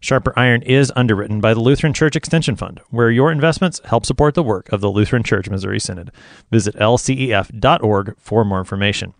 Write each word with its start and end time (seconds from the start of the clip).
Sharper 0.00 0.32
Iron 0.36 0.62
is 0.62 0.92
underwritten 0.94 1.40
by 1.40 1.54
the 1.54 1.60
Lutheran 1.60 1.92
Church 1.92 2.16
Extension 2.16 2.56
Fund, 2.56 2.80
where 2.90 3.10
your 3.10 3.32
investments 3.32 3.80
help 3.84 4.06
support 4.06 4.34
the 4.34 4.42
work 4.42 4.70
of 4.70 4.80
the 4.80 4.90
Lutheran 4.90 5.22
Church 5.22 5.48
Missouri 5.48 5.80
Synod. 5.80 6.10
Visit 6.50 6.74
lcef.org 6.76 8.16
for 8.18 8.44
more 8.44 8.58
information. 8.58 9.14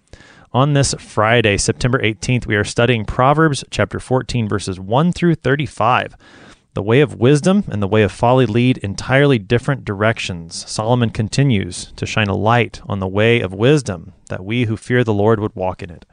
On 0.52 0.72
this 0.72 0.94
Friday, 0.98 1.56
September 1.56 1.98
18th, 1.98 2.46
we 2.46 2.56
are 2.56 2.64
studying 2.64 3.04
Proverbs 3.04 3.64
chapter 3.70 4.00
14, 4.00 4.48
verses 4.48 4.78
1 4.80 5.12
through 5.12 5.34
35. 5.34 6.16
The 6.74 6.82
way 6.82 7.00
of 7.00 7.14
wisdom 7.14 7.64
and 7.68 7.82
the 7.82 7.88
way 7.88 8.02
of 8.02 8.12
folly 8.12 8.44
lead 8.44 8.78
entirely 8.78 9.38
different 9.38 9.84
directions. 9.84 10.68
Solomon 10.70 11.08
continues 11.08 11.90
to 11.96 12.04
shine 12.04 12.28
a 12.28 12.36
light 12.36 12.82
on 12.86 13.00
the 13.00 13.08
way 13.08 13.40
of 13.40 13.54
wisdom, 13.54 14.12
that 14.28 14.44
we 14.44 14.64
who 14.64 14.76
fear 14.76 15.02
the 15.02 15.14
Lord 15.14 15.40
would 15.40 15.56
walk 15.56 15.82
in 15.82 15.90
it. 15.90 16.04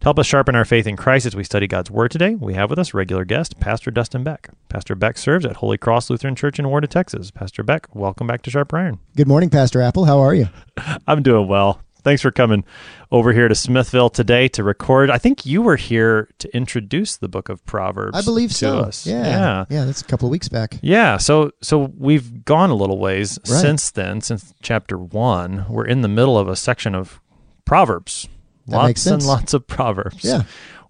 To 0.00 0.04
help 0.04 0.18
us 0.18 0.26
sharpen 0.26 0.54
our 0.56 0.64
faith 0.64 0.86
in 0.86 0.96
Christ 0.96 1.26
as 1.26 1.36
we 1.36 1.44
study 1.44 1.66
God's 1.66 1.90
Word 1.90 2.10
today, 2.10 2.34
we 2.34 2.54
have 2.54 2.70
with 2.70 2.78
us 2.78 2.94
regular 2.94 3.26
guest, 3.26 3.60
Pastor 3.60 3.90
Dustin 3.90 4.24
Beck. 4.24 4.48
Pastor 4.70 4.94
Beck 4.94 5.18
serves 5.18 5.44
at 5.44 5.56
Holy 5.56 5.76
Cross 5.76 6.08
Lutheran 6.08 6.34
Church 6.34 6.58
in 6.58 6.64
Warda, 6.64 6.88
Texas. 6.88 7.30
Pastor 7.30 7.62
Beck, 7.62 7.94
welcome 7.94 8.26
back 8.26 8.40
to 8.42 8.50
Sharp 8.50 8.72
Iron. 8.72 8.98
Good 9.14 9.28
morning, 9.28 9.50
Pastor 9.50 9.82
Apple. 9.82 10.06
How 10.06 10.18
are 10.20 10.34
you? 10.34 10.48
I'm 11.06 11.22
doing 11.22 11.48
well. 11.48 11.82
Thanks 12.02 12.22
for 12.22 12.30
coming 12.30 12.64
over 13.12 13.34
here 13.34 13.46
to 13.46 13.54
Smithville 13.54 14.08
today 14.08 14.48
to 14.48 14.64
record. 14.64 15.10
I 15.10 15.18
think 15.18 15.44
you 15.44 15.60
were 15.60 15.76
here 15.76 16.30
to 16.38 16.56
introduce 16.56 17.18
the 17.18 17.28
book 17.28 17.50
of 17.50 17.62
Proverbs. 17.66 18.16
I 18.16 18.22
believe 18.22 18.54
so. 18.54 18.78
Us. 18.78 19.06
Yeah, 19.06 19.22
yeah, 19.26 19.64
yeah. 19.68 19.84
That's 19.84 20.00
a 20.00 20.06
couple 20.06 20.26
of 20.26 20.30
weeks 20.30 20.48
back. 20.48 20.78
Yeah, 20.80 21.18
so 21.18 21.50
so 21.60 21.92
we've 21.98 22.42
gone 22.46 22.70
a 22.70 22.74
little 22.74 22.98
ways 22.98 23.38
Right. 23.46 23.60
since 23.60 23.90
then, 23.90 24.22
since 24.22 24.54
chapter 24.62 24.96
one. 24.96 25.66
We're 25.68 25.84
in 25.84 26.00
the 26.00 26.08
middle 26.08 26.38
of 26.38 26.48
a 26.48 26.56
section 26.56 26.94
of 26.94 27.20
Proverbs. 27.66 28.30
That 28.70 28.76
lots 28.76 28.88
makes 28.88 29.06
and 29.06 29.22
lots 29.24 29.54
of 29.54 29.66
Proverbs. 29.66 30.24
Yeah. 30.24 30.42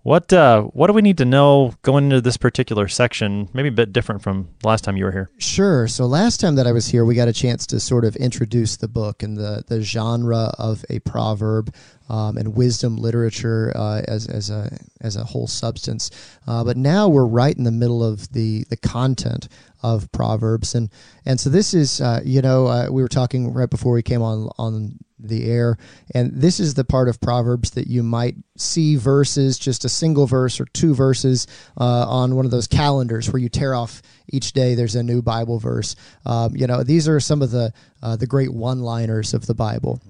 What 0.03 0.33
uh, 0.33 0.63
what 0.63 0.87
do 0.87 0.95
we 0.95 1.03
need 1.03 1.19
to 1.19 1.27
know 1.27 1.75
going 1.83 2.05
into 2.05 2.23
this 2.23 2.39
particular 2.39 2.89
section? 2.89 3.51
Maybe 3.53 3.69
a 3.69 3.73
bit 3.73 3.93
different 3.93 4.23
from 4.23 4.49
last 4.65 4.83
time 4.83 4.97
you 4.97 5.05
were 5.05 5.13
here. 5.13 5.31
Sure. 5.37 5.87
So 5.89 6.07
last 6.07 6.41
time 6.41 6.55
that 6.55 6.67
I 6.67 6.73
was 6.73 6.87
here, 6.87 7.05
we 7.05 7.15
got 7.15 7.29
a 7.29 7.35
chance 7.35 7.67
to 7.67 7.81
sort 7.81 8.07
of 8.07 8.17
introduce 8.17 8.79
the 8.79 8.89
book 8.89 9.23
and 9.23 9.37
the 9.37 9.63
the 9.67 9.83
genre 9.83 10.55
of 10.59 10.87
a 10.89 11.01
proverb 11.01 11.75
um, 12.11 12.37
and 12.37 12.57
wisdom 12.57 12.97
literature 12.97 13.73
uh, 13.77 14.03
as 14.07 14.27
as 14.27 14.51
a 14.51 14.77
as 15.01 15.17
a 15.17 15.25
whole 15.25 15.47
substance. 15.47 16.11
Uh, 16.47 16.65
but 16.65 16.77
now 16.77 17.09
we're 17.09 17.25
right 17.25 17.57
in 17.57 17.65
the 17.65 17.71
middle 17.71 18.05
of 18.05 18.31
the 18.33 18.65
the 18.69 18.77
content 18.77 19.49
of 19.83 20.11
proverbs. 20.13 20.75
And 20.75 20.91
and 21.25 21.39
so 21.39 21.49
this 21.49 21.73
is 21.73 22.01
uh, 22.01 22.21
you 22.25 22.43
know 22.43 22.67
uh, 22.67 22.89
we 22.91 23.01
were 23.01 23.09
talking 23.09 23.55
right 23.55 23.71
before 23.71 23.93
we 23.93 24.03
came 24.03 24.23
on 24.23 24.51
on 24.59 24.99
the 25.23 25.49
air. 25.51 25.77
And 26.15 26.33
this 26.33 26.59
is 26.59 26.75
the 26.75 26.85
part 26.85 27.09
of 27.09 27.21
proverbs 27.21 27.73
that 27.73 27.87
you 27.87 28.03
might 28.03 28.37
see 28.57 28.97
verses 28.97 29.59
just 29.59 29.85
a 29.85 29.89
single 29.89 30.27
verse 30.27 30.59
or 30.59 30.65
two 30.65 30.95
verses 30.95 31.47
uh, 31.79 32.07
on 32.09 32.37
one 32.37 32.47
of 32.47 32.51
those 32.51 32.67
calendars 32.67 33.31
where 33.31 33.41
you 33.41 33.51
tear 33.51 33.75
off 33.75 34.01
each 34.29 34.53
day 34.53 34.75
there's 34.75 34.95
a 34.97 35.03
new 35.03 35.23
bible 35.23 35.59
verse. 35.59 35.95
Um, 36.27 36.57
you 36.57 36.67
know 36.67 36.83
these 36.83 37.07
are 37.07 37.21
some 37.21 37.41
of 37.41 37.53
the 37.53 37.73
uh, 38.03 38.17
the 38.17 38.27
great 38.27 38.53
one 38.53 38.81
liners 38.81 39.33
of 39.33 39.47
the 39.47 39.55
bible 39.55 40.01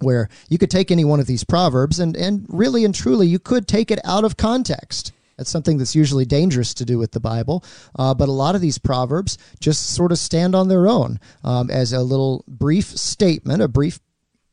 where 0.00 0.28
you 0.48 0.58
could 0.58 0.70
take 0.70 0.90
any 0.90 1.04
one 1.04 1.20
of 1.20 1.26
these 1.26 1.44
proverbs 1.44 1.98
and, 1.98 2.16
and 2.16 2.46
really 2.48 2.84
and 2.84 2.94
truly 2.94 3.26
you 3.26 3.38
could 3.38 3.66
take 3.66 3.90
it 3.90 3.98
out 4.04 4.24
of 4.24 4.36
context. 4.36 5.12
That's 5.36 5.50
something 5.50 5.78
that's 5.78 5.94
usually 5.94 6.24
dangerous 6.24 6.74
to 6.74 6.84
do 6.84 6.98
with 6.98 7.12
the 7.12 7.20
Bible. 7.20 7.64
Uh, 7.96 8.12
but 8.12 8.28
a 8.28 8.32
lot 8.32 8.56
of 8.56 8.60
these 8.60 8.78
proverbs 8.78 9.38
just 9.60 9.94
sort 9.94 10.10
of 10.10 10.18
stand 10.18 10.54
on 10.54 10.68
their 10.68 10.88
own 10.88 11.20
um, 11.44 11.70
as 11.70 11.92
a 11.92 12.02
little 12.02 12.44
brief 12.48 12.86
statement, 12.86 13.62
a 13.62 13.68
brief 13.68 14.00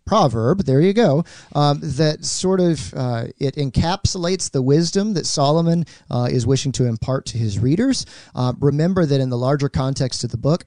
proverb 0.06 0.66
there 0.66 0.81
you 0.81 0.94
go 0.94 1.23
um, 1.56 1.79
that 1.81 2.23
sort 2.23 2.59
of 2.59 2.94
uh, 2.94 3.25
it 3.39 3.56
encapsulates 3.56 4.51
the 4.51 4.62
wisdom 4.62 5.16
that 5.16 5.25
solomon 5.25 5.83
uh, 6.12 6.27
is 6.29 6.45
wishing 6.45 6.72
to 6.72 6.85
impart 6.85 7.25
to 7.25 7.39
his 7.39 7.57
readers 7.57 8.06
uh, 8.35 8.53
remember 8.59 9.03
that 9.03 9.19
in 9.19 9.31
the 9.31 9.38
larger 9.38 9.67
context 9.67 10.23
of 10.23 10.29
the 10.29 10.38
book 10.38 10.63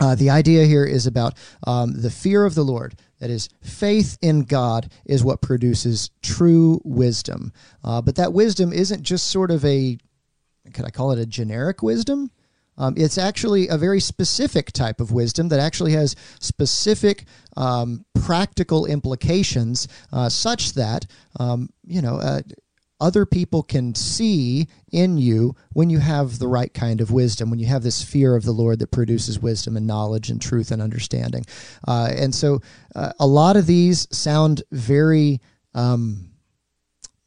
uh, 0.00 0.14
the 0.14 0.30
idea 0.30 0.64
here 0.64 0.84
is 0.84 1.06
about 1.06 1.34
um, 1.66 2.00
the 2.00 2.10
fear 2.10 2.44
of 2.44 2.54
the 2.54 2.64
Lord. 2.64 2.96
That 3.24 3.30
is, 3.30 3.48
faith 3.62 4.18
in 4.20 4.42
God 4.42 4.92
is 5.06 5.24
what 5.24 5.40
produces 5.40 6.10
true 6.20 6.78
wisdom. 6.84 7.54
Uh, 7.82 8.02
but 8.02 8.16
that 8.16 8.34
wisdom 8.34 8.70
isn't 8.70 9.02
just 9.02 9.28
sort 9.28 9.50
of 9.50 9.64
a, 9.64 9.96
could 10.74 10.84
I 10.84 10.90
call 10.90 11.10
it 11.10 11.18
a 11.18 11.24
generic 11.24 11.82
wisdom? 11.82 12.30
Um, 12.76 12.92
it's 12.98 13.16
actually 13.16 13.68
a 13.68 13.78
very 13.78 13.98
specific 13.98 14.72
type 14.72 15.00
of 15.00 15.10
wisdom 15.10 15.48
that 15.48 15.58
actually 15.58 15.92
has 15.92 16.16
specific 16.38 17.24
um, 17.56 18.04
practical 18.14 18.84
implications, 18.84 19.88
uh, 20.12 20.28
such 20.28 20.74
that 20.74 21.06
um, 21.40 21.70
you 21.82 22.02
know 22.02 22.16
uh, 22.16 22.42
other 23.04 23.26
people 23.26 23.62
can 23.62 23.94
see 23.94 24.66
in 24.90 25.18
you 25.18 25.54
when 25.74 25.90
you 25.90 25.98
have 25.98 26.38
the 26.38 26.48
right 26.48 26.72
kind 26.72 27.02
of 27.02 27.10
wisdom, 27.10 27.50
when 27.50 27.58
you 27.58 27.66
have 27.66 27.82
this 27.82 28.02
fear 28.02 28.34
of 28.34 28.44
the 28.44 28.52
Lord 28.52 28.78
that 28.78 28.90
produces 28.90 29.38
wisdom 29.38 29.76
and 29.76 29.86
knowledge 29.86 30.30
and 30.30 30.40
truth 30.40 30.70
and 30.70 30.80
understanding. 30.80 31.44
Uh, 31.86 32.10
and 32.16 32.34
so 32.34 32.62
uh, 32.94 33.12
a 33.20 33.26
lot 33.26 33.56
of 33.56 33.66
these 33.66 34.08
sound 34.10 34.62
very, 34.72 35.42
um, 35.74 36.30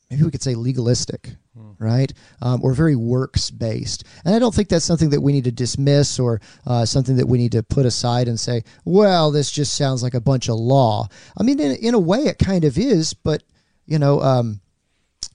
maybe 0.10 0.24
we 0.24 0.32
could 0.32 0.42
say 0.42 0.56
legalistic. 0.56 1.36
Right, 1.80 2.12
um, 2.42 2.62
or 2.64 2.74
very 2.74 2.96
works 2.96 3.52
based, 3.52 4.04
and 4.26 4.34
I 4.34 4.40
don't 4.40 4.54
think 4.54 4.68
that's 4.68 4.86
something 4.86 5.12
that 5.12 5.22
we 5.22 5.32
need 5.32 5.44
to 5.44 5.52
dismiss 5.52 6.20
or 6.20 6.42
uh, 6.66 6.86
something 6.86 7.18
that 7.18 7.28
we 7.28 7.38
need 7.38 7.52
to 7.52 7.62
put 7.62 7.86
aside 7.86 8.28
and 8.28 8.40
say, 8.40 8.64
"Well, 8.84 9.30
this 9.30 9.52
just 9.52 9.76
sounds 9.76 10.02
like 10.02 10.16
a 10.16 10.22
bunch 10.22 10.50
of 10.50 10.56
law." 10.56 11.08
I 11.38 11.44
mean, 11.44 11.60
in, 11.60 11.76
in 11.76 11.94
a 11.94 12.00
way, 12.00 12.22
it 12.22 12.40
kind 12.40 12.64
of 12.64 12.80
is, 12.80 13.14
but 13.14 13.44
you 13.86 14.00
know, 14.00 14.22
um, 14.22 14.60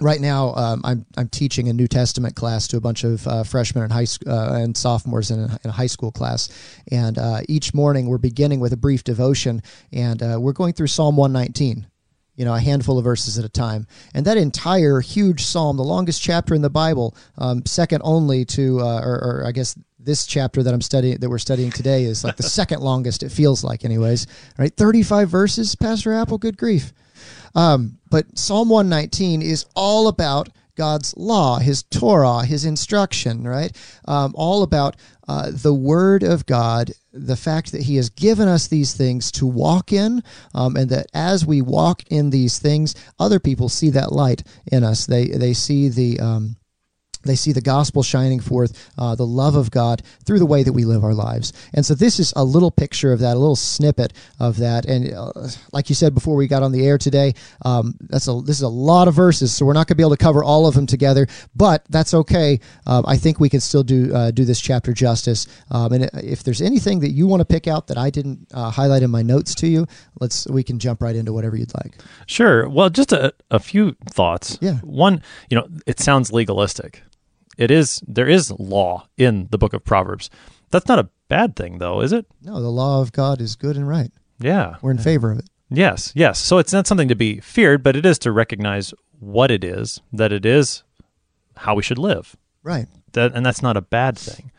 right 0.03 0.21
now 0.21 0.55
um, 0.55 0.81
I'm 0.85 1.07
I'm 1.17 1.29
teaching 1.29 1.69
a 1.69 1.73
New 1.73 1.89
Testament 1.89 2.35
class 2.35 2.69
to 2.69 2.77
a 2.77 2.81
bunch 2.81 3.05
of 3.05 3.27
uh, 3.27 3.45
freshmen 3.45 3.85
and 3.85 3.93
high 3.93 4.05
sc- 4.05 4.27
uh, 4.27 4.55
and 4.55 4.77
sophomores 4.77 5.31
in 5.31 5.41
a, 5.41 5.59
in 5.65 5.71
a 5.71 5.73
high 5.73 5.87
school 5.87 6.13
class, 6.13 6.49
and 6.91 7.19
uh, 7.19 7.41
each 7.49 7.75
morning 7.75 8.07
we're 8.07 8.19
beginning 8.19 8.61
with 8.61 8.73
a 8.73 8.77
brief 8.77 9.05
devotion, 9.05 9.63
and 9.93 10.23
uh, 10.23 10.39
we're 10.41 10.53
going 10.53 10.73
through 10.73 10.89
Psalm 10.89 11.17
119. 11.17 11.87
You 12.35 12.47
know, 12.47 12.55
a 12.55 12.61
handful 12.61 12.97
of 12.97 13.05
verses 13.05 13.39
at 13.39 13.45
a 13.45 13.49
time, 13.49 13.87
and 14.15 14.25
that 14.25 14.39
entire 14.39 15.01
huge 15.01 15.45
psalm, 15.45 15.77
the 15.77 15.85
longest 15.85 16.23
chapter 16.23 16.55
in 16.55 16.63
the 16.63 16.71
Bible, 16.71 17.15
um, 17.37 17.65
second 17.67 18.01
only 18.05 18.47
to, 18.47 18.81
uh, 18.81 19.01
or, 19.05 19.43
or 19.43 19.45
I 19.47 19.53
guess 19.53 19.77
this 19.99 20.27
chapter 20.27 20.63
that 20.63 20.73
I'm 20.73 20.81
studying, 20.81 21.19
that 21.19 21.29
we're 21.29 21.39
studying 21.39 21.71
today, 21.71 22.05
is 22.05 22.25
like 22.25 22.37
the 22.37 22.43
second 22.61 22.81
longest. 22.81 23.23
It 23.23 23.31
feels 23.31 23.63
like, 23.63 23.85
anyways. 23.85 24.27
Right, 24.59 24.75
35 24.75 25.29
verses, 25.29 25.75
Pastor 25.75 26.15
Apple. 26.15 26.39
Good 26.39 26.57
grief. 26.57 26.95
Um, 27.55 27.99
but 28.11 28.39
Psalm 28.39 28.69
119 28.69 29.43
is 29.43 29.67
all 29.75 30.09
about 30.09 30.49
God's 30.75 31.15
law, 31.17 31.59
His 31.59 31.83
Torah, 31.83 32.45
His 32.45 32.65
instruction, 32.65 33.47
right? 33.47 33.77
Um, 34.07 34.33
all 34.35 34.63
about 34.63 34.97
uh, 35.29 35.51
the 35.53 35.75
Word 35.75 36.23
of 36.23 36.47
God, 36.47 36.93
the 37.13 37.37
fact 37.37 37.73
that 37.73 37.83
He 37.83 37.97
has 37.97 38.09
given 38.09 38.49
us 38.49 38.69
these 38.69 38.95
things 38.95 39.31
to 39.33 39.47
walk 39.47 39.93
in, 39.93 40.23
um, 40.55 40.77
and 40.77 40.89
that 40.91 41.07
as 41.13 41.45
we 41.45 41.61
walk 41.61 42.03
in 42.09 42.31
these 42.31 42.59
things, 42.59 42.95
other 43.19 43.39
people 43.39 43.69
see 43.69 43.91
that 43.91 44.13
light 44.13 44.43
in 44.71 44.83
us. 44.83 45.07
They 45.07 45.27
they 45.29 45.53
see 45.53 45.89
the 45.89 46.21
um, 46.21 46.57
they 47.25 47.35
see 47.35 47.53
the 47.53 47.61
gospel 47.61 48.03
shining 48.03 48.41
forth, 48.41 48.91
uh, 48.99 49.15
the 49.15 49.27
love 49.27 49.57
of 49.57 49.71
God 49.71 50.03
through 50.25 50.39
the 50.39 50.47
way 50.47 50.63
that 50.63 50.73
we 50.73 50.85
live 50.85 51.05
our 51.05 51.15
lives. 51.15 51.53
And 51.75 51.85
so 51.85 51.95
this 51.95 52.19
is 52.19 52.33
a 52.37 52.45
little 52.45 52.71
picture 52.71 53.13
of 53.13 53.21
that, 53.21 53.37
a 53.37 53.39
little 53.39 53.57
snippet 53.57 54.13
of 54.41 54.59
that. 54.59 54.87
And 54.87 55.13
uh, 55.13 55.33
like 55.73 55.89
you 55.89 55.95
said 55.95 56.15
before 56.15 56.37
we 56.37 56.47
got 56.47 56.63
on 56.63 56.73
the 56.73 56.87
air 56.87 56.99
today, 56.99 57.35
um, 57.65 57.95
that's 58.01 58.29
a 58.29 58.41
this 58.43 58.57
is 58.57 58.63
a 58.63 58.69
lot 58.69 59.09
of 59.09 59.15
verses, 59.15 59.53
so 59.55 59.65
we're 59.65 59.73
not 59.73 59.87
going 59.87 59.95
to 59.95 59.97
be 59.97 60.03
able 60.03 60.17
to 60.17 60.17
cover 60.17 60.43
all 60.43 60.67
of 60.67 60.75
them 60.75 60.87
together. 60.87 61.27
But 61.55 61.85
that's 61.89 62.15
okay. 62.15 62.61
Um, 62.87 63.05
I 63.07 63.17
think 63.17 63.41
we 63.41 63.49
can 63.49 63.61
still 63.61 63.83
do 63.83 64.15
uh, 64.15 64.31
do 64.31 64.45
this 64.45 64.61
chapter 64.61 64.93
justice. 64.93 65.47
Um, 65.71 65.93
and 65.93 66.11
if 66.15 66.43
there's 66.43 66.61
anything 66.61 67.01
that 67.01 67.11
you 67.11 67.27
want 67.27 67.41
to 67.41 67.45
pick 67.45 67.67
out 67.67 67.87
that 67.89 67.99
I 67.99 68.11
didn't 68.11 68.49
uh, 68.53 68.71
highlight 68.71 69.03
in 69.03 69.11
my 69.11 69.23
notes 69.23 69.55
to 69.57 69.67
you, 69.67 69.87
let's 70.21 70.47
we 70.49 70.63
can 70.63 70.79
jump 70.79 71.03
right 71.03 71.15
into 71.17 71.33
whatever 71.33 71.57
you'd 71.57 71.75
like. 71.75 71.99
Sure. 72.27 72.69
Well, 72.69 72.91
just 72.91 73.13
a, 73.13 73.35
a 73.51 73.59
few 73.59 73.97
thoughts. 74.11 74.59
Yeah. 74.61 74.75
One, 74.79 75.23
you 75.51 75.57
know, 75.57 75.69
it 75.87 76.01
sounds 76.01 76.33
legalistic. 76.33 77.03
It 77.59 77.71
is. 77.71 78.03
There 78.07 78.29
is 78.29 78.51
law 78.51 79.09
in 79.17 79.49
the 79.51 79.59
book 79.59 79.73
of 79.73 79.85
Proverbs. 79.85 80.31
That's 80.71 80.89
not 80.89 80.99
a 80.99 81.09
bad 81.29 81.55
thing, 81.57 81.79
though, 81.79 82.01
is 82.01 82.13
it? 82.13 82.27
No, 82.43 82.61
the 82.61 82.71
law 82.71 83.01
of 83.01 83.13
God 83.13 83.41
is 83.41 83.57
good 83.57 83.77
and 83.77 83.89
right. 83.89 84.11
Yeah. 84.41 84.77
We're 84.83 84.91
in 84.91 84.99
favor 84.99 85.33
of 85.33 85.39
it. 85.39 85.49
Yes. 85.71 86.13
Yes. 86.15 86.39
So 86.39 86.59
it's 86.59 86.73
not 86.73 86.87
something 86.87 87.09
to 87.09 87.15
be 87.15 87.41
feared, 87.41 87.83
but 87.83 87.97
it 87.97 88.05
is 88.05 88.19
to 88.21 88.33
recognize 88.33 88.93
what 89.19 89.51
it 89.51 89.65
is. 89.65 90.01
That 90.13 90.33
it 90.33 90.45
is 90.45 90.83
how 91.57 91.75
we 91.75 91.83
should 91.83 91.99
live. 91.99 92.37
Right. 92.63 92.87
That, 93.13 93.33
and 93.35 93.45
that's 93.45 93.63
not 93.63 93.77
a 93.77 93.83
bad 93.83 94.19
thing. 94.19 94.51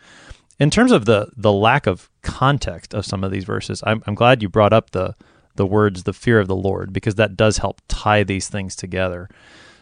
In 0.59 0.69
terms 0.69 0.91
of 0.91 1.05
the 1.05 1.29
the 1.35 1.51
lack 1.51 1.87
of 1.87 2.09
context 2.21 2.93
of 2.93 3.05
some 3.05 3.23
of 3.23 3.31
these 3.31 3.43
verses, 3.43 3.83
I'm, 3.85 4.03
I'm 4.05 4.15
glad 4.15 4.41
you 4.41 4.49
brought 4.49 4.73
up 4.73 4.91
the 4.91 5.15
the 5.55 5.65
words 5.65 6.03
the 6.03 6.13
fear 6.13 6.39
of 6.39 6.47
the 6.47 6.55
Lord 6.55 6.93
because 6.93 7.15
that 7.15 7.35
does 7.35 7.57
help 7.57 7.81
tie 7.87 8.23
these 8.23 8.49
things 8.49 8.75
together. 8.75 9.29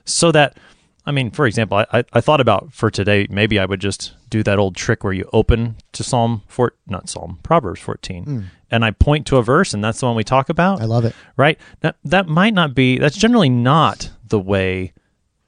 So 0.05 0.31
that 0.31 0.57
I 1.05 1.11
mean, 1.11 1.31
for 1.31 1.47
example, 1.47 1.83
I, 1.91 2.03
I 2.13 2.21
thought 2.21 2.39
about 2.41 2.71
for 2.73 2.91
today, 2.91 3.25
maybe 3.29 3.57
I 3.59 3.65
would 3.65 3.79
just 3.81 4.13
do 4.29 4.43
that 4.43 4.59
old 4.59 4.75
trick 4.75 5.03
where 5.03 5.13
you 5.13 5.27
open 5.33 5.75
to 5.93 6.03
Psalm 6.03 6.43
four, 6.47 6.73
not 6.87 7.09
Psalm, 7.09 7.39
Proverbs 7.43 7.79
14, 7.81 8.25
Mm. 8.25 8.43
and 8.69 8.85
I 8.85 8.91
point 8.91 9.25
to 9.27 9.37
a 9.37 9.43
verse, 9.43 9.73
and 9.73 9.83
that's 9.83 9.99
the 9.99 10.05
one 10.05 10.15
we 10.15 10.23
talk 10.23 10.49
about, 10.49 10.79
I 10.81 10.85
love 10.85 11.03
it. 11.05 11.15
right? 11.37 11.57
That 11.79 11.95
that 12.05 12.27
might 12.27 12.53
not 12.53 12.75
be. 12.75 12.99
That's 12.99 13.17
generally 13.17 13.49
not 13.49 14.11
the 14.27 14.39
way 14.39 14.93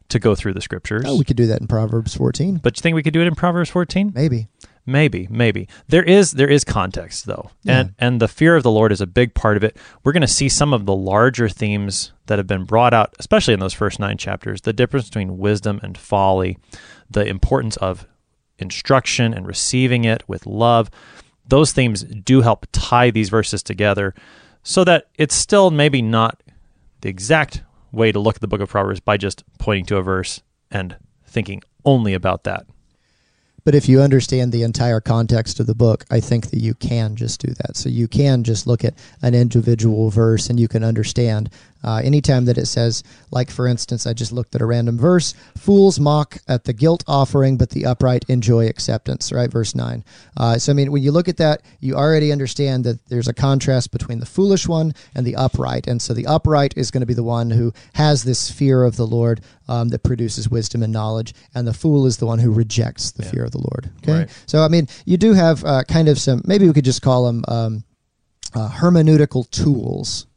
to 0.10 0.20
go 0.20 0.36
through 0.36 0.54
the 0.54 0.62
scriptures. 0.62 1.04
Oh, 1.08 1.18
we 1.18 1.24
could 1.24 1.38
do 1.38 1.48
that 1.48 1.62
in 1.62 1.68
Proverbs 1.68 2.16
14. 2.16 2.58
but 2.64 2.78
you 2.78 2.82
think 2.82 2.96
we 2.96 3.04
could 3.04 3.14
do 3.14 3.22
it 3.22 3.28
in 3.28 3.36
Proverbs 3.36 3.70
14? 3.70 4.12
Maybe. 4.14 4.48
Maybe, 4.86 5.28
maybe. 5.30 5.70
There 5.88 6.04
is 6.04 6.32
there 6.32 6.50
is 6.50 6.64
context 6.64 7.26
though. 7.26 7.52
Yeah. 7.64 7.80
And 7.80 7.96
and 8.00 8.22
the 8.22 8.28
fear 8.28 8.56
of 8.56 8.64
the 8.64 8.72
Lord 8.72 8.92
is 8.92 9.00
a 9.00 9.08
big 9.08 9.34
part 9.34 9.56
of 9.56 9.64
it. 9.64 9.78
We're 10.04 10.12
going 10.12 10.22
to 10.22 10.28
see 10.28 10.50
some 10.50 10.74
of 10.74 10.86
the 10.86 10.96
larger 10.96 11.48
themes 11.48 12.12
that 12.26 12.38
have 12.38 12.48
been 12.48 12.66
brought 12.66 12.94
out 12.94 13.16
especially 13.20 13.54
in 13.54 13.60
those 13.60 13.74
first 13.74 14.00
9 14.00 14.18
chapters, 14.18 14.62
the 14.62 14.74
difference 14.74 15.08
between 15.08 15.38
wisdom 15.38 15.80
and 15.84 15.98
folly, 15.98 16.58
the 17.10 17.26
importance 17.26 17.78
of 17.78 18.08
instruction 18.60 19.34
and 19.34 19.48
receiving 19.48 20.04
it 20.04 20.28
with 20.28 20.46
love. 20.46 20.90
Those 21.48 21.72
themes 21.72 22.04
do 22.04 22.42
help 22.42 22.68
tie 22.72 23.10
these 23.10 23.30
verses 23.30 23.64
together 23.64 24.14
so 24.64 24.84
that 24.84 25.08
it's 25.16 25.36
still 25.36 25.72
maybe 25.72 26.02
not 26.02 26.42
the 27.02 27.10
exact 27.10 27.64
way 27.92 28.12
to 28.12 28.20
look 28.20 28.36
at 28.36 28.42
the 28.42 28.48
book 28.48 28.62
of 28.62 28.70
Proverbs 28.70 29.00
by 29.00 29.18
just 29.18 29.44
pointing 29.60 29.86
to 29.86 29.98
a 29.98 30.02
verse 30.02 30.42
and 30.72 30.98
thinking 31.26 31.62
only 31.86 32.14
about 32.14 32.44
that. 32.46 32.66
But 33.66 33.76
if 33.76 33.88
you 33.88 34.02
understand 34.02 34.52
the 34.52 34.64
entire 34.64 35.00
context 35.00 35.60
of 35.60 35.68
the 35.68 35.76
book, 35.76 36.06
I 36.12 36.20
think 36.20 36.50
that 36.50 36.60
you 36.60 36.74
can 36.74 37.16
just 37.16 37.40
do 37.40 37.54
that. 37.54 37.78
So 37.78 37.90
you 37.90 38.08
can 38.08 38.44
just 38.44 38.68
look 38.68 38.84
at 38.84 38.96
an 39.22 39.34
individual 39.34 40.10
verse 40.10 40.50
and 40.50 40.60
you 40.60 40.68
can 40.68 40.84
understand. 40.84 41.50
Uh, 41.84 42.02
anytime 42.04 42.46
that 42.46 42.58
it 42.58 42.66
says, 42.66 43.04
like 43.32 43.52
for 43.52 43.68
instance, 43.68 44.08
I 44.08 44.14
just 44.14 44.32
looked 44.32 44.56
at 44.56 44.62
a 44.62 44.66
random 44.66 44.98
verse 44.98 45.34
fools 45.58 46.00
mock 46.00 46.38
at 46.48 46.64
the 46.64 46.74
guilt 46.74 47.04
offering, 47.08 47.58
but 47.58 47.70
the 47.70 47.86
upright 47.86 48.26
enjoy 48.28 48.68
acceptance, 48.68 49.32
right? 49.32 49.52
Verse 49.52 49.76
9. 49.76 50.04
Uh, 50.38 50.58
so, 50.58 50.72
I 50.72 50.76
mean, 50.76 50.92
when 50.92 51.04
you 51.04 51.12
look 51.12 51.28
at 51.28 51.38
that, 51.38 51.62
you 51.80 51.96
already 51.96 52.32
understand 52.32 52.84
that 52.86 53.06
there's 53.08 53.28
a 53.28 53.34
contrast 53.34 53.92
between 53.92 54.20
the 54.20 54.26
foolish 54.26 54.68
one 54.68 54.94
and 55.16 55.26
the 55.26 55.36
upright. 55.36 55.88
And 55.88 56.02
so 56.02 56.14
the 56.14 56.28
upright 56.28 56.74
is 56.78 56.92
going 56.92 57.02
to 57.02 57.08
be 57.08 57.14
the 57.14 57.24
one 57.24 57.50
who 57.50 57.74
has 57.94 58.24
this 58.24 58.50
fear 58.50 58.84
of 58.84 58.96
the 58.96 59.08
Lord 59.08 59.42
um, 59.68 59.90
that 59.90 60.04
produces 60.04 60.50
wisdom 60.50 60.84
and 60.84 60.92
knowledge, 60.92 61.34
and 61.56 61.68
the 61.68 61.74
fool 61.74 62.06
is 62.06 62.18
the 62.18 62.26
one 62.26 62.40
who 62.40 62.52
rejects 62.52 63.12
the 63.12 63.24
fear 63.24 63.46
of 63.46 63.52
the 63.52 63.60
Lord. 63.60 63.90
Okay. 64.04 64.20
Right. 64.20 64.44
So, 64.46 64.64
I 64.64 64.68
mean, 64.68 64.88
you 65.06 65.18
do 65.18 65.34
have 65.34 65.64
uh, 65.64 65.84
kind 65.84 66.10
of 66.10 66.20
some, 66.20 66.42
maybe 66.46 66.68
we 66.68 66.74
could 66.74 66.86
just 66.86 67.02
call 67.02 67.26
them 67.26 67.44
um, 67.48 67.84
uh, 68.54 68.70
hermeneutical 68.70 69.50
tools. 69.50 70.28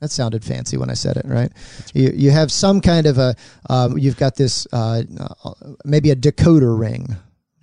That 0.00 0.10
sounded 0.10 0.44
fancy 0.44 0.76
when 0.76 0.90
I 0.90 0.94
said 0.94 1.16
it, 1.16 1.24
right? 1.24 1.50
You, 1.94 2.12
you 2.14 2.30
have 2.30 2.52
some 2.52 2.80
kind 2.80 3.06
of 3.06 3.16
a, 3.18 3.34
um, 3.70 3.96
you've 3.96 4.16
got 4.16 4.36
this, 4.36 4.66
uh, 4.72 5.02
uh, 5.18 5.52
maybe 5.84 6.10
a 6.10 6.16
decoder 6.16 6.78
ring. 6.78 7.16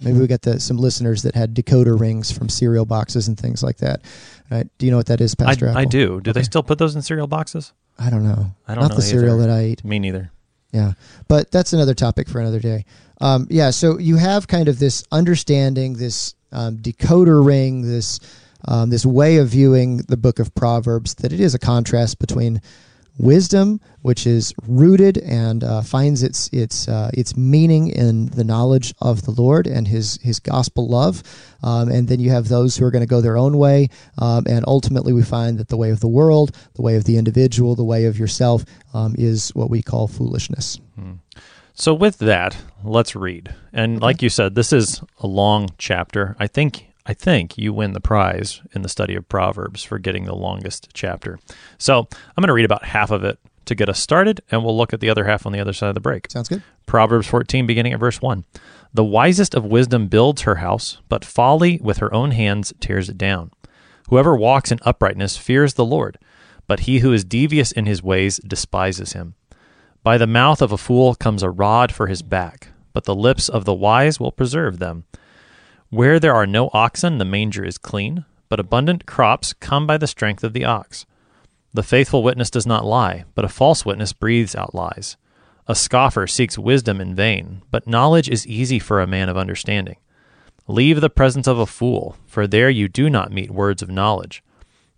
Maybe 0.04 0.18
we 0.20 0.26
got 0.26 0.42
the, 0.42 0.60
some 0.60 0.78
listeners 0.78 1.22
that 1.24 1.36
had 1.36 1.54
decoder 1.54 2.00
rings 2.00 2.32
from 2.32 2.50
cereal 2.50 2.86
boxes 2.86 3.28
and 3.28 3.40
things 3.40 3.62
like 3.62 3.78
that. 3.78 4.02
Right? 4.50 4.68
Do 4.80 4.86
you 4.88 4.92
know 4.92 4.98
what 4.98 5.06
that 5.08 5.22
is, 5.22 5.36
I, 5.40 5.46
Pastor? 5.46 5.68
I 5.68 5.72
Apple? 5.82 5.86
do. 5.86 6.22
Do 6.22 6.34
they 6.34 6.44
still 6.44 6.64
put 6.64 6.80
those 6.80 6.96
in 6.96 7.02
cereal 7.04 7.28
boxes? 7.28 7.74
I 8.00 8.10
don't 8.10 8.24
know. 8.24 8.48
I 8.68 8.74
don't 8.74 8.84
Not 8.84 8.92
know 8.92 8.96
the 8.96 9.02
cereal 9.04 9.38
that 9.38 9.50
I 9.50 9.66
eat. 9.66 9.84
Me 9.86 10.00
neither. 10.00 10.32
Yeah, 10.72 10.94
but 11.28 11.52
that's 11.52 11.74
another 11.74 11.94
topic 11.94 12.30
for 12.30 12.40
another 12.40 12.60
day. 12.60 12.86
Um, 13.20 13.46
yeah, 13.50 13.70
so 13.70 14.00
you 14.00 14.16
have 14.16 14.48
kind 14.48 14.68
of 14.70 14.80
this 14.80 15.04
understanding, 15.12 15.94
this 15.94 16.34
um, 16.52 16.78
decoder 16.78 17.46
ring, 17.46 17.82
this 17.82 18.20
um, 18.66 18.90
this 18.90 19.06
way 19.06 19.38
of 19.38 19.50
viewing 19.50 19.98
the 20.08 20.18
book 20.18 20.40
of 20.40 20.54
Proverbs 20.56 21.16
that 21.16 21.34
it 21.34 21.40
is 21.40 21.56
a 21.56 21.60
contrast 21.60 22.20
between 22.20 22.62
wisdom, 23.18 23.80
which 24.02 24.26
is 24.26 24.54
rooted 24.68 25.18
and 25.18 25.64
uh, 25.64 25.82
finds 25.82 26.24
its 26.24 26.50
its 26.54 26.88
uh, 26.88 27.12
its 27.14 27.36
meaning 27.36 27.90
in 27.90 28.28
the 28.28 28.44
knowledge 28.44 28.94
of 29.02 29.24
the 29.24 29.32
Lord 29.32 29.68
and 29.68 29.88
His 29.88 30.20
His 30.24 30.40
gospel 30.40 30.88
love, 30.88 31.22
um, 31.64 31.90
and 31.90 32.08
then 32.08 32.20
you 32.20 32.32
have 32.32 32.48
those 32.48 32.78
who 32.78 32.86
are 32.86 32.92
going 32.92 33.04
to 33.04 33.08
go 33.08 33.22
their 33.22 33.38
own 33.38 33.58
way, 33.58 33.90
um, 34.18 34.46
and 34.48 34.64
ultimately 34.68 35.14
we 35.14 35.24
find 35.24 35.58
that 35.58 35.68
the 35.68 35.78
way 35.78 35.92
of 35.92 36.00
the 36.00 36.08
world, 36.08 36.56
the 36.76 36.82
way 36.82 36.96
of 36.96 37.04
the 37.04 37.18
individual, 37.18 37.76
the 37.76 37.84
way 37.84 38.06
of 38.06 38.18
yourself, 38.18 38.66
um, 38.94 39.16
is 39.18 39.50
what 39.50 39.70
we 39.70 39.82
call 39.82 40.08
foolishness. 40.08 40.80
So 41.74 41.94
with 41.94 42.20
that, 42.20 42.58
let's 42.84 43.16
read. 43.16 43.56
And 43.74 44.02
like 44.02 44.22
you 44.22 44.30
said, 44.30 44.54
this 44.54 44.72
is 44.72 45.02
a 45.20 45.26
long 45.26 45.70
chapter. 45.80 46.36
I 46.38 46.48
think 46.48 46.91
I 47.06 47.14
think 47.14 47.58
you 47.58 47.74
win 47.74 47.94
the 47.94 48.02
prize 48.02 48.62
in 48.74 48.84
the 48.84 48.90
study 48.90 49.16
of 49.16 49.28
Proverbs 49.28 49.84
for 49.84 49.98
getting 49.98 50.26
the 50.26 50.36
longest 50.36 50.90
chapter. 50.94 51.40
So 51.78 52.00
I'm 52.00 52.42
going 52.42 52.48
to 52.48 52.54
read 52.54 52.66
about 52.66 52.86
half 52.86 53.12
of 53.12 53.24
it 53.24 53.40
to 53.66 53.76
get 53.76 53.90
us 53.90 54.00
started, 54.00 54.42
and 54.52 54.64
we'll 54.64 54.78
look 54.78 54.94
at 54.94 55.00
the 55.00 55.10
other 55.10 55.26
half 55.26 55.46
on 55.46 55.52
the 55.52 55.60
other 55.60 55.74
side 55.74 55.90
of 55.90 55.96
the 55.96 56.02
break. 56.02 56.30
Sounds 56.30 56.50
good. 56.50 56.64
Proverbs 56.86 57.28
14, 57.28 57.66
beginning 57.66 57.94
at 57.94 58.00
verse 58.00 58.22
1. 58.22 58.44
The 58.94 59.04
wisest 59.04 59.56
of 59.56 59.66
wisdom 59.66 60.08
builds 60.08 60.42
her 60.42 60.56
house, 60.56 60.98
but 61.10 61.24
folly 61.24 61.80
with 61.82 61.98
her 61.98 62.14
own 62.14 62.32
hands 62.32 62.74
tears 62.80 63.10
it 63.10 63.18
down. 63.18 63.52
Whoever 64.10 64.36
walks 64.36 64.72
in 64.72 64.80
uprightness 64.84 65.38
fears 65.38 65.76
the 65.76 65.86
Lord, 65.86 66.18
but 66.68 66.82
he 66.82 67.00
who 67.00 67.14
is 67.14 67.24
devious 67.24 67.72
in 67.72 67.86
his 67.86 68.04
ways 68.04 68.40
despises 68.46 69.14
him. 69.14 69.36
By 70.04 70.18
the 70.18 70.28
mouth 70.28 70.62
of 70.62 70.72
a 70.72 70.78
fool 70.78 71.16
comes 71.16 71.44
a 71.44 71.50
rod 71.50 71.92
for 71.92 72.08
his 72.08 72.22
back, 72.22 72.70
but 72.92 73.06
the 73.06 73.16
lips 73.16 73.48
of 73.48 73.66
the 73.66 73.74
wise 73.74 74.20
will 74.20 74.32
preserve 74.32 74.80
them. 74.80 75.06
Where 75.92 76.22
there 76.22 76.34
are 76.34 76.48
no 76.48 76.70
oxen, 76.72 77.18
the 77.18 77.26
manger 77.26 77.66
is 77.66 77.78
clean, 77.78 78.24
but 78.48 78.62
abundant 78.62 79.06
crops 79.06 79.52
come 79.52 79.86
by 79.86 79.98
the 79.98 80.08
strength 80.08 80.42
of 80.42 80.54
the 80.54 80.64
ox. 80.64 81.06
The 81.74 81.84
faithful 81.84 82.24
witness 82.24 82.50
does 82.50 82.66
not 82.66 82.86
lie, 82.86 83.26
but 83.36 83.44
a 83.44 83.50
false 83.50 83.86
witness 83.86 84.14
breathes 84.14 84.56
out 84.56 84.74
lies. 84.74 85.18
A 85.68 85.76
scoffer 85.76 86.28
seeks 86.28 86.58
wisdom 86.58 87.02
in 87.02 87.14
vain, 87.14 87.62
but 87.72 87.88
knowledge 87.88 88.30
is 88.30 88.48
easy 88.48 88.80
for 88.80 89.02
a 89.02 89.08
man 89.08 89.28
of 89.28 89.36
understanding. 89.36 89.98
Leave 90.66 91.02
the 91.02 91.10
presence 91.10 91.46
of 91.46 91.60
a 91.60 91.66
fool, 91.66 92.16
for 92.26 92.48
there 92.48 92.70
you 92.70 92.88
do 92.88 93.10
not 93.10 93.34
meet 93.34 93.52
words 93.52 93.82
of 93.82 93.90
knowledge. 93.90 94.42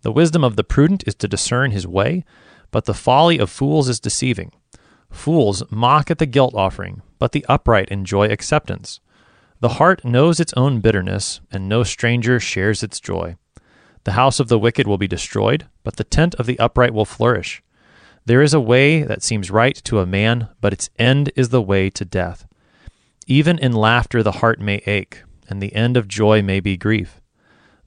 The 0.02 0.12
wisdom 0.12 0.44
of 0.44 0.54
the 0.54 0.62
prudent 0.62 1.02
is 1.08 1.16
to 1.16 1.26
discern 1.26 1.72
his 1.72 1.88
way, 1.88 2.24
but 2.70 2.84
the 2.84 2.94
folly 2.94 3.38
of 3.38 3.50
fools 3.50 3.88
is 3.88 3.98
deceiving. 3.98 4.52
Fools 5.10 5.64
mock 5.72 6.08
at 6.08 6.18
the 6.18 6.26
guilt 6.26 6.54
offering, 6.54 7.02
but 7.18 7.32
the 7.32 7.44
upright 7.48 7.88
enjoy 7.88 8.28
acceptance. 8.28 9.00
The 9.60 9.80
heart 9.80 10.04
knows 10.04 10.40
its 10.40 10.52
own 10.54 10.80
bitterness, 10.80 11.40
and 11.50 11.68
no 11.68 11.82
stranger 11.82 12.38
shares 12.40 12.82
its 12.82 13.00
joy. 13.00 13.36
The 14.04 14.12
house 14.12 14.38
of 14.38 14.48
the 14.48 14.58
wicked 14.58 14.86
will 14.86 14.98
be 14.98 15.08
destroyed, 15.08 15.66
but 15.82 15.96
the 15.96 16.04
tent 16.04 16.34
of 16.34 16.46
the 16.46 16.58
upright 16.58 16.92
will 16.92 17.04
flourish. 17.04 17.62
There 18.26 18.42
is 18.42 18.54
a 18.54 18.60
way 18.60 19.02
that 19.02 19.22
seems 19.22 19.50
right 19.50 19.74
to 19.84 20.00
a 20.00 20.06
man, 20.06 20.48
but 20.60 20.72
its 20.72 20.90
end 20.98 21.30
is 21.36 21.50
the 21.50 21.62
way 21.62 21.90
to 21.90 22.04
death. 22.04 22.46
Even 23.26 23.58
in 23.58 23.72
laughter 23.72 24.22
the 24.22 24.32
heart 24.32 24.60
may 24.60 24.82
ache, 24.86 25.22
and 25.48 25.62
the 25.62 25.74
end 25.74 25.96
of 25.96 26.08
joy 26.08 26.42
may 26.42 26.60
be 26.60 26.76
grief. 26.76 27.20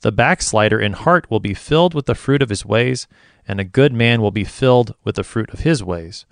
The 0.02 0.12
backslider 0.12 0.80
in 0.80 0.94
heart 0.94 1.30
will 1.30 1.40
be 1.40 1.54
filled 1.54 1.94
with 1.94 2.06
the 2.06 2.16
fruit 2.16 2.42
of 2.42 2.50
his 2.50 2.66
ways, 2.66 3.08
and 3.48 3.60
a 3.60 3.64
good 3.64 3.94
man 3.94 4.22
will 4.22 4.32
be 4.32 4.44
filled 4.44 4.96
with 5.04 5.16
the 5.16 5.24
fruit 5.24 5.50
of 5.52 5.62
his 5.62 5.84
ways. 5.84 6.26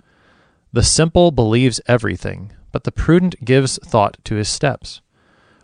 The 0.72 0.82
simple 0.82 1.30
believes 1.30 1.80
everything, 1.86 2.52
but 2.70 2.84
the 2.84 2.92
prudent 2.92 3.44
gives 3.44 3.78
thought 3.78 4.18
to 4.24 4.36
his 4.36 4.48
steps. 4.48 5.00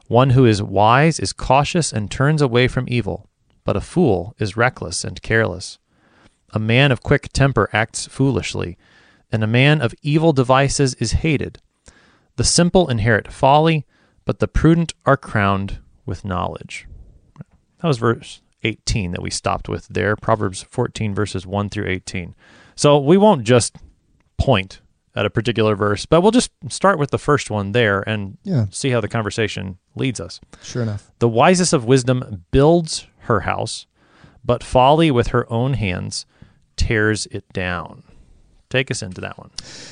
One 0.09 0.31
who 0.31 0.45
is 0.45 0.63
wise 0.63 1.19
is 1.19 1.33
cautious 1.33 1.93
and 1.93 2.11
turns 2.11 2.43
away 2.43 2.69
from 2.69 2.87
evil, 2.89 3.29
but 3.65 3.77
a 3.77 3.81
fool 3.81 4.35
is 4.39 4.57
reckless 4.57 5.05
and 5.05 5.23
careless. 5.23 5.79
A 6.53 6.59
man 6.59 6.93
of 6.93 7.03
quick 7.03 7.31
temper 7.33 7.71
acts 7.73 8.07
foolishly, 8.07 8.77
and 9.31 9.43
a 9.43 9.47
man 9.47 9.81
of 9.81 9.95
evil 10.03 10.33
devices 10.33 10.95
is 10.95 11.13
hated. 11.13 11.61
The 12.37 12.45
simple 12.45 12.91
inherit 12.91 13.33
folly, 13.33 13.87
but 14.25 14.39
the 14.39 14.49
prudent 14.49 14.93
are 15.07 15.17
crowned 15.17 15.79
with 16.05 16.25
knowledge. 16.25 16.87
That 17.81 17.89
was 17.89 17.99
verse 17.99 18.43
18 18.65 19.13
that 19.13 19.23
we 19.23 19.31
stopped 19.31 19.69
with 19.69 19.89
there, 19.89 20.15
Proverbs 20.17 20.63
14, 20.71 21.15
verses 21.15 21.47
1 21.47 21.71
through 21.71 21.89
18. 21.89 22.35
So 22.75 22.99
we 22.99 23.17
won't 23.17 23.45
just 23.45 23.77
point 24.37 24.82
at 25.15 25.27
a 25.27 25.31
particular 25.31 25.75
verse, 25.77 26.07
but 26.07 26.23
we'll 26.23 26.31
just 26.31 26.51
start 26.69 26.99
with 26.99 27.11
the 27.11 27.19
first 27.19 27.51
one 27.51 27.73
there 27.73 28.01
and 28.09 28.39
Yeah, 28.45 28.67
see 28.71 28.91
how 28.91 29.01
the 29.01 29.09
conversation 29.09 29.79
leads 29.95 30.21
us. 30.21 30.41
sure 30.63 30.83
enough. 30.83 31.11
The 31.19 31.29
wisest 31.29 31.73
of 31.73 31.85
wisdom 31.85 32.45
builds 32.51 33.07
her 33.25 33.41
house, 33.41 33.87
but 34.45 34.65
folly 34.65 35.11
with 35.11 35.29
her 35.29 35.51
own 35.53 35.75
hands 35.75 36.25
tears 36.77 37.27
it 37.31 37.45
down. 37.53 38.03
Take 38.71 38.91
us 38.91 39.03
into 39.03 39.21
that 39.21 39.37
one. 39.37 39.51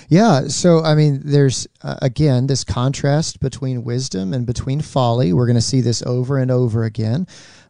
Yeah, 0.09 0.49
so 0.49 0.83
I 0.83 0.95
mean, 0.95 1.21
there's 1.23 1.67
uh, 1.83 1.97
again 2.01 2.47
this 2.47 2.65
contrast 2.65 3.39
between 3.39 3.85
wisdom 3.85 4.33
and 4.33 4.47
between 4.47 4.81
folly. 4.81 5.35
We're 5.35 5.45
going 5.47 5.57
to 5.57 5.61
see 5.61 5.83
this 5.83 6.03
over 6.07 6.39
and 6.39 6.51
over 6.51 6.85
again, 6.85 7.27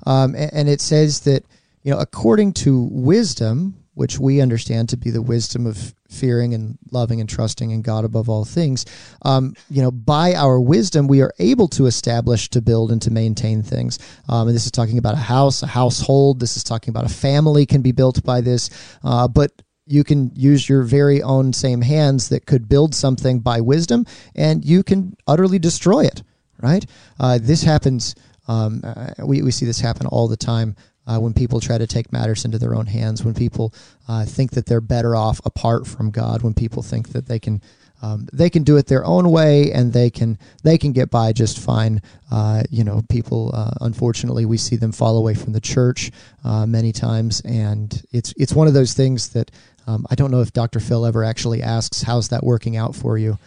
um, 0.07 0.37
and, 0.37 0.53
and 0.53 0.69
it 0.69 0.81
says 0.81 1.21
that 1.23 1.45
you 1.83 1.91
know, 1.93 1.99
according 1.99 2.53
to 2.53 2.83
wisdom, 2.93 3.80
which 4.01 4.19
we 4.19 4.41
understand 4.41 4.89
to 4.89 4.97
be 4.97 5.11
the 5.11 5.21
wisdom 5.21 5.67
of 5.67 5.95
fearing 6.09 6.55
and 6.55 6.79
loving 6.91 7.21
and 7.21 7.29
trusting 7.29 7.71
in 7.71 7.83
God 7.83 8.03
above 8.03 8.31
all 8.31 8.47
things, 8.47 8.87
um, 9.27 9.55
you 9.69 9.83
know, 9.83 9.91
by 9.91 10.33
our 10.33 10.59
wisdom, 10.59 11.07
we 11.07 11.21
are 11.21 11.35
able 11.39 11.69
to 11.69 11.85
establish, 11.85 12.49
to 12.49 12.63
build, 12.63 12.91
and 12.91 13.03
to 13.03 13.11
maintain 13.11 13.63
things. 13.63 13.99
Um, 14.27 14.49
and 14.49 14.57
this 14.57 14.65
is 14.65 14.71
talking 14.71 14.97
about 14.97 15.17
a 15.17 15.19
house, 15.19 15.63
a 15.63 15.67
household. 15.67 16.41
This 16.41 16.57
is 16.57 16.65
talking 16.65 16.91
about 16.91 17.05
a 17.05 17.13
family 17.13 17.67
can 17.67 17.83
be 17.83 17.93
built 17.93 18.25
by 18.25 18.41
this. 18.41 18.71
Uh, 19.05 19.29
but 19.29 19.53
you 19.85 20.03
can 20.03 20.31
use 20.35 20.67
your 20.67 20.83
very 20.83 21.21
own 21.21 21.53
same 21.53 21.83
hands 21.83 22.31
that 22.31 22.47
could 22.47 22.71
build 22.71 22.95
something 22.95 23.41
by 23.41 23.61
wisdom, 23.61 24.07
and 24.35 24.65
you 24.65 24.83
can 24.83 25.15
utterly 25.27 25.59
destroy 25.59 26.07
it. 26.07 26.23
Right? 26.59 26.87
Uh, 27.19 27.39
this 27.39 27.63
happens. 27.63 28.15
Um, 28.49 28.81
uh, 28.83 29.13
we 29.27 29.43
we 29.43 29.51
see 29.51 29.67
this 29.67 29.81
happen 29.81 30.07
all 30.07 30.27
the 30.27 30.39
time. 30.39 30.75
Uh, 31.07 31.19
when 31.19 31.33
people 31.33 31.61
try 31.61 31.79
to 31.79 31.87
take 31.87 32.13
matters 32.13 32.45
into 32.45 32.59
their 32.59 32.75
own 32.75 32.87
hands, 32.87 33.25
when 33.25 33.35
people 33.35 33.75
uh, 34.07 34.25
think 34.25 34.53
that 34.53 34.67
they're 34.67 34.81
better 34.81 35.17
off 35.17 35.41
apart 35.45 35.87
from 35.87 36.11
God, 36.11 36.43
when 36.43 36.55
people 36.55 36.83
think 36.83 37.09
that 37.11 37.27
they 37.27 37.39
can 37.39 37.61
um, 38.03 38.27
they 38.33 38.49
can 38.49 38.63
do 38.63 38.77
it 38.77 38.87
their 38.87 39.05
own 39.05 39.31
way 39.31 39.73
and 39.73 39.93
they 39.93 40.11
can 40.11 40.39
they 40.63 40.79
can 40.79 40.93
get 40.93 41.11
by 41.11 41.33
just 41.33 41.59
fine. 41.59 42.01
Uh, 42.31 42.63
you 42.71 42.85
know, 42.85 43.03
people 43.09 43.51
uh, 43.53 43.73
unfortunately 43.81 44.47
we 44.47 44.57
see 44.57 44.77
them 44.77 44.93
fall 44.93 45.19
away 45.19 45.35
from 45.35 45.53
the 45.53 45.61
church 45.61 46.11
uh, 46.45 46.67
many 46.67 46.93
times, 46.93 47.41
and 47.43 48.03
it's 48.13 48.33
it's 48.37 48.55
one 48.55 48.69
of 48.69 48.75
those 48.75 48.95
things 48.95 49.31
that 49.31 49.51
um, 49.87 50.07
I 50.11 50.15
don't 50.15 50.31
know 50.31 50.41
if 50.41 50.53
Dr. 50.53 50.81
Phil 50.81 51.05
ever 51.05 51.25
actually 51.25 51.63
asks, 51.63 52.03
"How's 52.03 52.29
that 52.29 52.45
working 52.45 52.77
out 52.77 52.95
for 52.95 53.19
you?" 53.19 53.39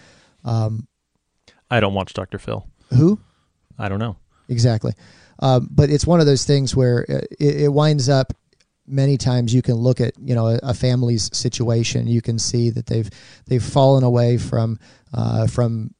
Um, 0.45 0.88
I 1.72 1.79
don't 1.79 1.93
watch 1.93 2.13
Dr. 2.13 2.38
Phil. 2.38 2.67
Who? 2.95 3.19
I 3.79 3.89
don't 3.89 4.00
know. 4.00 4.17
Exactly. 4.50 4.93
Um, 5.40 5.68
but 5.72 5.90
it's 5.90 6.06
one 6.06 6.20
of 6.20 6.25
those 6.25 6.46
things 6.46 6.75
where 6.75 7.02
it, 7.10 7.28
it, 7.40 7.74
winds 7.74 8.10
up 8.10 8.34
many 8.86 9.18
times 9.18 9.54
you 9.54 9.62
can 9.62 9.75
look 9.75 10.02
at 10.02 10.13
you 10.20 10.36
know 10.36 10.48
a, 10.48 10.60
a, 10.63 10.74
family's 10.74 11.30
situation. 11.36 12.08
You 12.08 12.22
can 12.22 12.38
see 12.40 12.70
that 12.72 12.86
they've 12.86 13.10
they've 13.48 13.63
fallen 13.63 14.04
away 14.04 14.38
from 14.38 14.80
uh, 15.13 15.48
from 15.48 15.94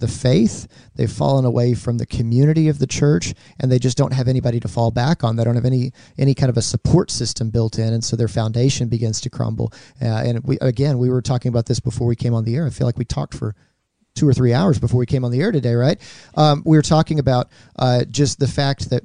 the 0.00 0.08
faith. 0.08 0.66
They've 0.96 1.10
fallen 1.10 1.44
away 1.44 1.74
from 1.74 1.98
the 1.98 2.06
community 2.06 2.68
of 2.68 2.78
the 2.78 2.86
church 2.86 3.34
and 3.60 3.70
they 3.70 3.78
just 3.78 3.96
don't 3.96 4.12
have 4.12 4.28
anybody 4.28 4.58
to 4.60 4.68
fall 4.68 4.90
back 4.90 5.22
on. 5.22 5.36
They 5.36 5.44
don't 5.44 5.54
have 5.54 5.64
any 5.64 5.92
any 6.18 6.34
kind 6.34 6.50
of 6.50 6.56
a 6.56 6.62
support 6.62 7.10
system 7.10 7.50
built 7.50 7.78
in 7.78 7.92
and 7.92 8.02
so 8.02 8.16
their 8.16 8.28
foundation 8.28 8.88
begins 8.88 9.20
to 9.22 9.30
crumble. 9.30 9.72
Uh, 10.02 10.06
and 10.06 10.44
we 10.44 10.58
again 10.60 10.98
we 10.98 11.10
were 11.10 11.22
talking 11.22 11.50
about 11.50 11.66
this 11.66 11.80
before 11.80 12.06
we 12.06 12.16
came 12.16 12.34
on 12.34 12.44
the 12.44 12.56
air. 12.56 12.66
I 12.66 12.70
feel 12.70 12.86
like 12.86 12.98
we 12.98 13.04
talked 13.04 13.34
for 13.34 13.54
two 14.14 14.28
or 14.28 14.34
three 14.34 14.52
hours 14.52 14.78
before 14.78 14.98
we 14.98 15.06
came 15.06 15.24
on 15.24 15.30
the 15.30 15.40
air 15.40 15.52
today, 15.52 15.74
right? 15.74 16.00
Um, 16.36 16.62
we 16.64 16.76
were 16.76 16.82
talking 16.82 17.18
about 17.18 17.48
uh, 17.78 18.04
just 18.04 18.38
the 18.38 18.48
fact 18.48 18.90
that 18.90 19.04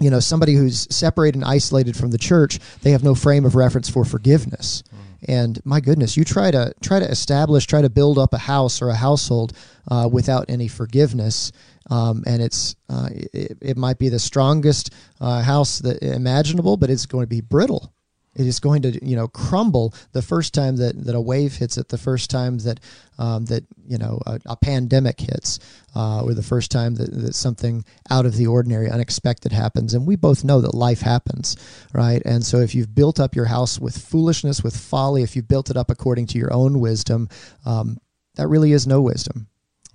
you 0.00 0.10
know 0.10 0.20
somebody 0.20 0.54
who's 0.54 0.86
separated 0.94 1.36
and 1.36 1.44
isolated 1.44 1.96
from 1.96 2.10
the 2.10 2.18
church 2.18 2.58
they 2.82 2.90
have 2.90 3.02
no 3.02 3.14
frame 3.14 3.44
of 3.44 3.54
reference 3.54 3.88
for 3.88 4.04
forgiveness 4.04 4.82
mm. 4.94 4.98
and 5.28 5.58
my 5.64 5.80
goodness 5.80 6.16
you 6.16 6.24
try 6.24 6.50
to 6.50 6.72
try 6.82 6.98
to 6.98 7.10
establish 7.10 7.66
try 7.66 7.80
to 7.80 7.88
build 7.88 8.18
up 8.18 8.34
a 8.34 8.38
house 8.38 8.82
or 8.82 8.90
a 8.90 8.94
household 8.94 9.52
uh, 9.90 10.08
without 10.10 10.44
any 10.48 10.68
forgiveness 10.68 11.50
um, 11.88 12.24
and 12.26 12.42
it's 12.42 12.76
uh, 12.90 13.08
it, 13.10 13.56
it, 13.62 13.76
might 13.76 13.98
be 13.98 14.08
the 14.08 14.18
strongest 14.18 14.92
uh, 15.20 15.40
house 15.40 15.78
that 15.78 16.02
imaginable 16.02 16.76
but 16.76 16.90
it's 16.90 17.06
going 17.06 17.22
to 17.22 17.28
be 17.28 17.40
brittle 17.40 17.92
it 18.36 18.46
is 18.46 18.60
going 18.60 18.82
to 18.82 19.04
you 19.04 19.16
know 19.16 19.26
crumble 19.28 19.94
the 20.12 20.22
first 20.22 20.52
time 20.54 20.76
that, 20.76 21.04
that 21.04 21.14
a 21.14 21.20
wave 21.20 21.56
hits 21.56 21.78
it, 21.78 21.88
the 21.88 21.98
first 21.98 22.30
time 22.30 22.58
that 22.58 22.80
um, 23.18 23.46
that 23.46 23.64
you 23.86 23.98
know 23.98 24.20
a, 24.26 24.38
a 24.46 24.56
pandemic 24.56 25.20
hits, 25.20 25.58
uh, 25.94 26.22
or 26.22 26.34
the 26.34 26.42
first 26.42 26.70
time 26.70 26.94
that, 26.96 27.10
that 27.12 27.34
something 27.34 27.84
out 28.10 28.26
of 28.26 28.36
the 28.36 28.46
ordinary, 28.46 28.90
unexpected 28.90 29.52
happens. 29.52 29.94
And 29.94 30.06
we 30.06 30.16
both 30.16 30.44
know 30.44 30.60
that 30.60 30.74
life 30.74 31.00
happens, 31.00 31.56
right? 31.92 32.22
And 32.24 32.44
so 32.44 32.58
if 32.58 32.74
you've 32.74 32.94
built 32.94 33.18
up 33.18 33.34
your 33.34 33.46
house 33.46 33.80
with 33.80 33.96
foolishness, 33.96 34.62
with 34.62 34.76
folly, 34.76 35.22
if 35.22 35.34
you've 35.34 35.48
built 35.48 35.70
it 35.70 35.76
up 35.76 35.90
according 35.90 36.26
to 36.28 36.38
your 36.38 36.52
own 36.52 36.78
wisdom, 36.80 37.28
um, 37.64 37.98
that 38.34 38.48
really 38.48 38.72
is 38.72 38.86
no 38.86 39.00
wisdom. 39.00 39.48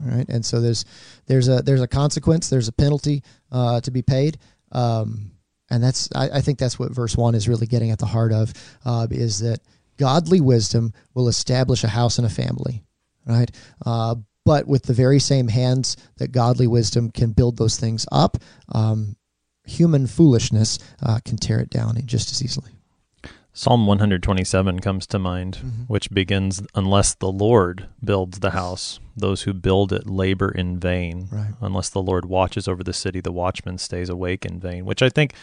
Right, 0.04 0.28
and 0.30 0.44
so 0.44 0.62
there's 0.62 0.84
there's 1.28 1.48
a 1.48 1.62
there's 1.62 1.82
a 1.82 1.88
consequence, 1.88 2.50
there's 2.50 2.68
a 2.68 2.74
penalty 2.74 3.24
uh, 3.52 3.82
to 3.82 3.92
be 3.92 4.02
paid. 4.02 4.40
Um, 4.72 5.32
and 5.72 5.84
that's 5.84 6.10
I, 6.14 6.30
I, 6.30 6.42
think 6.42 6.60
that's 6.60 6.78
what 6.78 6.94
verse 6.94 7.16
one 7.18 7.34
is 7.34 7.48
really 7.48 7.66
getting 7.66 7.92
at 7.92 8.00
the 8.00 8.06
heart 8.06 8.34
of 8.34 8.54
uh, 8.86 9.08
is 9.10 9.40
that 9.40 9.60
godly 9.98 10.42
wisdom 10.42 10.94
will 11.14 11.28
establish 11.28 11.84
a 11.84 11.88
house 11.88 12.18
and 12.18 12.28
a 12.28 12.30
family, 12.30 12.84
right? 13.26 13.50
Uh, 13.86 14.16
but 14.46 14.68
with 14.68 14.84
the 14.84 14.94
very 14.94 15.20
same 15.20 15.48
hands 15.48 15.98
that 16.18 16.32
godly 16.32 16.68
wisdom 16.68 17.10
can 17.10 17.32
build 17.32 17.58
those 17.58 17.78
things 17.78 18.06
up, 18.12 18.38
um, 18.74 19.16
human 19.64 20.08
foolishness 20.08 20.80
uh, 21.04 21.20
can 21.24 21.38
tear 21.38 21.60
it 21.60 21.70
down 21.70 21.96
just 22.06 22.32
as 22.32 22.44
easily. 22.44 22.72
Psalm 23.54 23.86
127 23.86 24.80
comes 24.80 25.06
to 25.08 25.20
mind, 25.20 25.58
mm-hmm. 25.58 25.84
which 25.84 26.10
begins, 26.10 26.64
Unless 26.74 27.16
the 27.16 27.32
Lord 27.32 27.88
builds 28.04 28.40
the 28.40 28.52
house, 28.52 29.00
those 29.16 29.42
who 29.42 29.54
build 29.54 29.92
it 29.92 30.08
labor 30.08 30.50
in 30.50 30.80
vain. 30.80 31.28
Right. 31.30 31.54
Unless 31.60 31.90
the 31.90 32.02
Lord 32.02 32.26
watches 32.26 32.68
over 32.68 32.84
the 32.84 32.94
city, 32.94 33.20
the 33.20 33.32
watchman 33.32 33.78
stays 33.78 34.08
awake 34.08 34.46
in 34.46 34.60
vain, 34.60 34.86
which 34.86 35.02
I 35.02 35.10
think 35.10 35.34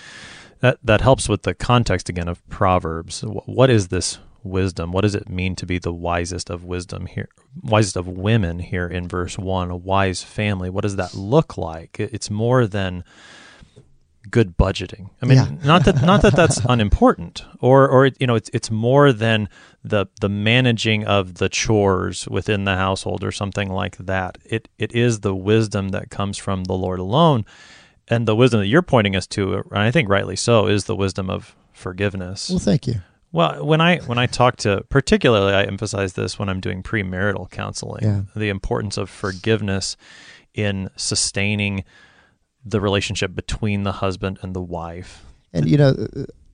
that, 0.60 0.78
that 0.82 1.02
helps 1.02 1.28
with 1.28 1.42
the 1.42 1.54
context 1.54 2.08
again 2.08 2.28
of 2.28 2.46
Proverbs. 2.48 3.20
What 3.20 3.68
is 3.68 3.88
this 3.88 4.18
wisdom? 4.42 4.90
What 4.90 5.02
does 5.02 5.14
it 5.14 5.28
mean 5.28 5.54
to 5.56 5.66
be 5.66 5.78
the 5.78 5.92
wisest 5.92 6.48
of 6.48 6.64
wisdom 6.64 7.06
here, 7.06 7.28
wisest 7.62 7.96
of 7.96 8.08
women 8.08 8.60
here 8.60 8.88
in 8.88 9.06
verse 9.06 9.36
1? 9.36 9.70
A 9.70 9.76
wise 9.76 10.22
family. 10.22 10.70
What 10.70 10.82
does 10.82 10.96
that 10.96 11.14
look 11.14 11.58
like? 11.58 12.00
It's 12.00 12.30
more 12.30 12.66
than 12.66 13.04
good 14.30 14.56
budgeting. 14.56 15.10
I 15.22 15.26
mean, 15.26 15.36
yeah. 15.36 15.48
not 15.64 15.84
that 15.84 16.02
not 16.02 16.22
that 16.22 16.36
that's 16.36 16.58
unimportant, 16.68 17.44
or 17.60 17.88
or 17.88 18.10
you 18.18 18.26
know, 18.26 18.34
it's 18.34 18.50
it's 18.52 18.70
more 18.70 19.12
than 19.12 19.48
the 19.84 20.06
the 20.20 20.28
managing 20.28 21.04
of 21.04 21.34
the 21.34 21.48
chores 21.48 22.28
within 22.28 22.64
the 22.64 22.76
household 22.76 23.24
or 23.24 23.32
something 23.32 23.70
like 23.70 23.96
that. 23.98 24.38
It 24.44 24.68
it 24.78 24.92
is 24.92 25.20
the 25.20 25.34
wisdom 25.34 25.90
that 25.90 26.10
comes 26.10 26.38
from 26.38 26.64
the 26.64 26.74
Lord 26.74 26.98
alone, 26.98 27.44
and 28.08 28.26
the 28.26 28.36
wisdom 28.36 28.60
that 28.60 28.66
you're 28.66 28.82
pointing 28.82 29.16
us 29.16 29.26
to, 29.28 29.54
and 29.54 29.78
I 29.78 29.90
think 29.90 30.08
rightly 30.08 30.36
so, 30.36 30.66
is 30.66 30.84
the 30.84 30.96
wisdom 30.96 31.30
of 31.30 31.54
forgiveness. 31.72 32.50
Well, 32.50 32.58
thank 32.58 32.86
you. 32.86 33.00
Well, 33.30 33.64
when 33.64 33.80
I 33.80 33.98
when 33.98 34.18
I 34.18 34.26
talk 34.26 34.56
to 34.58 34.84
particularly, 34.88 35.52
I 35.52 35.64
emphasize 35.64 36.14
this 36.14 36.38
when 36.38 36.48
I'm 36.48 36.60
doing 36.60 36.82
premarital 36.82 37.50
counseling, 37.50 38.04
yeah. 38.04 38.22
the 38.34 38.48
importance 38.48 38.96
of 38.96 39.10
forgiveness 39.10 39.96
in 40.54 40.90
sustaining 40.96 41.84
the 42.70 42.80
relationship 42.80 43.34
between 43.34 43.82
the 43.82 43.92
husband 43.92 44.38
and 44.42 44.54
the 44.54 44.60
wife. 44.60 45.24
And 45.52 45.68
you 45.68 45.76
know, 45.76 45.94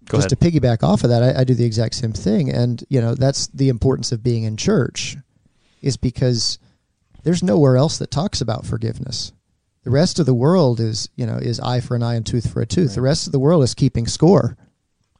Go 0.06 0.18
just 0.18 0.32
ahead. 0.32 0.40
to 0.40 0.60
piggyback 0.60 0.82
off 0.82 1.04
of 1.04 1.10
that, 1.10 1.22
I, 1.22 1.40
I, 1.40 1.44
do 1.44 1.54
the 1.54 1.64
exact 1.64 1.94
same 1.94 2.12
thing, 2.12 2.50
and 2.50 2.84
you 2.88 3.00
know 3.00 3.14
that's 3.14 3.46
the 3.48 3.68
importance 3.68 4.12
of 4.12 4.22
being 4.22 4.44
in 4.44 4.56
church, 4.56 5.16
is 5.80 5.96
because 5.96 6.58
there's 7.22 7.42
nowhere 7.42 7.76
else 7.76 7.98
that 7.98 8.10
talks 8.10 8.40
about 8.40 8.66
forgiveness. 8.66 9.32
The 9.82 9.90
rest 9.90 10.18
of 10.18 10.26
the 10.26 10.34
world 10.34 10.80
is 10.80 11.08
you 11.16 11.26
know 11.26 11.36
is 11.36 11.58
eye 11.60 11.80
for 11.80 11.96
an 11.96 12.02
eye 12.02 12.14
and 12.14 12.26
tooth 12.26 12.52
for 12.52 12.60
a 12.60 12.66
tooth. 12.66 12.90
Right. 12.90 12.94
The 12.96 13.02
rest 13.02 13.26
of 13.26 13.32
the 13.32 13.38
world 13.38 13.62
is 13.64 13.74
keeping 13.74 14.06
score, 14.06 14.56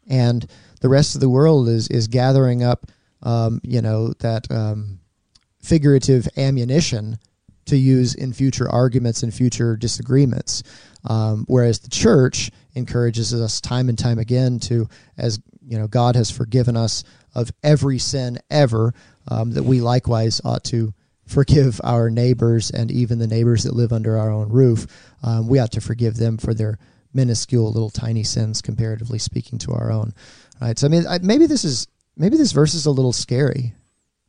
and 0.06 0.46
the 0.80 0.88
rest 0.88 1.14
of 1.14 1.20
the 1.20 1.30
world 1.30 1.68
is 1.68 1.88
is 1.88 2.06
gathering 2.06 2.62
up, 2.62 2.86
um, 3.22 3.60
you 3.62 3.80
know 3.80 4.12
that 4.20 4.50
um, 4.50 5.00
figurative 5.62 6.28
ammunition 6.36 7.18
to 7.66 7.76
use 7.76 8.14
in 8.14 8.33
future 8.33 8.68
arguments 8.68 9.23
and 9.23 9.33
future 9.33 9.76
disagreements. 9.76 10.62
Um, 11.04 11.44
whereas 11.49 11.80
the 11.80 11.90
church 11.90 12.50
encourages 12.75 13.35
us 13.35 13.61
time 13.61 13.88
and 13.88 13.99
time 13.99 14.18
again 14.18 14.59
to, 14.61 14.88
as 15.18 15.38
you 15.66 15.78
know, 15.78 15.87
God 15.87 16.16
has 16.16 16.30
forgiven 16.30 16.76
us 16.76 17.04
of 17.35 17.50
every 17.62 17.99
sin 17.99 18.38
ever, 18.50 18.94
um, 19.28 19.52
that 19.52 19.62
we 19.62 19.80
likewise 19.80 20.40
ought 20.44 20.64
to 20.64 20.92
forgive 21.26 21.80
our 21.85 22.11
neighbors 22.11 22.71
and 22.71 22.90
even 22.90 23.18
the 23.18 23.26
neighbors 23.26 23.64
that 23.64 23.75
live 23.75 23.92
under 23.92 24.18
our 24.18 24.30
own 24.30 24.49
roof. 24.50 24.87
Um, 25.23 25.49
we 25.49 25.59
ought 25.59 25.73
to 25.73 25.80
forgive 25.80 26.16
them 26.16 26.37
for 26.37 26.54
their 26.54 26.78
minuscule, 27.12 27.73
little 27.73 27.90
tiny 27.90 28.25
sins, 28.25 28.61
comparatively 28.61 29.18
speaking, 29.18 29.59
to 29.61 29.73
our 29.73 29.90
own. 29.90 30.12
Right. 30.61 30.78
So 30.78 30.87
I 30.87 30.90
mean, 30.90 31.06
I, 31.06 31.18
maybe 31.18 31.47
this 31.47 31.64
is 31.64 31.88
maybe 32.16 32.37
this 32.37 32.52
verse 32.52 32.75
is 32.75 32.87
a 32.87 32.90
little 32.90 33.12
scary, 33.12 33.75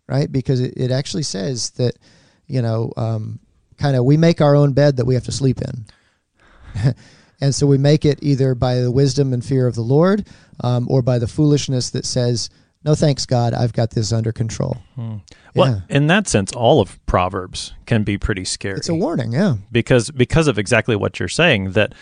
right? 0.07 0.31
Because 0.31 0.59
it, 0.59 0.73
it 0.77 0.91
actually 0.91 1.23
says 1.23 1.71
that 1.71 1.97
you 2.47 2.61
know, 2.61 2.91
um, 2.97 3.39
kind 3.77 3.95
of 3.95 4.05
we 4.05 4.17
make 4.17 4.41
our 4.41 4.55
own 4.55 4.73
bed 4.73 4.97
that 4.97 5.05
we 5.05 5.13
have 5.13 5.25
to 5.25 5.31
sleep 5.31 5.59
in. 5.61 6.93
and 7.41 7.53
so 7.53 7.67
we 7.67 7.77
make 7.77 8.05
it 8.05 8.19
either 8.21 8.55
by 8.55 8.75
the 8.75 8.91
wisdom 8.91 9.33
and 9.33 9.43
fear 9.43 9.67
of 9.67 9.75
the 9.75 9.81
Lord 9.81 10.27
um, 10.61 10.87
or 10.89 11.01
by 11.01 11.19
the 11.19 11.27
foolishness 11.27 11.89
that 11.91 12.05
says, 12.05 12.49
no 12.83 12.93
thanks, 12.93 13.25
God, 13.25 13.53
I've 13.53 13.73
got 13.73 13.91
this 13.91 14.13
under 14.13 14.31
control. 14.31 14.77
Hmm. 14.95 15.17
Well, 15.55 15.83
yeah. 15.89 15.95
in 15.95 16.07
that 16.07 16.27
sense, 16.27 16.51
all 16.51 16.81
of 16.81 17.03
Proverbs 17.07 17.73
can 17.85 18.03
be 18.03 18.17
pretty 18.17 18.45
scary. 18.45 18.77
It's 18.77 18.89
a 18.89 18.95
warning, 18.95 19.31
yeah. 19.31 19.55
Because 19.71 20.11
because 20.11 20.47
of 20.47 20.59
exactly 20.59 20.95
what 20.95 21.19
you're 21.19 21.27
saying, 21.27 21.71
that 21.71 21.93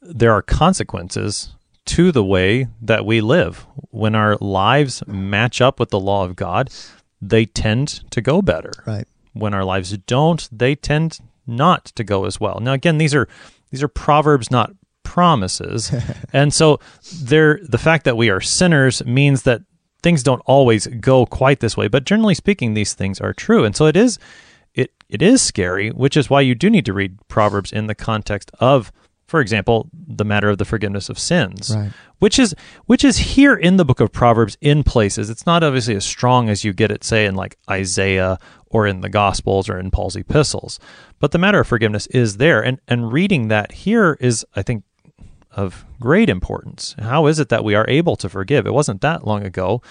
there 0.00 0.32
are 0.32 0.40
consequences 0.40 1.54
to 1.86 2.10
the 2.10 2.24
way 2.24 2.68
that 2.80 3.04
we 3.04 3.20
live. 3.20 3.66
When 3.90 4.14
our 4.14 4.36
lives 4.36 5.06
match 5.06 5.60
up 5.60 5.78
with 5.78 5.90
the 5.90 6.00
law 6.00 6.24
of 6.24 6.36
God, 6.36 6.70
they 7.20 7.44
tend 7.44 8.10
to 8.10 8.22
go 8.22 8.40
better. 8.40 8.72
Right 8.86 9.06
when 9.34 9.54
our 9.54 9.64
lives 9.64 9.96
don't, 9.98 10.48
they 10.50 10.74
tend 10.74 11.20
not 11.46 11.86
to 11.86 12.02
go 12.02 12.24
as 12.24 12.40
well. 12.40 12.58
Now, 12.60 12.72
again, 12.72 12.98
these 12.98 13.14
are 13.14 13.28
these 13.70 13.82
are 13.82 13.88
proverbs, 13.88 14.50
not 14.50 14.72
promises, 15.02 15.92
and 16.32 16.54
so 16.54 16.80
there 17.22 17.60
the 17.62 17.78
fact 17.78 18.04
that 18.04 18.16
we 18.16 18.30
are 18.30 18.40
sinners 18.40 19.04
means 19.04 19.42
that 19.42 19.62
things 20.02 20.22
don't 20.22 20.42
always 20.44 20.86
go 20.86 21.26
quite 21.26 21.60
this 21.60 21.76
way, 21.76 21.88
but 21.88 22.04
generally 22.04 22.34
speaking, 22.34 22.74
these 22.74 22.94
things 22.94 23.20
are 23.20 23.32
true. 23.32 23.64
And 23.64 23.74
so 23.74 23.86
it 23.86 23.96
is 23.96 24.18
it 24.74 24.92
it 25.08 25.22
is 25.22 25.42
scary, 25.42 25.90
which 25.90 26.16
is 26.16 26.30
why 26.30 26.40
you 26.42 26.54
do 26.54 26.70
need 26.70 26.86
to 26.86 26.92
read 26.92 27.18
Proverbs 27.28 27.72
in 27.72 27.86
the 27.86 27.94
context 27.94 28.50
of, 28.60 28.92
for 29.34 29.40
example, 29.40 29.90
the 29.92 30.24
matter 30.24 30.48
of 30.48 30.58
the 30.58 30.64
forgiveness 30.64 31.08
of 31.08 31.18
sins, 31.18 31.74
Right. 31.74 31.90
which 32.20 32.38
is 32.38 32.54
which 32.86 33.02
is 33.02 33.16
here 33.34 33.56
in 33.56 33.78
the 33.78 33.84
book 33.84 33.98
of 33.98 34.12
Proverbs 34.12 34.56
in 34.60 34.84
places. 34.84 35.28
It's 35.28 35.44
not 35.44 35.64
obviously 35.64 35.96
as 35.96 36.04
strong 36.04 36.48
as 36.48 36.62
you 36.62 36.72
get 36.72 36.92
it, 36.92 37.02
say, 37.02 37.26
in 37.26 37.34
like 37.34 37.58
Isaiah 37.68 38.38
or 38.66 38.86
in 38.86 39.00
the 39.00 39.08
Gospels 39.08 39.68
or 39.68 39.76
in 39.76 39.90
Paul's 39.90 40.14
epistles, 40.14 40.78
but 41.18 41.32
the 41.32 41.38
matter 41.38 41.58
of 41.58 41.66
forgiveness 41.66 42.06
is 42.08 42.36
there, 42.36 42.64
and 42.64 42.78
and 42.86 43.12
reading 43.12 43.48
that 43.48 43.72
here 43.72 44.16
is, 44.20 44.46
I 44.54 44.62
think, 44.62 44.84
of 45.50 45.84
great 45.98 46.28
importance. 46.28 46.94
How 47.00 47.26
is 47.26 47.40
it 47.40 47.48
that 47.48 47.64
we 47.64 47.74
are 47.74 47.86
able 47.88 48.14
to 48.16 48.28
forgive? 48.28 48.66
It 48.68 48.72
wasn't 48.72 49.00
that 49.00 49.26
long 49.26 49.44
ago. 49.44 49.82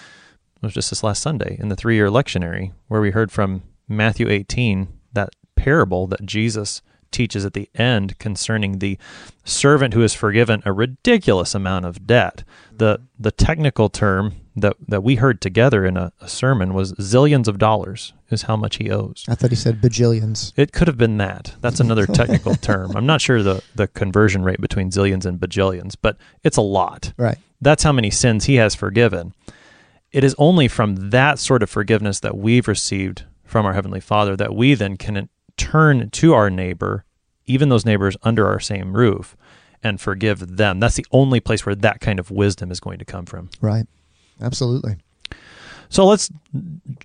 It 0.56 0.64
was 0.68 0.74
just 0.74 0.90
this 0.90 1.04
last 1.04 1.22
Sunday 1.22 1.58
in 1.60 1.68
the 1.68 1.76
three 1.76 1.96
year 1.96 2.08
lectionary 2.08 2.72
where 2.88 3.02
we 3.02 3.12
heard 3.12 3.30
from 3.30 3.64
Matthew 3.90 4.30
18, 4.30 4.88
that 5.12 5.32
parable 5.58 6.08
that 6.08 6.26
Jesus 6.26 6.82
teaches 7.14 7.46
at 7.46 7.54
the 7.54 7.70
end 7.76 8.20
concerning 8.20 8.80
the 8.80 8.98
servant 9.46 9.94
who 9.94 10.02
is 10.02 10.14
forgiven 10.14 10.62
a 10.66 10.74
ridiculous 10.74 11.56
amount 11.56 11.86
of 11.86 12.06
debt. 12.06 12.44
The 12.76 13.02
the 13.18 13.32
technical 13.32 13.90
term 13.90 14.36
that, 14.56 14.76
that 14.88 15.04
we 15.04 15.16
heard 15.16 15.42
together 15.42 15.86
in 15.86 15.98
a, 15.98 16.12
a 16.22 16.28
sermon 16.28 16.74
was 16.74 16.94
zillions 16.94 17.48
of 17.48 17.58
dollars 17.58 18.14
is 18.30 18.44
how 18.44 18.56
much 18.56 18.78
he 18.78 18.92
owes. 18.92 19.26
I 19.28 19.36
thought 19.36 19.50
he 19.50 19.56
said 19.56 19.82
bajillions. 19.82 20.54
It 20.56 20.72
could 20.72 20.88
have 20.88 20.98
been 20.98 21.18
that. 21.18 21.56
That's 21.62 21.80
another 21.80 22.06
technical 22.08 22.56
term. 22.56 22.96
I'm 22.96 23.06
not 23.06 23.22
sure 23.22 23.42
the, 23.42 23.64
the 23.76 23.88
conversion 23.88 24.44
rate 24.44 24.62
between 24.62 24.92
zillions 24.92 25.26
and 25.26 25.40
bajillions, 25.40 25.96
but 26.00 26.18
it's 26.44 26.58
a 26.58 26.62
lot. 26.62 27.14
Right. 27.18 27.38
That's 27.62 27.84
how 27.84 27.92
many 27.92 28.12
sins 28.12 28.46
he 28.46 28.56
has 28.56 28.76
forgiven. 28.76 29.34
It 30.12 30.24
is 30.24 30.36
only 30.38 30.68
from 30.68 31.10
that 31.10 31.40
sort 31.40 31.64
of 31.64 31.70
forgiveness 31.70 32.20
that 32.20 32.38
we've 32.38 32.68
received 32.68 33.24
from 33.44 33.66
our 33.66 33.74
Heavenly 33.74 34.00
Father 34.00 34.36
that 34.36 34.54
we 34.54 34.76
then 34.76 34.98
can 34.98 35.30
turn 35.58 36.10
to 36.10 36.34
our 36.34 36.50
neighbor, 36.50 37.06
even 37.46 37.70
those 37.70 37.86
neighbors 37.86 38.18
under 38.24 38.48
our 38.48 38.60
same 38.60 38.96
roof, 38.96 39.36
and 39.84 40.00
forgive 40.00 40.58
them. 40.58 40.80
That's 40.80 40.96
the 40.96 41.06
only 41.12 41.40
place 41.40 41.66
where 41.66 41.76
that 41.76 42.00
kind 42.00 42.20
of 42.20 42.32
wisdom 42.32 42.72
is 42.72 42.80
going 42.80 43.00
to 43.00 43.06
come 43.06 43.26
from. 43.26 43.50
Right. 43.62 43.86
Absolutely. 44.42 44.96
So 45.90 46.06
let's 46.06 46.32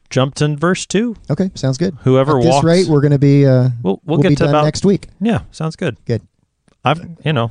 jump 0.08 0.34
to 0.36 0.56
verse 0.56 0.86
2. 0.86 1.14
Okay. 1.30 1.50
Sounds 1.54 1.76
good. 1.76 1.94
Whoever 2.02 2.38
At 2.38 2.44
this 2.44 2.64
rate, 2.64 2.86
we're 2.86 3.02
going 3.02 3.12
to 3.12 3.18
be. 3.18 3.44
Uh, 3.44 3.70
we'll, 3.82 4.00
we'll, 4.04 4.16
we'll 4.16 4.18
get 4.18 4.30
be 4.30 4.36
to 4.36 4.48
about. 4.48 4.64
next 4.64 4.84
week. 4.84 5.08
Yeah, 5.20 5.42
sounds 5.50 5.76
good. 5.76 6.02
Good. 6.06 6.22
I've, 6.84 7.00
you 7.24 7.34
know, 7.34 7.50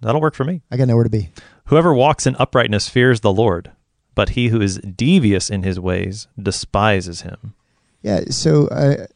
that'll 0.00 0.20
work 0.20 0.34
for 0.34 0.44
me. 0.44 0.62
I 0.70 0.76
got 0.76 0.88
nowhere 0.88 1.04
to 1.04 1.10
be. 1.10 1.30
Whoever 1.66 1.94
walks 1.94 2.26
in 2.26 2.34
uprightness 2.36 2.88
fears 2.88 3.20
the 3.20 3.32
Lord, 3.32 3.70
but 4.16 4.30
he 4.30 4.48
who 4.48 4.60
is 4.60 4.78
devious 4.78 5.50
in 5.50 5.62
his 5.62 5.78
ways 5.78 6.26
despises 6.40 7.20
him. 7.20 7.54
Yeah. 8.02 8.24
So 8.30 8.66
uh, 8.68 9.06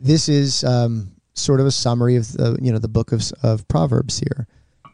this 0.00 0.28
is 0.28 0.64
um, 0.64 1.12
sort 1.34 1.60
of 1.60 1.66
a 1.66 1.70
summary 1.70 2.16
of 2.16 2.32
the 2.32 2.58
you 2.60 2.72
know 2.72 2.78
the 2.78 2.88
book 2.88 3.12
of 3.12 3.22
of 3.42 3.66
Proverbs 3.68 4.18
here. 4.18 4.46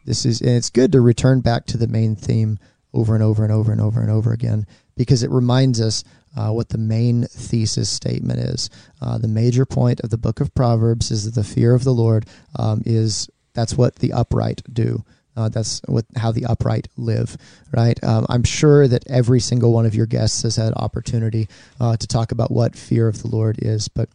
This 0.05 0.25
is 0.25 0.41
and 0.41 0.51
it's 0.51 0.69
good 0.69 0.91
to 0.91 1.01
return 1.01 1.41
back 1.41 1.65
to 1.67 1.77
the 1.77 1.87
main 1.87 2.15
theme 2.15 2.59
over 2.93 3.13
and 3.13 3.23
over 3.23 3.43
and 3.43 3.51
over 3.51 3.71
and 3.71 3.81
over 3.81 4.01
and 4.01 4.09
over 4.09 4.31
again 4.31 4.65
because 4.95 5.23
it 5.23 5.29
reminds 5.29 5.81
us 5.81 6.03
uh, 6.37 6.49
what 6.49 6.69
the 6.69 6.77
main 6.77 7.23
thesis 7.25 7.89
statement 7.89 8.39
is. 8.39 8.69
Uh, 9.01 9.17
the 9.17 9.27
major 9.27 9.65
point 9.65 10.01
of 10.01 10.09
the 10.09 10.17
book 10.17 10.39
of 10.39 10.53
Proverbs 10.53 11.11
is 11.11 11.25
that 11.25 11.35
the 11.39 11.43
fear 11.43 11.73
of 11.73 11.83
the 11.83 11.93
Lord 11.93 12.25
um, 12.57 12.81
is 12.85 13.29
that's 13.53 13.75
what 13.75 13.95
the 13.95 14.13
upright 14.13 14.61
do. 14.71 15.03
Uh, 15.37 15.49
that's 15.49 15.81
what 15.87 16.05
how 16.15 16.31
the 16.31 16.45
upright 16.45 16.87
live, 16.95 17.35
right? 17.73 18.01
Um, 18.03 18.25
I'm 18.29 18.43
sure 18.43 18.87
that 18.87 19.03
every 19.09 19.41
single 19.41 19.73
one 19.73 19.85
of 19.85 19.93
your 19.93 20.05
guests 20.05 20.43
has 20.43 20.55
had 20.55 20.73
opportunity 20.75 21.49
uh, 21.79 21.97
to 21.97 22.07
talk 22.07 22.31
about 22.31 22.51
what 22.51 22.75
fear 22.75 23.09
of 23.09 23.21
the 23.21 23.27
Lord 23.27 23.59
is, 23.61 23.89
but 23.89 24.07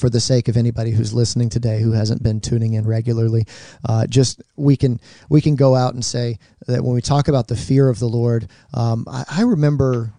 for 0.00 0.10
the 0.10 0.20
sake 0.20 0.48
of 0.48 0.56
anybody 0.56 0.90
who's 0.90 1.12
listening 1.12 1.48
today 1.48 1.80
who 1.80 1.92
hasn't 1.92 2.22
been 2.22 2.40
tuning 2.40 2.74
in 2.74 2.86
regularly, 2.86 3.44
uh, 3.88 4.06
just 4.06 4.42
we 4.56 4.76
can 4.76 5.00
we 5.28 5.40
can 5.40 5.56
go 5.56 5.74
out 5.74 5.94
and 5.94 6.04
say 6.04 6.38
that 6.66 6.82
when 6.82 6.94
we 6.94 7.02
talk 7.02 7.28
about 7.28 7.48
the 7.48 7.56
fear 7.56 7.88
of 7.88 7.98
the 7.98 8.08
Lord, 8.08 8.48
um, 8.74 9.04
I, 9.08 9.24
I 9.30 9.42
remember 9.42 10.12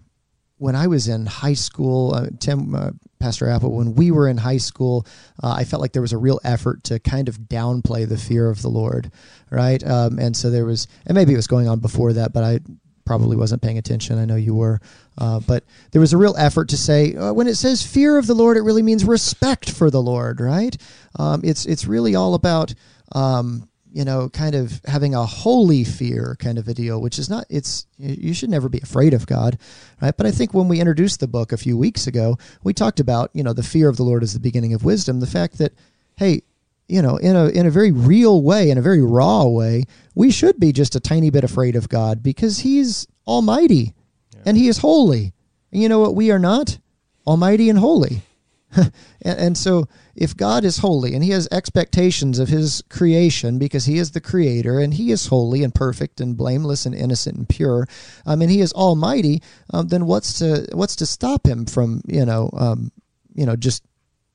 when 0.59 0.75
I 0.75 0.87
was 0.87 1.07
in 1.07 1.25
high 1.25 1.53
school, 1.53 2.13
uh, 2.13 2.27
Tim, 2.39 2.75
uh, 2.75 2.91
Pastor 3.19 3.47
Apple, 3.47 3.71
when 3.71 3.95
we 3.95 4.11
were 4.11 4.27
in 4.27 4.37
high 4.37 4.57
school, 4.57 5.07
uh, 5.41 5.53
I 5.57 5.63
felt 5.63 5.81
like 5.81 5.93
there 5.93 6.01
was 6.01 6.13
a 6.13 6.17
real 6.17 6.39
effort 6.43 6.83
to 6.85 6.99
kind 6.99 7.29
of 7.29 7.39
downplay 7.39 8.07
the 8.07 8.17
fear 8.17 8.49
of 8.49 8.61
the 8.61 8.67
Lord, 8.67 9.09
right? 9.49 9.81
Um, 9.85 10.19
and 10.19 10.35
so 10.35 10.49
there 10.49 10.65
was, 10.65 10.87
and 11.05 11.15
maybe 11.15 11.31
it 11.33 11.37
was 11.37 11.47
going 11.47 11.69
on 11.69 11.79
before 11.79 12.11
that, 12.13 12.33
but 12.33 12.43
I 12.43 12.59
probably 13.05 13.37
wasn't 13.37 13.61
paying 13.61 13.77
attention. 13.77 14.19
I 14.19 14.25
know 14.25 14.35
you 14.35 14.53
were, 14.53 14.81
uh, 15.19 15.39
but 15.41 15.63
there 15.91 16.01
was 16.01 16.13
a 16.13 16.17
real 16.17 16.35
effort 16.37 16.69
to 16.69 16.77
say 16.77 17.13
uh, 17.15 17.33
when 17.33 17.47
it 17.47 17.55
says 17.55 17.85
fear 17.85 18.17
of 18.17 18.25
the 18.25 18.33
Lord, 18.33 18.57
it 18.57 18.61
really 18.61 18.81
means 18.81 19.05
respect 19.05 19.69
for 19.69 19.91
the 19.91 20.01
Lord, 20.01 20.39
right? 20.39 20.75
Um, 21.17 21.41
it's 21.43 21.65
it's 21.65 21.85
really 21.85 22.15
all 22.15 22.33
about. 22.33 22.73
Um, 23.11 23.69
you 23.91 24.05
know, 24.05 24.29
kind 24.29 24.53
of 24.53 24.81
having 24.85 25.15
a 25.15 25.25
holy 25.25 25.83
fear 25.83 26.37
kind 26.39 26.59
of 26.59 26.67
a 26.67 26.75
deal, 26.75 27.01
which 27.01 27.17
is 27.17 27.27
not, 27.27 27.45
it's, 27.49 27.87
you 27.97 28.35
should 28.35 28.51
never 28.51 28.69
be 28.69 28.77
afraid 28.77 29.15
of 29.15 29.25
God, 29.25 29.57
right? 29.99 30.15
But 30.15 30.27
I 30.27 30.31
think 30.31 30.53
when 30.53 30.67
we 30.67 30.79
introduced 30.79 31.19
the 31.19 31.27
book 31.27 31.51
a 31.51 31.57
few 31.57 31.75
weeks 31.75 32.05
ago, 32.05 32.37
we 32.63 32.71
talked 32.71 32.99
about, 32.99 33.31
you 33.33 33.41
know, 33.41 33.51
the 33.51 33.63
fear 33.63 33.89
of 33.89 33.97
the 33.97 34.03
Lord 34.03 34.21
is 34.21 34.33
the 34.33 34.39
beginning 34.39 34.75
of 34.75 34.83
wisdom. 34.83 35.21
The 35.21 35.25
fact 35.25 35.57
that, 35.57 35.73
hey, 36.17 36.43
you 36.87 37.01
know, 37.01 37.17
in 37.17 37.35
a 37.35 37.47
in 37.47 37.65
a 37.65 37.71
very 37.71 37.91
real 37.91 38.41
way, 38.43 38.69
in 38.69 38.77
a 38.77 38.81
very 38.81 39.01
raw 39.01 39.45
way, 39.45 39.85
we 40.13 40.31
should 40.31 40.59
be 40.59 40.71
just 40.71 40.95
a 40.95 40.99
tiny 40.99 41.29
bit 41.29 41.43
afraid 41.43 41.75
of 41.75 41.89
God 41.89 42.21
because 42.21 42.59
He's 42.59 43.07
Almighty 43.27 43.93
and 44.45 44.57
He 44.57 44.67
is 44.67 44.79
holy. 44.79 45.33
And 45.71 45.81
you 45.81 45.89
know 45.89 45.99
what? 45.99 46.15
We 46.15 46.31
are 46.31 46.39
not 46.39 46.77
Almighty 47.27 47.69
and 47.69 47.79
holy. 47.79 48.21
and, 48.75 48.91
and 49.23 49.57
so, 49.57 49.87
if 50.15 50.37
God 50.37 50.63
is 50.63 50.77
holy 50.77 51.15
and 51.15 51.23
He 51.23 51.31
has 51.31 51.47
expectations 51.51 52.39
of 52.39 52.49
His 52.49 52.83
creation 52.89 53.57
because 53.57 53.85
He 53.85 53.97
is 53.97 54.11
the 54.11 54.21
Creator 54.21 54.79
and 54.79 54.93
He 54.93 55.11
is 55.11 55.27
holy 55.27 55.63
and 55.63 55.73
perfect 55.73 56.21
and 56.21 56.37
blameless 56.37 56.85
and 56.85 56.93
innocent 56.93 57.37
and 57.37 57.49
pure, 57.49 57.87
um, 58.25 58.41
and 58.41 58.51
He 58.51 58.61
is 58.61 58.73
Almighty, 58.73 59.41
um, 59.73 59.87
then 59.87 60.05
what's 60.05 60.39
to 60.39 60.67
what's 60.73 60.95
to 60.97 61.05
stop 61.05 61.47
Him 61.47 61.65
from 61.65 62.01
you 62.07 62.25
know 62.25 62.49
um, 62.53 62.91
you 63.33 63.45
know 63.45 63.55
just 63.55 63.83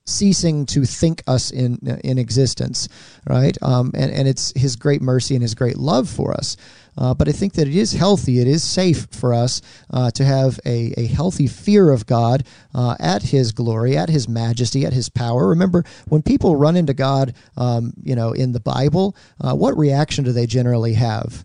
ceasing 0.07 0.67
to 0.67 0.85
think 0.85 1.23
us 1.27 1.51
in 1.51 1.79
in 2.05 2.19
existence, 2.19 2.89
right? 3.29 3.57
Um, 3.63 3.93
and 3.95 4.11
and 4.13 4.29
it's 4.29 4.53
His 4.59 4.77
great 4.77 5.03
mercy 5.03 5.35
and 5.35 5.43
His 5.43 5.55
great 5.55 5.79
love 5.79 6.09
for 6.09 6.33
us. 6.33 6.57
Uh, 6.97 7.13
but 7.13 7.29
I 7.29 7.33
think 7.33 7.55
that 7.55 7.67
it 7.67 7.75
is 7.75 7.93
healthy, 7.93 8.39
it 8.39 8.47
is 8.47 8.63
safe 8.63 9.09
for 9.11 9.35
us 9.35 9.61
uh, 9.91 10.11
to 10.13 10.25
have 10.25 10.61
a, 10.65 10.95
a 10.97 11.07
healthy 11.07 11.49
fear 11.49 11.91
of 11.91 12.07
God 12.07 12.45
uh, 12.73 12.95
at 13.01 13.23
His 13.23 13.51
glory, 13.51 13.97
at 13.97 14.09
His 14.09 14.29
majesty, 14.29 14.87
at 14.87 14.93
His 14.93 15.09
power. 15.09 15.49
Remember, 15.49 15.85
when 16.09 16.23
people 16.23 16.55
run 16.55 16.77
into 16.77 16.95
God, 16.95 17.35
um, 17.57 17.95
you 18.03 18.15
know, 18.15 18.33
in 18.33 18.53
the 18.53 18.61
Bible, 18.61 19.17
uh, 19.41 19.55
what 19.55 19.77
reaction 19.77 20.25
do 20.25 20.33
they 20.33 20.47
generally 20.47 20.95
have? 20.95 21.45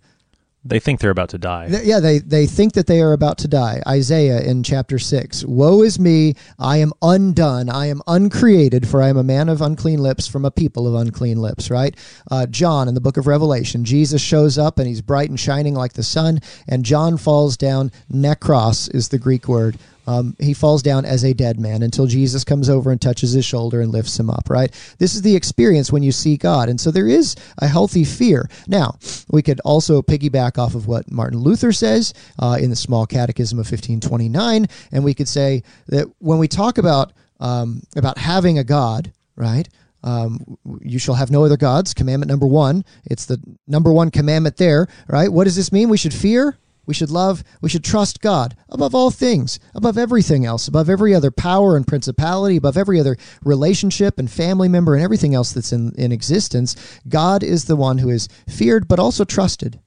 They 0.65 0.79
think 0.79 0.99
they're 0.99 1.09
about 1.09 1.29
to 1.29 1.37
die. 1.37 1.67
Yeah, 1.83 2.01
they, 2.01 2.19
they 2.19 2.45
think 2.45 2.73
that 2.73 2.85
they 2.85 3.01
are 3.01 3.13
about 3.13 3.37
to 3.39 3.47
die. 3.47 3.81
Isaiah 3.87 4.41
in 4.41 4.61
chapter 4.61 4.99
6 4.99 5.45
Woe 5.45 5.83
is 5.83 5.97
me, 5.99 6.35
I 6.57 6.77
am 6.77 6.91
undone, 7.01 7.69
I 7.69 7.85
am 7.85 8.01
uncreated, 8.07 8.85
for 8.85 9.01
I 9.01 9.07
am 9.07 9.15
a 9.15 9.23
man 9.23 9.47
of 9.47 9.61
unclean 9.61 9.99
lips 9.99 10.27
from 10.27 10.43
a 10.43 10.51
people 10.51 10.85
of 10.85 10.99
unclean 10.99 11.41
lips, 11.41 11.71
right? 11.71 11.95
Uh, 12.29 12.45
John 12.45 12.89
in 12.89 12.93
the 12.93 13.01
book 13.01 13.15
of 13.15 13.25
Revelation, 13.25 13.85
Jesus 13.85 14.21
shows 14.21 14.57
up 14.57 14.79
and 14.79 14.87
he's 14.87 15.01
bright 15.01 15.29
and 15.29 15.39
shining 15.39 15.75
like 15.75 15.93
the 15.93 16.03
sun, 16.03 16.41
and 16.67 16.83
John 16.83 17.17
falls 17.17 17.55
down. 17.55 17.91
Nekros 18.11 18.93
is 18.93 19.09
the 19.09 19.17
Greek 19.17 19.47
word. 19.47 19.77
Um, 20.09 20.35
he 20.39 20.55
falls 20.55 20.81
down 20.81 21.05
as 21.05 21.23
a 21.23 21.35
dead 21.35 21.59
man 21.59 21.83
until 21.83 22.07
Jesus 22.07 22.43
comes 22.43 22.67
over 22.67 22.91
and 22.91 22.99
touches 22.99 23.33
his 23.33 23.45
shoulder 23.45 23.79
and 23.79 23.91
lifts 23.91 24.19
him 24.19 24.27
up, 24.27 24.49
right? 24.49 24.71
This 24.97 25.13
is 25.13 25.21
the 25.21 25.35
experience 25.35 25.91
when 25.91 26.01
you 26.01 26.11
see 26.11 26.35
God. 26.35 26.67
And 26.67 26.81
so 26.81 26.89
there 26.89 27.07
is 27.07 27.35
a 27.59 27.67
healthy 27.67 28.03
fear. 28.03 28.49
Now, 28.67 28.97
we 29.29 29.43
could 29.43 29.59
also 29.59 30.01
piggyback 30.01 30.57
off 30.57 30.73
of 30.73 30.87
what 30.87 31.11
Martin 31.11 31.37
Luther 31.37 31.71
says 31.71 32.15
uh, 32.39 32.57
in 32.59 32.71
the 32.71 32.75
Small 32.75 33.05
Catechism 33.05 33.59
of 33.59 33.67
1529, 33.67 34.65
and 34.91 35.03
we 35.03 35.13
could 35.13 35.27
say 35.27 35.61
that 35.89 36.07
when 36.17 36.39
we 36.39 36.47
talk 36.47 36.79
about, 36.79 37.13
um, 37.39 37.83
about 37.95 38.17
having 38.17 38.57
a 38.57 38.63
God, 38.63 39.13
right? 39.35 39.69
Um, 40.03 40.57
you 40.81 40.97
shall 40.97 41.15
have 41.15 41.29
no 41.29 41.45
other 41.45 41.57
gods. 41.57 41.93
Commandment 41.93 42.31
number 42.31 42.47
one. 42.47 42.83
It's 43.05 43.27
the 43.27 43.39
number 43.67 43.93
one 43.93 44.09
commandment 44.09 44.57
there, 44.57 44.87
right? 45.07 45.31
What 45.31 45.43
does 45.43 45.55
this 45.55 45.71
mean? 45.71 45.87
We 45.87 45.97
should 45.97 46.15
fear. 46.15 46.57
We 46.89 46.95
should 46.95 47.11
love, 47.11 47.43
we 47.61 47.69
should 47.69 47.83
trust 47.83 48.19
God 48.19 48.55
above 48.67 48.95
all 48.95 49.11
things, 49.11 49.59
above 49.75 49.95
everything 49.95 50.43
else, 50.43 50.67
above 50.67 50.89
every 50.89 51.13
other 51.13 51.29
power 51.29 51.77
and 51.77 51.85
principality, 51.85 52.57
above 52.57 52.77
every 52.77 52.99
other 52.99 53.15
relationship 53.43 54.17
and 54.17 54.27
family 54.27 54.67
member 54.67 54.95
and 54.95 55.03
everything 55.03 55.35
else 55.35 55.51
that's 55.51 55.71
in, 55.71 55.93
in 55.99 56.11
existence. 56.11 56.75
God 57.07 57.43
is 57.43 57.65
the 57.65 57.75
one 57.75 57.99
who 57.99 58.09
is 58.09 58.27
feared 58.47 58.87
but 58.87 58.97
also 58.97 59.23
trusted 59.23 59.79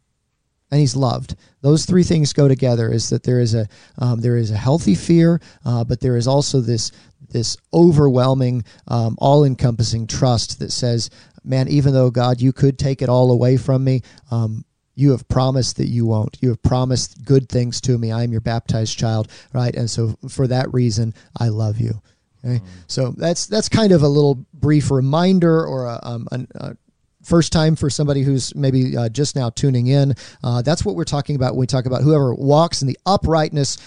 and 0.70 0.78
he's 0.78 0.94
loved. 0.94 1.34
Those 1.60 1.86
three 1.86 2.04
things 2.04 2.32
go 2.32 2.46
together. 2.46 2.88
Is 2.92 3.10
that 3.10 3.24
there 3.24 3.40
is 3.40 3.56
a 3.56 3.66
um, 3.98 4.20
there 4.20 4.36
is 4.36 4.52
a 4.52 4.56
healthy 4.56 4.94
fear, 4.94 5.40
uh, 5.64 5.82
but 5.82 5.98
there 5.98 6.16
is 6.16 6.28
also 6.28 6.60
this 6.60 6.92
this 7.30 7.56
overwhelming, 7.74 8.62
um, 8.86 9.16
all 9.18 9.42
encompassing 9.42 10.06
trust 10.06 10.60
that 10.60 10.70
says, 10.70 11.10
"Man, 11.42 11.66
even 11.66 11.94
though 11.94 12.12
God, 12.12 12.40
you 12.40 12.52
could 12.52 12.78
take 12.78 13.02
it 13.02 13.08
all 13.08 13.32
away 13.32 13.56
from 13.56 13.82
me, 13.82 14.02
um, 14.30 14.64
You 14.94 15.12
have 15.12 15.26
promised 15.28 15.76
that 15.78 15.88
you 15.88 16.07
won't. 16.07 16.38
You 16.40 16.50
have 16.50 16.62
promised 16.62 17.24
good 17.24 17.48
things 17.48 17.81
to 17.83 17.96
me. 17.96 18.12
I 18.12 18.22
am 18.22 18.33
your 18.33 18.40
baptized 18.40 18.98
child, 18.98 19.28
right? 19.52 19.74
And 19.74 19.88
so 19.88 20.16
for 20.28 20.46
that 20.48 20.72
reason, 20.72 21.14
I 21.38 21.48
love 21.48 21.81
you. 21.81 22.02
Okay? 22.44 22.59
Mm. 22.59 22.66
So 22.87 23.14
that's 23.16 23.46
that's 23.46 23.68
kind 23.68 23.92
of 23.92 24.02
a 24.02 24.09
little 24.09 24.44
brief 24.52 24.90
reminder 24.90 25.64
or 25.64 25.87
a, 25.87 26.00
um, 26.02 26.28
a 26.31 26.76
first 27.22 27.52
time 27.52 27.76
for 27.76 27.88
somebody 27.88 28.22
who's 28.22 28.55
maybe 28.55 28.96
uh, 28.96 29.09
just 29.09 29.37
now 29.37 29.50
tuning 29.50 29.87
in. 29.87 30.14
Uh, 30.42 30.61
that's 30.61 30.85
what 30.85 30.96
we're 30.96 31.05
talking 31.05 31.37
about 31.37 31.52
when 31.52 31.61
we 31.61 31.66
talk 31.66 31.87
about 31.87 32.02
whoever 32.02 32.35
walks 32.35 32.83
in 32.83 32.88
the 32.88 32.98
uprightness 33.07 33.78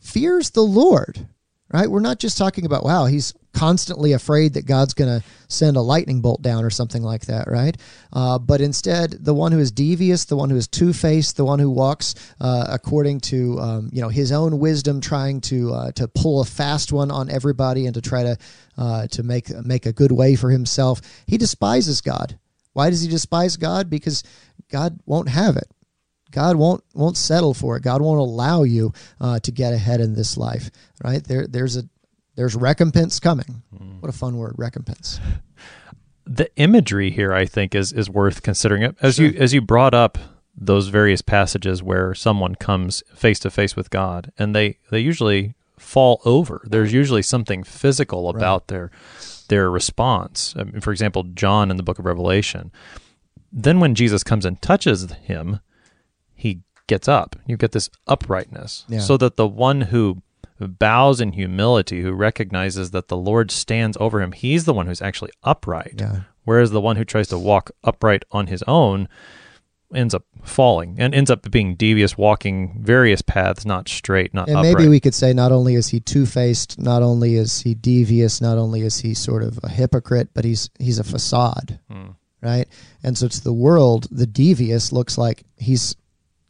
fears 0.00 0.50
the 0.50 0.62
Lord 0.62 1.28
right? 1.72 1.90
We're 1.90 2.00
not 2.00 2.18
just 2.18 2.38
talking 2.38 2.64
about, 2.64 2.84
wow, 2.84 3.06
he's 3.06 3.32
constantly 3.58 4.12
afraid 4.12 4.54
that 4.54 4.66
God's 4.66 4.94
going 4.94 5.20
to 5.20 5.26
send 5.48 5.76
a 5.76 5.80
lightning 5.80 6.20
bolt 6.20 6.42
down 6.42 6.64
or 6.64 6.70
something 6.70 7.02
like 7.02 7.26
that, 7.26 7.48
right? 7.48 7.76
Uh, 8.12 8.38
but 8.38 8.60
instead, 8.60 9.10
the 9.10 9.34
one 9.34 9.50
who 9.50 9.58
is 9.58 9.72
devious, 9.72 10.26
the 10.26 10.36
one 10.36 10.48
who 10.48 10.56
is 10.56 10.68
two 10.68 10.92
faced, 10.92 11.36
the 11.36 11.44
one 11.44 11.58
who 11.58 11.68
walks 11.70 12.14
uh, 12.40 12.66
according 12.68 13.18
to 13.20 13.58
um, 13.58 13.90
you 13.92 14.00
know 14.00 14.08
his 14.08 14.30
own 14.30 14.60
wisdom, 14.60 15.00
trying 15.00 15.40
to 15.40 15.74
uh, 15.74 15.92
to 15.92 16.06
pull 16.06 16.40
a 16.40 16.44
fast 16.44 16.92
one 16.92 17.10
on 17.10 17.28
everybody 17.30 17.86
and 17.86 17.94
to 17.94 18.00
try 18.00 18.22
to 18.22 18.38
uh, 18.76 19.06
to 19.08 19.22
make 19.24 19.50
make 19.64 19.86
a 19.86 19.92
good 19.92 20.12
way 20.12 20.36
for 20.36 20.50
himself, 20.50 21.00
he 21.26 21.36
despises 21.36 22.00
God. 22.00 22.38
Why 22.74 22.90
does 22.90 23.02
he 23.02 23.08
despise 23.08 23.56
God? 23.56 23.90
Because 23.90 24.22
God 24.70 25.00
won't 25.04 25.28
have 25.28 25.56
it. 25.56 25.68
God 26.30 26.54
won't 26.54 26.84
won't 26.94 27.16
settle 27.16 27.54
for 27.54 27.76
it. 27.76 27.82
God 27.82 28.02
won't 28.02 28.20
allow 28.20 28.62
you 28.62 28.92
uh, 29.20 29.40
to 29.40 29.50
get 29.50 29.72
ahead 29.72 30.00
in 30.00 30.14
this 30.14 30.36
life. 30.36 30.70
Right 31.02 31.24
there, 31.24 31.46
there's 31.48 31.76
a 31.76 31.88
there's 32.38 32.54
recompense 32.54 33.18
coming. 33.18 33.64
Mm. 33.74 34.00
What 34.00 34.08
a 34.08 34.16
fun 34.16 34.36
word, 34.36 34.54
recompense. 34.56 35.18
The 36.24 36.48
imagery 36.54 37.10
here, 37.10 37.32
I 37.32 37.46
think, 37.46 37.74
is 37.74 37.92
is 37.92 38.08
worth 38.08 38.42
considering. 38.42 38.94
As 39.02 39.16
sure. 39.16 39.26
you 39.26 39.38
as 39.38 39.52
you 39.52 39.60
brought 39.60 39.92
up 39.92 40.18
those 40.56 40.86
various 40.86 41.20
passages 41.20 41.82
where 41.82 42.14
someone 42.14 42.54
comes 42.54 43.02
face 43.12 43.40
to 43.40 43.50
face 43.50 43.74
with 43.74 43.90
God, 43.90 44.30
and 44.38 44.54
they 44.54 44.78
they 44.90 45.00
usually 45.00 45.56
fall 45.78 46.20
over. 46.24 46.62
There's 46.64 46.92
usually 46.92 47.22
something 47.22 47.64
physical 47.64 48.28
about 48.28 48.62
right. 48.62 48.68
their 48.68 48.90
their 49.48 49.68
response. 49.68 50.54
I 50.56 50.62
mean, 50.62 50.80
for 50.80 50.92
example, 50.92 51.24
John 51.24 51.72
in 51.72 51.76
the 51.76 51.82
book 51.82 51.98
of 51.98 52.04
Revelation. 52.04 52.70
Then 53.50 53.80
when 53.80 53.96
Jesus 53.96 54.22
comes 54.22 54.44
and 54.44 54.62
touches 54.62 55.10
him, 55.10 55.58
he 56.34 56.60
gets 56.86 57.08
up. 57.08 57.34
You 57.46 57.56
get 57.56 57.72
this 57.72 57.90
uprightness, 58.06 58.84
yeah. 58.88 59.00
so 59.00 59.16
that 59.16 59.34
the 59.34 59.48
one 59.48 59.80
who 59.80 60.22
bows 60.66 61.20
in 61.20 61.32
humility, 61.32 62.02
who 62.02 62.12
recognizes 62.12 62.90
that 62.90 63.08
the 63.08 63.16
Lord 63.16 63.50
stands 63.50 63.96
over 64.00 64.20
him, 64.20 64.32
he's 64.32 64.64
the 64.64 64.74
one 64.74 64.86
who's 64.86 65.02
actually 65.02 65.30
upright. 65.44 65.96
Yeah. 65.98 66.20
Whereas 66.44 66.70
the 66.70 66.80
one 66.80 66.96
who 66.96 67.04
tries 67.04 67.28
to 67.28 67.38
walk 67.38 67.70
upright 67.84 68.24
on 68.32 68.46
his 68.46 68.64
own 68.66 69.08
ends 69.94 70.14
up 70.14 70.24
falling 70.42 70.96
and 70.98 71.14
ends 71.14 71.30
up 71.30 71.50
being 71.50 71.74
devious, 71.74 72.18
walking 72.18 72.78
various 72.82 73.22
paths, 73.22 73.64
not 73.64 73.88
straight, 73.88 74.34
not 74.34 74.48
and 74.48 74.58
upright. 74.58 74.76
maybe 74.76 74.88
we 74.88 75.00
could 75.00 75.14
say 75.14 75.32
not 75.32 75.52
only 75.52 75.74
is 75.74 75.88
he 75.88 76.00
two 76.00 76.26
faced, 76.26 76.78
not 76.78 77.02
only 77.02 77.36
is 77.36 77.60
he 77.60 77.74
devious, 77.74 78.40
not 78.40 78.58
only 78.58 78.82
is 78.82 78.98
he 78.98 79.14
sort 79.14 79.42
of 79.42 79.58
a 79.62 79.68
hypocrite, 79.68 80.30
but 80.34 80.44
he's 80.44 80.70
he's 80.78 80.98
a 80.98 81.04
facade. 81.04 81.78
Hmm. 81.90 82.10
Right. 82.40 82.68
And 83.02 83.18
so 83.18 83.28
to 83.28 83.42
the 83.42 83.52
world, 83.52 84.06
the 84.10 84.26
devious 84.26 84.92
looks 84.92 85.18
like 85.18 85.42
he's 85.56 85.96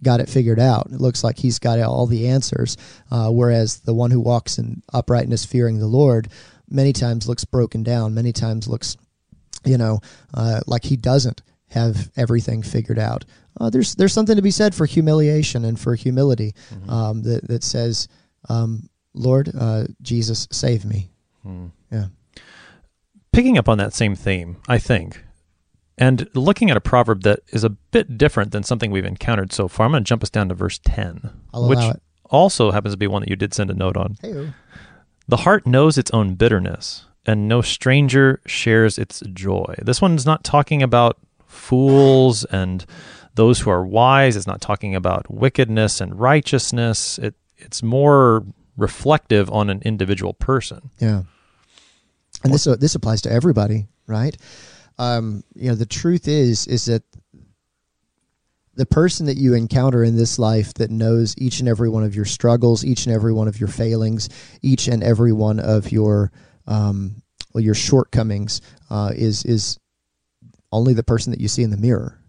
got 0.02 0.20
it 0.20 0.28
figured 0.28 0.60
out. 0.60 0.86
It 0.86 1.00
looks 1.00 1.24
like 1.24 1.38
he's 1.38 1.58
got 1.58 1.80
all 1.80 2.06
the 2.06 2.28
answers. 2.28 2.76
Uh, 3.10 3.30
whereas 3.30 3.80
the 3.80 3.94
one 3.94 4.10
who 4.10 4.20
walks 4.20 4.58
in 4.58 4.82
uprightness, 4.92 5.44
fearing 5.44 5.78
the 5.78 5.86
Lord, 5.86 6.28
many 6.68 6.92
times 6.92 7.28
looks 7.28 7.44
broken 7.44 7.82
down. 7.82 8.14
Many 8.14 8.32
times 8.32 8.68
looks, 8.68 8.96
you 9.64 9.78
know, 9.78 10.00
uh, 10.34 10.60
like 10.66 10.84
he 10.84 10.96
doesn't 10.96 11.42
have 11.70 12.10
everything 12.16 12.62
figured 12.62 12.98
out. 12.98 13.24
Uh, 13.60 13.70
there's 13.70 13.94
there's 13.96 14.12
something 14.12 14.36
to 14.36 14.42
be 14.42 14.50
said 14.50 14.74
for 14.74 14.86
humiliation 14.86 15.64
and 15.64 15.78
for 15.78 15.94
humility 15.94 16.54
mm-hmm. 16.70 16.90
um, 16.90 17.22
that 17.22 17.46
that 17.48 17.64
says, 17.64 18.08
um, 18.48 18.88
"Lord 19.14 19.50
uh, 19.58 19.84
Jesus, 20.00 20.46
save 20.52 20.84
me." 20.84 21.10
Mm. 21.44 21.72
Yeah. 21.90 22.06
Picking 23.32 23.58
up 23.58 23.68
on 23.68 23.78
that 23.78 23.94
same 23.94 24.14
theme, 24.14 24.56
I 24.68 24.78
think 24.78 25.22
and 25.98 26.28
looking 26.34 26.70
at 26.70 26.76
a 26.76 26.80
proverb 26.80 27.22
that 27.22 27.40
is 27.48 27.64
a 27.64 27.70
bit 27.70 28.16
different 28.16 28.52
than 28.52 28.62
something 28.62 28.90
we've 28.90 29.04
encountered 29.04 29.52
so 29.52 29.68
far, 29.68 29.86
I'm 29.86 29.92
going 29.92 30.04
to 30.04 30.08
jump 30.08 30.22
us 30.22 30.30
down 30.30 30.48
to 30.48 30.54
verse 30.54 30.78
10, 30.84 31.30
which 31.54 31.84
also 32.26 32.70
happens 32.70 32.94
to 32.94 32.98
be 32.98 33.06
one 33.06 33.22
that 33.22 33.28
you 33.28 33.36
did 33.36 33.52
send 33.52 33.70
a 33.70 33.74
note 33.74 33.96
on. 33.96 34.16
Hey-o. 34.22 34.46
Oh. 34.46 34.54
The 35.26 35.38
heart 35.38 35.66
knows 35.66 35.98
its 35.98 36.10
own 36.12 36.36
bitterness, 36.36 37.04
and 37.26 37.48
no 37.48 37.60
stranger 37.60 38.40
shares 38.46 38.96
its 38.96 39.20
joy. 39.32 39.74
This 39.82 40.00
one's 40.00 40.24
not 40.24 40.44
talking 40.44 40.82
about 40.82 41.18
fools 41.46 42.44
and 42.46 42.86
those 43.34 43.60
who 43.60 43.70
are 43.70 43.84
wise. 43.84 44.36
It's 44.36 44.46
not 44.46 44.60
talking 44.60 44.94
about 44.94 45.30
wickedness 45.30 46.00
and 46.00 46.18
righteousness. 46.18 47.18
It, 47.18 47.34
it's 47.56 47.82
more 47.82 48.44
reflective 48.76 49.50
on 49.50 49.68
an 49.68 49.82
individual 49.84 50.32
person. 50.32 50.90
Yeah. 50.98 51.24
And 52.42 52.54
this, 52.54 52.66
uh, 52.66 52.76
this 52.76 52.94
applies 52.94 53.20
to 53.22 53.32
everybody, 53.32 53.88
right? 54.06 54.36
Um, 54.98 55.44
you 55.54 55.68
know, 55.68 55.74
the 55.74 55.86
truth 55.86 56.28
is, 56.28 56.66
is 56.66 56.86
that 56.86 57.02
the 58.74 58.86
person 58.86 59.26
that 59.26 59.36
you 59.36 59.54
encounter 59.54 60.04
in 60.04 60.16
this 60.16 60.38
life 60.38 60.72
that 60.74 60.90
knows 60.90 61.34
each 61.36 61.58
and 61.58 61.68
every 61.68 61.88
one 61.88 62.04
of 62.04 62.14
your 62.14 62.24
struggles, 62.24 62.84
each 62.84 63.06
and 63.06 63.14
every 63.14 63.32
one 63.32 63.48
of 63.48 63.58
your 63.58 63.68
failings, 63.68 64.28
each 64.62 64.86
and 64.86 65.02
every 65.02 65.32
one 65.32 65.58
of 65.58 65.90
your 65.90 66.30
um, 66.68 67.22
well, 67.52 67.64
your 67.64 67.74
shortcomings 67.74 68.60
uh, 68.88 69.12
is 69.16 69.44
is 69.44 69.80
only 70.70 70.94
the 70.94 71.02
person 71.02 71.32
that 71.32 71.40
you 71.40 71.48
see 71.48 71.64
in 71.64 71.70
the 71.70 71.76
mirror, 71.76 72.20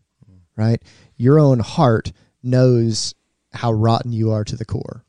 right? 0.56 0.82
Your 1.18 1.40
own 1.40 1.60
heart 1.60 2.12
knows 2.42 3.14
how 3.54 3.72
rotten 3.72 4.12
you 4.12 4.32
are 4.32 4.44
to 4.44 4.56
the 4.56 4.66
core, 4.66 5.04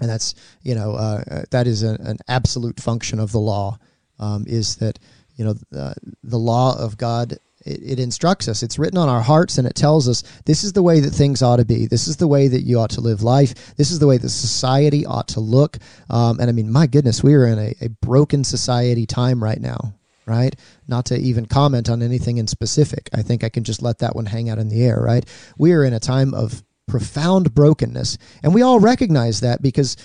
and 0.00 0.08
that's 0.08 0.34
you 0.62 0.74
know 0.74 0.92
uh, 0.92 1.44
that 1.50 1.66
is 1.66 1.82
a, 1.82 1.98
an 2.00 2.16
absolute 2.28 2.80
function 2.80 3.20
of 3.20 3.30
the 3.30 3.40
law. 3.40 3.78
Um, 4.18 4.46
is 4.46 4.76
that 4.76 4.98
you 5.36 5.44
know, 5.44 5.54
uh, 5.76 5.94
the 6.24 6.38
law 6.38 6.78
of 6.78 6.96
God 6.96 7.38
it, 7.66 7.98
instructs 7.98 8.48
us. 8.48 8.62
It's 8.62 8.78
written 8.78 8.98
on 8.98 9.08
our 9.08 9.20
hearts 9.20 9.58
and 9.58 9.66
it 9.66 9.74
tells 9.74 10.08
us 10.08 10.22
this 10.44 10.64
is 10.64 10.72
the 10.72 10.82
way 10.82 11.00
that 11.00 11.10
things 11.10 11.42
ought 11.42 11.56
to 11.56 11.64
be. 11.64 11.86
This 11.86 12.08
is 12.08 12.16
the 12.16 12.28
way 12.28 12.48
that 12.48 12.62
you 12.62 12.78
ought 12.78 12.90
to 12.90 13.00
live 13.00 13.22
life. 13.22 13.74
This 13.76 13.90
is 13.90 13.98
the 13.98 14.06
way 14.06 14.18
that 14.18 14.28
society 14.28 15.04
ought 15.04 15.28
to 15.28 15.40
look. 15.40 15.78
Um, 16.08 16.40
and 16.40 16.48
I 16.48 16.52
mean, 16.52 16.70
my 16.70 16.86
goodness, 16.86 17.22
we 17.22 17.34
are 17.34 17.46
in 17.46 17.58
a, 17.58 17.74
a 17.80 17.88
broken 17.88 18.44
society 18.44 19.04
time 19.04 19.42
right 19.42 19.60
now, 19.60 19.94
right? 20.26 20.54
Not 20.86 21.06
to 21.06 21.18
even 21.18 21.46
comment 21.46 21.90
on 21.90 22.02
anything 22.02 22.38
in 22.38 22.46
specific. 22.46 23.10
I 23.12 23.22
think 23.22 23.42
I 23.42 23.48
can 23.48 23.64
just 23.64 23.82
let 23.82 23.98
that 23.98 24.14
one 24.14 24.26
hang 24.26 24.48
out 24.48 24.58
in 24.58 24.68
the 24.68 24.84
air, 24.84 25.00
right? 25.00 25.26
We 25.58 25.72
are 25.72 25.84
in 25.84 25.92
a 25.92 26.00
time 26.00 26.34
of 26.34 26.62
profound 26.86 27.52
brokenness. 27.52 28.16
And 28.42 28.54
we 28.54 28.62
all 28.62 28.78
recognize 28.78 29.40
that 29.40 29.60
because 29.60 29.96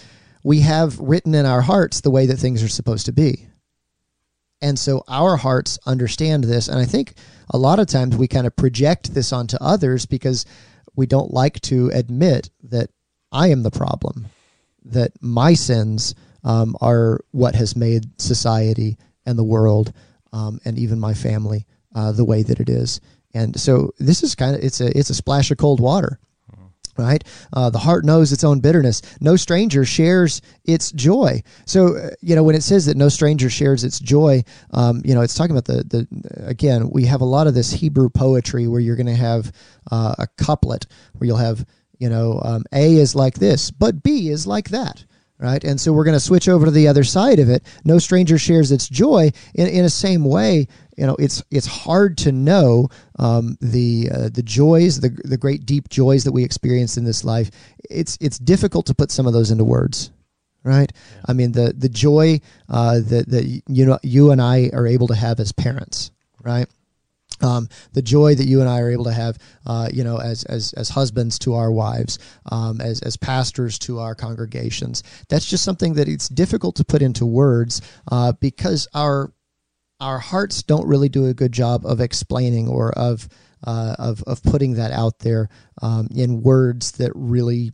we 0.43 0.61
have 0.61 0.99
written 0.99 1.35
in 1.35 1.45
our 1.45 1.61
hearts 1.61 2.01
the 2.01 2.09
way 2.09 2.25
that 2.25 2.37
things 2.37 2.63
are 2.63 2.67
supposed 2.67 3.05
to 3.05 3.13
be. 3.13 3.47
And 4.61 4.77
so 4.77 5.03
our 5.07 5.37
hearts 5.37 5.79
understand 5.85 6.43
this. 6.43 6.67
And 6.67 6.79
I 6.79 6.85
think 6.85 7.13
a 7.49 7.57
lot 7.57 7.79
of 7.79 7.87
times 7.87 8.15
we 8.15 8.27
kind 8.27 8.47
of 8.47 8.55
project 8.55 9.13
this 9.13 9.33
onto 9.33 9.57
others 9.59 10.05
because 10.05 10.45
we 10.95 11.05
don't 11.05 11.33
like 11.33 11.59
to 11.61 11.89
admit 11.93 12.49
that 12.63 12.89
I 13.31 13.47
am 13.47 13.63
the 13.63 13.71
problem, 13.71 14.27
that 14.85 15.11
my 15.21 15.53
sins 15.53 16.15
um, 16.43 16.75
are 16.81 17.21
what 17.31 17.55
has 17.55 17.75
made 17.75 18.21
society 18.21 18.97
and 19.25 19.37
the 19.37 19.43
world 19.43 19.93
um, 20.33 20.59
and 20.65 20.77
even 20.77 20.99
my 20.99 21.13
family 21.13 21.65
uh, 21.95 22.11
the 22.11 22.25
way 22.25 22.43
that 22.43 22.59
it 22.59 22.69
is. 22.69 23.01
And 23.33 23.59
so 23.59 23.91
this 23.99 24.23
is 24.23 24.35
kind 24.35 24.55
of 24.55 24.63
it's 24.63 24.81
a 24.81 24.97
it's 24.97 25.09
a 25.09 25.15
splash 25.15 25.51
of 25.51 25.57
cold 25.57 25.79
water 25.79 26.19
right? 27.01 27.23
Uh, 27.53 27.69
the 27.69 27.79
heart 27.79 28.05
knows 28.05 28.31
its 28.31 28.43
own 28.43 28.59
bitterness. 28.59 29.01
No 29.19 29.35
stranger 29.35 29.85
shares 29.85 30.41
its 30.65 30.91
joy. 30.91 31.41
So, 31.65 31.97
uh, 31.97 32.09
you 32.21 32.35
know, 32.35 32.43
when 32.43 32.55
it 32.55 32.63
says 32.63 32.85
that 32.85 32.97
no 32.97 33.09
stranger 33.09 33.49
shares 33.49 33.83
its 33.83 33.99
joy, 33.99 34.43
um, 34.71 35.01
you 35.03 35.13
know, 35.13 35.21
it's 35.21 35.35
talking 35.35 35.55
about 35.55 35.65
the, 35.65 35.83
the, 35.83 36.47
again, 36.47 36.89
we 36.89 37.05
have 37.05 37.21
a 37.21 37.25
lot 37.25 37.47
of 37.47 37.53
this 37.53 37.71
Hebrew 37.71 38.09
poetry 38.09 38.67
where 38.67 38.81
you're 38.81 38.95
going 38.95 39.07
to 39.07 39.15
have 39.15 39.51
uh, 39.91 40.15
a 40.19 40.27
couplet 40.37 40.87
where 41.13 41.27
you'll 41.27 41.37
have, 41.37 41.65
you 41.97 42.09
know, 42.09 42.39
um, 42.43 42.63
A 42.73 42.95
is 42.95 43.15
like 43.15 43.35
this, 43.35 43.71
but 43.71 44.03
B 44.03 44.29
is 44.29 44.47
like 44.47 44.69
that 44.69 45.05
right? 45.41 45.63
And 45.63 45.81
so 45.81 45.91
we're 45.91 46.03
going 46.03 46.15
to 46.15 46.19
switch 46.19 46.47
over 46.47 46.65
to 46.65 46.71
the 46.71 46.87
other 46.87 47.03
side 47.03 47.39
of 47.39 47.49
it. 47.49 47.63
No 47.83 47.97
stranger 47.97 48.37
shares 48.37 48.71
its 48.71 48.87
joy. 48.87 49.31
In, 49.55 49.67
in 49.67 49.83
a 49.83 49.89
same 49.89 50.23
way, 50.23 50.67
you 50.95 51.07
know, 51.07 51.15
it's 51.17 51.43
it's 51.49 51.65
hard 51.65 52.17
to 52.19 52.31
know 52.31 52.89
um, 53.17 53.57
the 53.59 54.09
uh, 54.13 54.29
the 54.29 54.43
joys, 54.43 54.99
the 54.99 55.09
the 55.23 55.37
great 55.37 55.65
deep 55.65 55.89
joys 55.89 56.23
that 56.25 56.31
we 56.31 56.43
experience 56.43 56.95
in 56.95 57.03
this 57.03 57.23
life. 57.23 57.49
It's 57.89 58.17
it's 58.21 58.37
difficult 58.37 58.85
to 58.85 58.93
put 58.93 59.09
some 59.09 59.25
of 59.25 59.33
those 59.33 59.49
into 59.49 59.63
words, 59.63 60.11
right? 60.63 60.91
Yeah. 60.93 61.21
I 61.29 61.33
mean, 61.33 61.53
the 61.53 61.73
the 61.75 61.89
joy 61.89 62.39
uh, 62.69 62.99
that 62.99 63.29
that 63.29 63.61
you 63.67 63.85
know 63.85 63.97
you 64.03 64.31
and 64.31 64.41
I 64.41 64.69
are 64.73 64.85
able 64.85 65.07
to 65.07 65.15
have 65.15 65.39
as 65.39 65.51
parents, 65.51 66.11
right? 66.43 66.67
Um, 67.41 67.69
the 67.93 68.01
joy 68.01 68.35
that 68.35 68.45
you 68.45 68.61
and 68.61 68.69
I 68.69 68.79
are 68.79 68.91
able 68.91 69.05
to 69.05 69.13
have, 69.13 69.37
uh, 69.65 69.89
you 69.91 70.03
know, 70.03 70.17
as, 70.17 70.43
as, 70.45 70.73
as 70.73 70.89
husbands 70.89 71.39
to 71.39 71.55
our 71.55 71.71
wives, 71.71 72.19
um, 72.51 72.81
as, 72.81 73.01
as 73.01 73.17
pastors 73.17 73.79
to 73.79 73.99
our 73.99 74.15
congregations. 74.15 75.03
That's 75.29 75.45
just 75.45 75.63
something 75.63 75.93
that 75.93 76.07
it's 76.07 76.29
difficult 76.29 76.75
to 76.77 76.83
put 76.83 77.01
into 77.01 77.25
words 77.25 77.81
uh, 78.11 78.33
because 78.33 78.87
our, 78.93 79.33
our 79.99 80.19
hearts 80.19 80.63
don't 80.63 80.87
really 80.87 81.09
do 81.09 81.27
a 81.27 81.33
good 81.33 81.51
job 81.51 81.85
of 81.85 81.99
explaining 81.99 82.67
or 82.67 82.91
of, 82.93 83.27
uh, 83.63 83.95
of 83.99 84.23
of 84.23 84.41
putting 84.43 84.73
that 84.73 84.91
out 84.91 85.19
there 85.19 85.49
um, 85.81 86.07
in 86.15 86.41
words 86.41 86.93
that 86.93 87.11
really 87.15 87.71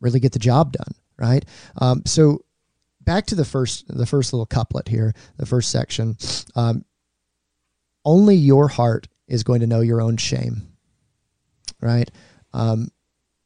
really 0.00 0.20
get 0.20 0.32
the 0.32 0.38
job 0.38 0.72
done, 0.72 0.94
right? 1.18 1.44
Um, 1.78 2.02
so 2.06 2.44
back 3.00 3.26
to 3.26 3.34
the 3.34 3.44
first 3.44 3.86
the 3.88 4.06
first 4.06 4.32
little 4.32 4.46
couplet 4.46 4.88
here, 4.88 5.14
the 5.36 5.46
first 5.46 5.70
section. 5.70 6.16
Only 8.04 8.36
your 8.36 8.68
heart 8.68 9.08
is 9.28 9.44
going 9.44 9.60
to 9.60 9.66
know 9.66 9.80
your 9.80 10.00
own 10.00 10.16
shame, 10.16 10.68
right? 11.80 12.10
Um, 12.52 12.88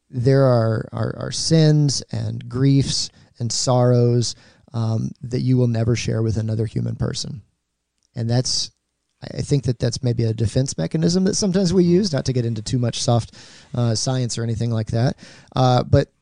there 0.08 0.44
are, 0.44 0.88
are, 0.92 1.14
are 1.18 1.32
sins 1.32 2.02
and 2.10 2.48
griefs 2.48 3.10
and 3.38 3.52
sorrows 3.52 4.34
um, 4.72 5.10
that 5.22 5.40
you 5.40 5.56
will 5.56 5.68
never 5.68 5.96
share 5.96 6.22
with 6.22 6.36
another 6.36 6.66
human 6.66 6.96
person, 6.96 7.42
and 8.14 8.28
that's 8.28 8.70
I 9.22 9.42
think 9.42 9.64
that 9.64 9.78
that's 9.78 10.02
maybe 10.02 10.24
a 10.24 10.34
defense 10.34 10.76
mechanism 10.76 11.24
that 11.24 11.36
sometimes 11.36 11.72
we 11.72 11.84
use, 11.84 12.12
not 12.12 12.26
to 12.26 12.32
get 12.32 12.44
into 12.44 12.62
too 12.62 12.78
much 12.78 13.02
soft 13.02 13.34
uh, 13.74 13.94
science 13.94 14.36
or 14.36 14.42
anything 14.42 14.70
like 14.70 14.88
that. 14.88 15.16
Uh, 15.54 15.82
but 15.82 16.12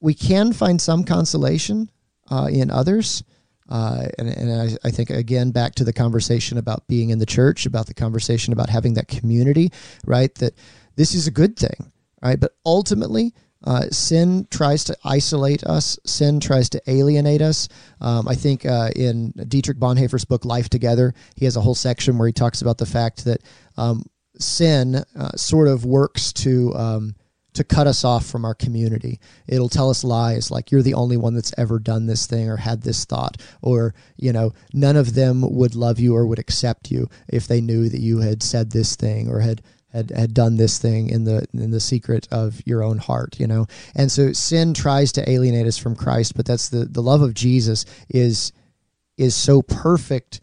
we 0.00 0.14
can 0.14 0.52
find 0.52 0.80
some 0.80 1.04
consolation 1.04 1.90
uh, 2.30 2.48
in 2.50 2.70
others. 2.70 3.22
Uh, 3.70 4.06
and, 4.18 4.28
and 4.28 4.52
I, 4.52 4.88
I, 4.88 4.90
think 4.90 5.10
again 5.10 5.52
back 5.52 5.76
to 5.76 5.84
the 5.84 5.92
conversation 5.92 6.58
about 6.58 6.88
being 6.88 7.10
in 7.10 7.20
the 7.20 7.26
church, 7.26 7.66
about 7.66 7.86
the 7.86 7.94
conversation 7.94 8.52
about 8.52 8.68
having 8.68 8.94
that 8.94 9.06
community, 9.06 9.70
right? 10.04 10.34
That 10.36 10.54
this 10.96 11.14
is 11.14 11.28
a 11.28 11.30
good 11.30 11.56
thing, 11.56 11.92
right? 12.20 12.40
But 12.40 12.52
ultimately, 12.66 13.32
uh, 13.64 13.82
sin 13.90 14.46
tries 14.50 14.84
to 14.84 14.96
isolate 15.04 15.64
us. 15.64 15.98
Sin 16.04 16.40
tries 16.40 16.70
to 16.70 16.82
alienate 16.86 17.42
us. 17.42 17.68
Um, 18.00 18.26
I 18.26 18.34
think 18.34 18.64
uh, 18.64 18.90
in 18.96 19.32
Dietrich 19.48 19.78
Bonhoeffer's 19.78 20.24
book 20.24 20.44
Life 20.44 20.68
Together, 20.68 21.14
he 21.36 21.44
has 21.44 21.56
a 21.56 21.60
whole 21.60 21.74
section 21.74 22.18
where 22.18 22.26
he 22.26 22.32
talks 22.32 22.62
about 22.62 22.78
the 22.78 22.86
fact 22.86 23.24
that 23.26 23.42
um, 23.76 24.02
sin 24.38 25.04
uh, 25.16 25.30
sort 25.36 25.68
of 25.68 25.84
works 25.84 26.32
to 26.32 26.74
um, 26.74 27.14
to 27.60 27.74
cut 27.74 27.86
us 27.86 28.04
off 28.04 28.26
from 28.26 28.44
our 28.44 28.54
community. 28.54 29.20
It'll 29.46 29.68
tell 29.68 29.90
us 29.90 30.02
lies 30.02 30.50
like 30.50 30.70
you're 30.70 30.82
the 30.82 30.94
only 30.94 31.16
one 31.16 31.34
that's 31.34 31.52
ever 31.58 31.78
done 31.78 32.06
this 32.06 32.26
thing 32.26 32.48
or 32.48 32.56
had 32.56 32.82
this 32.82 33.04
thought, 33.04 33.36
or, 33.62 33.94
you 34.16 34.32
know, 34.32 34.52
none 34.72 34.96
of 34.96 35.14
them 35.14 35.42
would 35.42 35.74
love 35.74 36.00
you 36.00 36.16
or 36.16 36.26
would 36.26 36.38
accept 36.38 36.90
you 36.90 37.08
if 37.28 37.46
they 37.46 37.60
knew 37.60 37.88
that 37.88 38.00
you 38.00 38.20
had 38.20 38.42
said 38.42 38.72
this 38.72 38.96
thing 38.96 39.28
or 39.28 39.40
had. 39.40 39.62
Had, 39.92 40.12
had 40.12 40.34
done 40.34 40.56
this 40.56 40.78
thing 40.78 41.10
in 41.10 41.24
the 41.24 41.48
in 41.52 41.72
the 41.72 41.80
secret 41.80 42.28
of 42.30 42.64
your 42.64 42.80
own 42.80 42.98
heart, 42.98 43.40
you 43.40 43.48
know, 43.48 43.66
and 43.96 44.12
so 44.12 44.32
sin 44.32 44.72
tries 44.72 45.10
to 45.10 45.28
alienate 45.28 45.66
us 45.66 45.78
from 45.78 45.96
Christ, 45.96 46.36
but 46.36 46.46
that's 46.46 46.68
the 46.68 46.84
the 46.84 47.02
love 47.02 47.22
of 47.22 47.34
Jesus 47.34 47.84
is 48.08 48.52
is 49.18 49.34
so 49.34 49.62
perfect 49.62 50.38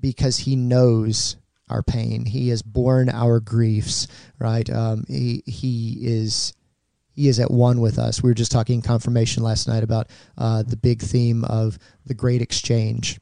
because 0.00 0.38
he 0.38 0.54
knows 0.54 1.34
our 1.68 1.82
pain. 1.82 2.26
He 2.26 2.48
has 2.48 2.62
borne 2.62 3.08
our 3.08 3.40
griefs, 3.40 4.06
right? 4.38 4.68
Um, 4.68 5.04
he 5.08 5.42
he 5.46 5.98
is 6.02 6.52
he 7.14 7.28
is 7.28 7.40
at 7.40 7.50
one 7.50 7.80
with 7.80 7.98
us. 7.98 8.22
We 8.22 8.30
were 8.30 8.34
just 8.34 8.52
talking 8.52 8.82
confirmation 8.82 9.42
last 9.42 9.68
night 9.68 9.82
about 9.82 10.08
uh, 10.36 10.62
the 10.62 10.76
big 10.76 11.00
theme 11.00 11.44
of 11.44 11.78
the 12.04 12.14
great 12.14 12.42
exchange, 12.42 13.20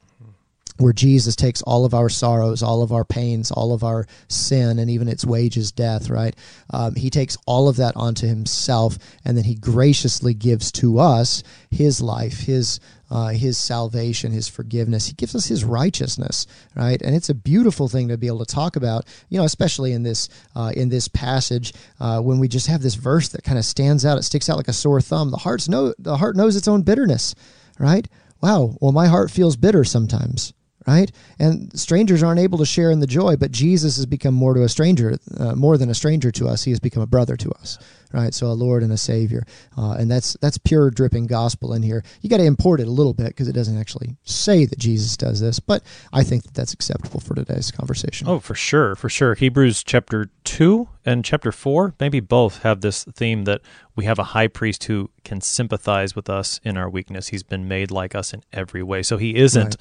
where 0.78 0.92
Jesus 0.92 1.36
takes 1.36 1.62
all 1.62 1.84
of 1.84 1.94
our 1.94 2.08
sorrows, 2.08 2.62
all 2.62 2.82
of 2.82 2.92
our 2.92 3.04
pains, 3.04 3.50
all 3.50 3.72
of 3.72 3.84
our 3.84 4.06
sin, 4.28 4.78
and 4.78 4.90
even 4.90 5.08
its 5.08 5.24
wages, 5.24 5.70
death, 5.70 6.08
right? 6.08 6.34
Um, 6.70 6.94
he 6.94 7.10
takes 7.10 7.36
all 7.46 7.68
of 7.68 7.76
that 7.76 7.96
onto 7.96 8.26
himself, 8.26 8.98
and 9.24 9.36
then 9.36 9.44
he 9.44 9.54
graciously 9.54 10.34
gives 10.34 10.72
to 10.72 10.98
us 10.98 11.42
his 11.70 12.00
life, 12.00 12.40
his 12.40 12.80
uh, 13.10 13.28
his 13.28 13.58
salvation, 13.58 14.32
his 14.32 14.48
forgiveness. 14.48 15.06
He 15.06 15.12
gives 15.12 15.34
us 15.34 15.44
his 15.44 15.64
righteousness, 15.64 16.46
right? 16.74 17.00
And 17.02 17.14
it's 17.14 17.28
a 17.28 17.34
beautiful 17.34 17.86
thing 17.86 18.08
to 18.08 18.16
be 18.16 18.26
able 18.26 18.42
to 18.42 18.54
talk 18.54 18.74
about, 18.74 19.04
you 19.28 19.38
know, 19.38 19.44
especially 19.44 19.92
in 19.92 20.02
this 20.02 20.30
uh, 20.56 20.72
in 20.74 20.88
this 20.88 21.08
passage 21.08 21.74
uh, 22.00 22.20
when 22.20 22.38
we 22.38 22.48
just 22.48 22.68
have 22.68 22.80
this 22.80 22.94
verse 22.94 23.28
that 23.28 23.44
kind 23.44 23.58
of 23.58 23.66
stands 23.66 24.06
out. 24.06 24.16
It 24.16 24.22
sticks 24.22 24.48
out 24.48 24.56
like 24.56 24.68
a 24.68 24.72
sore 24.72 25.02
thumb. 25.02 25.30
The 25.30 25.36
heart's 25.36 25.68
know 25.68 25.92
the 25.98 26.16
heart 26.16 26.36
knows 26.36 26.56
its 26.56 26.68
own 26.68 26.82
bitterness, 26.82 27.34
right? 27.78 28.08
Wow. 28.40 28.78
Well, 28.80 28.92
my 28.92 29.08
heart 29.08 29.30
feels 29.30 29.56
bitter 29.56 29.84
sometimes 29.84 30.54
right? 30.86 31.10
And 31.38 31.78
strangers 31.78 32.22
aren't 32.22 32.40
able 32.40 32.58
to 32.58 32.66
share 32.66 32.90
in 32.90 33.00
the 33.00 33.06
joy, 33.06 33.36
but 33.36 33.50
Jesus 33.50 33.96
has 33.96 34.06
become 34.06 34.34
more 34.34 34.54
to 34.54 34.62
a 34.62 34.68
stranger, 34.68 35.18
uh, 35.38 35.54
more 35.54 35.76
than 35.76 35.90
a 35.90 35.94
stranger 35.94 36.30
to 36.32 36.48
us. 36.48 36.64
He 36.64 36.70
has 36.70 36.80
become 36.80 37.02
a 37.02 37.06
brother 37.06 37.36
to 37.36 37.50
us 37.52 37.78
right? 38.12 38.32
So 38.34 38.46
a 38.46 38.52
Lord 38.52 38.82
and 38.82 38.92
a 38.92 38.96
Savior, 38.96 39.44
uh, 39.76 39.92
and 39.92 40.10
that's 40.10 40.36
that's 40.40 40.58
pure 40.58 40.90
dripping 40.90 41.26
gospel 41.26 41.72
in 41.72 41.82
here. 41.82 42.04
You 42.20 42.30
got 42.30 42.38
to 42.38 42.44
import 42.44 42.80
it 42.80 42.86
a 42.86 42.90
little 42.90 43.14
bit 43.14 43.28
because 43.28 43.48
it 43.48 43.52
doesn't 43.52 43.78
actually 43.78 44.16
say 44.24 44.64
that 44.66 44.78
Jesus 44.78 45.16
does 45.16 45.40
this, 45.40 45.58
but 45.60 45.82
I 46.12 46.22
think 46.22 46.44
that 46.44 46.54
that's 46.54 46.72
acceptable 46.72 47.20
for 47.20 47.34
today's 47.34 47.70
conversation. 47.70 48.28
Oh, 48.28 48.38
for 48.38 48.54
sure, 48.54 48.94
for 48.94 49.08
sure. 49.08 49.34
Hebrews 49.34 49.82
chapter 49.82 50.30
two 50.44 50.88
and 51.04 51.24
chapter 51.24 51.52
four, 51.52 51.94
maybe 51.98 52.20
both 52.20 52.62
have 52.62 52.80
this 52.80 53.04
theme 53.04 53.44
that 53.44 53.60
we 53.96 54.04
have 54.04 54.18
a 54.18 54.24
high 54.24 54.48
priest 54.48 54.84
who 54.84 55.10
can 55.24 55.40
sympathize 55.40 56.14
with 56.16 56.30
us 56.30 56.60
in 56.64 56.76
our 56.76 56.88
weakness. 56.88 57.28
He's 57.28 57.42
been 57.42 57.68
made 57.68 57.90
like 57.90 58.14
us 58.14 58.32
in 58.32 58.42
every 58.52 58.82
way, 58.82 59.02
so 59.02 59.16
he 59.16 59.36
isn't. 59.36 59.76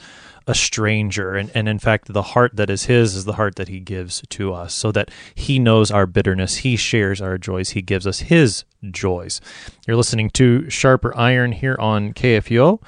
A 0.52 0.54
stranger. 0.54 1.36
And, 1.36 1.50
and 1.56 1.70
in 1.70 1.80
fact, 1.80 2.12
the 2.12 2.22
heart 2.22 2.58
that 2.58 2.70
is 2.70 2.84
his 2.84 3.16
is 3.16 3.24
the 3.24 3.34
heart 3.34 3.56
that 3.56 3.70
he 3.70 3.80
gives 3.80 4.22
to 4.32 4.54
us, 4.54 4.74
so 4.74 4.92
that 4.92 5.10
he 5.34 5.60
knows 5.60 5.92
our 5.92 6.06
bitterness. 6.06 6.58
He 6.58 6.76
shares 6.76 7.22
our 7.22 7.38
joys. 7.38 7.70
He 7.70 7.82
gives 7.82 8.06
us 8.06 8.20
his 8.20 8.66
joys. 8.90 9.40
You're 9.88 9.96
listening 9.96 10.30
to 10.32 10.70
Sharper 10.70 11.16
Iron 11.18 11.54
here 11.54 11.78
on 11.80 12.12
KFUO. 12.12 12.82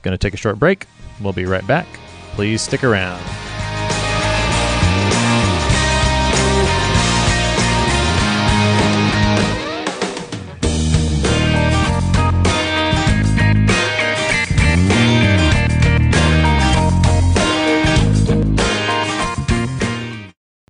Going 0.00 0.12
to 0.12 0.18
take 0.18 0.32
a 0.32 0.38
short 0.38 0.58
break. 0.58 0.86
We'll 1.20 1.34
be 1.34 1.44
right 1.44 1.66
back. 1.66 1.86
Please 2.34 2.62
stick 2.62 2.82
around. 2.82 3.22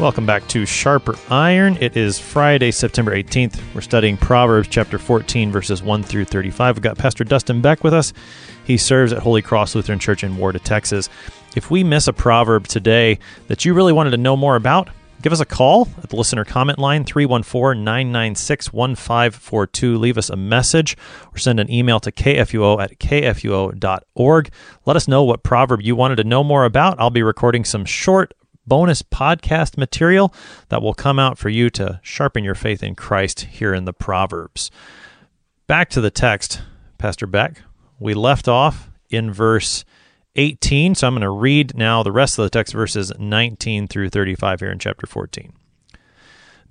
Welcome 0.00 0.24
back 0.24 0.48
to 0.48 0.64
Sharper 0.64 1.16
Iron. 1.28 1.76
It 1.78 1.98
is 1.98 2.18
Friday, 2.18 2.70
September 2.70 3.14
18th. 3.14 3.60
We're 3.74 3.82
studying 3.82 4.16
Proverbs 4.16 4.66
chapter 4.68 4.98
14, 4.98 5.52
verses 5.52 5.82
1 5.82 6.02
through 6.02 6.24
35. 6.24 6.76
We've 6.76 6.82
got 6.82 6.96
Pastor 6.96 7.24
Dustin 7.24 7.60
Beck 7.60 7.84
with 7.84 7.92
us. 7.92 8.14
He 8.64 8.78
serves 8.78 9.12
at 9.12 9.22
Holy 9.22 9.42
Cross 9.42 9.74
Lutheran 9.74 9.98
Church 9.98 10.24
in 10.24 10.36
Warda, 10.36 10.60
Texas. 10.62 11.10
If 11.54 11.70
we 11.70 11.84
miss 11.84 12.08
a 12.08 12.12
proverb 12.12 12.66
today 12.66 13.18
that 13.48 13.66
you 13.66 13.74
really 13.74 13.92
wanted 13.92 14.12
to 14.12 14.16
know 14.16 14.34
more 14.34 14.56
about, 14.56 14.88
give 15.20 15.32
us 15.32 15.40
a 15.40 15.44
call 15.44 15.86
at 16.02 16.08
the 16.08 16.16
listener 16.16 16.46
comment 16.46 16.78
line 16.78 17.04
314 17.04 17.84
996 17.84 18.72
1542. 18.72 19.98
Leave 19.98 20.16
us 20.16 20.30
a 20.30 20.36
message 20.36 20.96
or 21.32 21.38
send 21.38 21.60
an 21.60 21.70
email 21.70 22.00
to 22.00 22.10
kfuo 22.10 22.82
at 22.82 22.98
kfuo.org. 22.98 24.50
Let 24.86 24.96
us 24.96 25.06
know 25.06 25.22
what 25.22 25.42
proverb 25.42 25.82
you 25.82 25.94
wanted 25.94 26.16
to 26.16 26.24
know 26.24 26.42
more 26.42 26.64
about. 26.64 26.98
I'll 26.98 27.10
be 27.10 27.22
recording 27.22 27.64
some 27.64 27.84
short 27.84 28.32
bonus 28.66 29.02
podcast 29.02 29.76
material 29.76 30.32
that 30.68 30.82
will 30.82 30.94
come 30.94 31.18
out 31.18 31.38
for 31.38 31.48
you 31.48 31.70
to 31.70 32.00
sharpen 32.02 32.44
your 32.44 32.54
faith 32.54 32.82
in 32.82 32.94
Christ 32.94 33.40
here 33.42 33.74
in 33.74 33.84
the 33.84 33.92
Proverbs. 33.92 34.70
Back 35.66 35.90
to 35.90 36.00
the 36.00 36.10
text, 36.10 36.62
Pastor 36.98 37.26
Beck. 37.26 37.62
We 37.98 38.14
left 38.14 38.48
off 38.48 38.90
in 39.10 39.32
verse 39.32 39.84
18, 40.36 40.94
so 40.94 41.06
I'm 41.06 41.14
going 41.14 41.22
to 41.22 41.30
read 41.30 41.76
now 41.76 42.02
the 42.02 42.12
rest 42.12 42.38
of 42.38 42.44
the 42.44 42.50
text, 42.50 42.72
verses 42.72 43.12
19 43.18 43.88
through 43.88 44.10
35 44.10 44.60
here 44.60 44.70
in 44.70 44.78
chapter 44.78 45.06
14. 45.06 45.52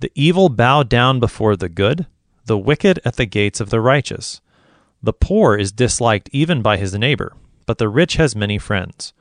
The 0.00 0.12
evil 0.14 0.48
bow 0.48 0.82
down 0.82 1.20
before 1.20 1.56
the 1.56 1.68
good, 1.68 2.06
the 2.46 2.58
wicked 2.58 3.00
at 3.04 3.16
the 3.16 3.26
gates 3.26 3.60
of 3.60 3.70
the 3.70 3.80
righteous. 3.80 4.40
The 5.02 5.12
poor 5.12 5.56
is 5.56 5.70
disliked 5.70 6.28
even 6.32 6.60
by 6.62 6.76
his 6.76 6.94
neighbor, 6.94 7.34
but 7.66 7.78
the 7.78 7.88
rich 7.88 8.14
has 8.16 8.34
many 8.34 8.58
friends. 8.58 9.12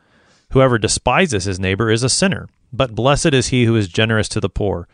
Whoever 0.51 0.77
despises 0.77 1.45
his 1.45 1.59
neighbor 1.59 1.91
is 1.91 2.03
a 2.03 2.09
sinner 2.09 2.49
but 2.71 2.95
blessed 2.95 3.33
is 3.33 3.47
he 3.47 3.65
who 3.65 3.75
is 3.75 3.87
generous 3.87 4.29
to 4.29 4.39
the 4.39 4.49
poor. 4.49 4.87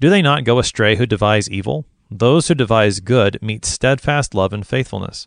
Do 0.00 0.10
they 0.10 0.22
not 0.22 0.44
go 0.44 0.58
astray 0.58 0.96
who 0.96 1.06
devise 1.06 1.50
evil? 1.50 1.86
Those 2.10 2.48
who 2.48 2.54
devise 2.54 3.00
good 3.00 3.38
meet 3.42 3.64
steadfast 3.64 4.34
love 4.34 4.52
and 4.52 4.66
faithfulness. 4.66 5.26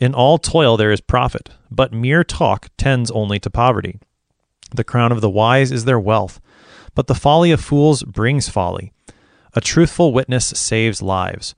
In 0.00 0.14
all 0.14 0.38
toil 0.38 0.76
there 0.76 0.92
is 0.92 1.00
profit, 1.00 1.50
but 1.70 1.92
mere 1.92 2.22
talk 2.22 2.68
tends 2.76 3.10
only 3.10 3.40
to 3.40 3.50
poverty. 3.50 3.98
The 4.74 4.84
crown 4.84 5.12
of 5.12 5.20
the 5.20 5.30
wise 5.30 5.72
is 5.72 5.84
their 5.84 5.98
wealth, 5.98 6.40
but 6.94 7.06
the 7.06 7.14
folly 7.14 7.50
of 7.50 7.60
fools 7.60 8.02
brings 8.04 8.48
folly. 8.48 8.92
A 9.54 9.60
truthful 9.60 10.12
witness 10.12 10.46
saves 10.46 11.02
lives, 11.02 11.54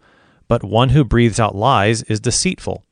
but 0.48 0.64
one 0.64 0.90
who 0.90 1.04
breathes 1.04 1.38
out 1.38 1.54
lies 1.54 2.02
is 2.04 2.20
deceitful. 2.20 2.84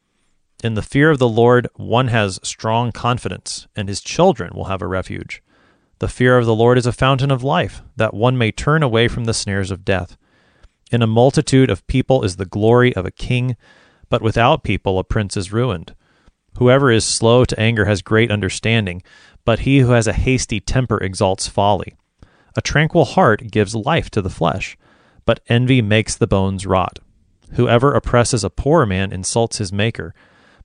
In 0.63 0.75
the 0.75 0.83
fear 0.83 1.11
of 1.11 1.19
the 1.19 1.29
Lord, 1.29 1.69
one 1.77 2.09
has 2.09 2.41
strong 2.43 2.93
confidence, 2.93 3.69
and 3.77 3.89
his 3.89 4.01
children 4.01 4.53
will 4.55 4.65
have 4.65 4.83
a 4.83 4.87
refuge. 4.89 5.41
The 6.01 6.09
fear 6.09 6.39
of 6.39 6.47
the 6.47 6.55
Lord 6.55 6.79
is 6.79 6.87
a 6.87 6.93
fountain 6.93 7.31
of 7.31 7.43
life, 7.43 7.83
that 7.97 8.15
one 8.15 8.39
may 8.39 8.53
turn 8.53 8.83
away 8.83 9.09
from 9.09 9.25
the 9.25 9.35
snares 9.35 9.71
of 9.71 9.85
death. 9.85 10.17
In 10.93 11.03
a 11.03 11.07
multitude 11.07 11.71
of 11.71 11.87
people 11.87 12.23
is 12.23 12.37
the 12.37 12.47
glory 12.47 12.95
of 12.95 13.05
a 13.05 13.11
king, 13.11 13.57
but 14.09 14.23
without 14.23 14.63
people 14.63 14.99
a 14.99 15.05
prince 15.05 15.37
is 15.37 15.53
ruined. 15.53 15.95
Whoever 16.59 16.91
is 16.91 17.05
slow 17.05 17.45
to 17.45 17.61
anger 17.61 17.85
has 17.87 18.03
great 18.03 18.31
understanding, 18.31 19.03
but 19.45 19.61
he 19.61 19.81
who 19.81 19.91
has 19.91 20.07
a 20.07 20.13
hasty 20.13 20.61
temper 20.61 20.99
exalts 20.99 21.49
folly. 21.49 21.95
A 22.57 22.63
tranquil 22.63 23.05
heart 23.05 23.51
gives 23.51 23.75
life 23.75 24.09
to 24.11 24.23
the 24.23 24.31
flesh, 24.31 24.77
but 25.25 25.41
envy 25.49 25.83
makes 25.83 26.17
the 26.17 26.27
bones 26.27 26.67
rot. 26.67 27.01
Whoever 27.53 27.93
oppresses 27.93 28.45
a 28.45 28.51
poor 28.51 28.87
man 28.87 29.13
insults 29.13 29.59
his 29.59 29.73
maker, 29.73 30.15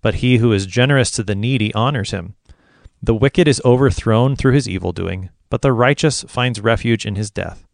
but 0.02 0.16
he 0.16 0.38
who 0.38 0.52
is 0.52 0.66
generous 0.66 1.12
to 1.12 1.24
the 1.24 1.36
needy 1.36 1.74
honors 1.74 2.12
him. 2.12 2.36
The 3.06 3.14
wicked 3.14 3.50
is 3.50 3.62
overthrown 3.66 4.38
through 4.38 4.54
his 4.54 4.70
evil 4.70 4.94
doing, 4.94 5.30
but 5.50 5.62
the 5.62 5.74
righteous 5.74 6.24
finds 6.30 6.62
refuge 6.62 7.06
in 7.06 7.16
his 7.16 7.30
death. 7.30 7.68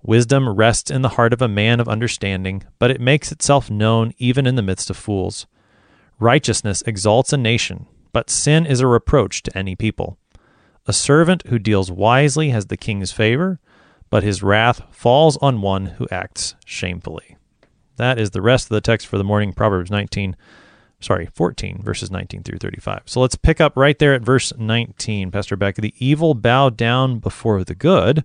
Wisdom 0.00 0.48
rests 0.48 0.92
in 0.92 1.02
the 1.02 1.08
heart 1.08 1.32
of 1.32 1.42
a 1.42 1.48
man 1.48 1.80
of 1.80 1.88
understanding, 1.88 2.62
but 2.78 2.88
it 2.88 3.00
makes 3.00 3.32
itself 3.32 3.68
known 3.68 4.14
even 4.18 4.46
in 4.46 4.54
the 4.54 4.62
midst 4.62 4.88
of 4.88 4.96
fools. 4.96 5.48
Righteousness 6.20 6.84
exalts 6.86 7.32
a 7.32 7.36
nation, 7.36 7.86
but 8.12 8.30
sin 8.30 8.64
is 8.64 8.78
a 8.78 8.86
reproach 8.86 9.42
to 9.42 9.58
any 9.58 9.74
people. 9.74 10.18
A 10.86 10.92
servant 10.92 11.42
who 11.48 11.58
deals 11.58 11.90
wisely 11.90 12.50
has 12.50 12.66
the 12.66 12.76
king's 12.76 13.10
favor, 13.10 13.58
but 14.08 14.22
his 14.22 14.40
wrath 14.40 14.82
falls 14.92 15.36
on 15.38 15.62
one 15.62 15.86
who 15.86 16.06
acts 16.12 16.54
shamefully. 16.64 17.36
That 17.96 18.20
is 18.20 18.30
the 18.30 18.40
rest 18.40 18.66
of 18.66 18.74
the 18.76 18.80
text 18.80 19.08
for 19.08 19.18
the 19.18 19.24
morning, 19.24 19.52
Proverbs 19.52 19.90
19, 19.90 20.36
sorry, 21.00 21.26
14, 21.34 21.80
verses 21.82 22.10
19 22.10 22.42
through 22.42 22.58
35. 22.58 23.02
So 23.06 23.20
let's 23.20 23.36
pick 23.36 23.60
up 23.60 23.76
right 23.76 23.98
there 23.98 24.14
at 24.14 24.22
verse 24.22 24.52
19, 24.56 25.30
Pastor 25.30 25.56
Beck. 25.56 25.76
The 25.76 25.94
evil 25.98 26.34
bow 26.34 26.70
down 26.70 27.18
before 27.18 27.64
the 27.64 27.74
good, 27.74 28.24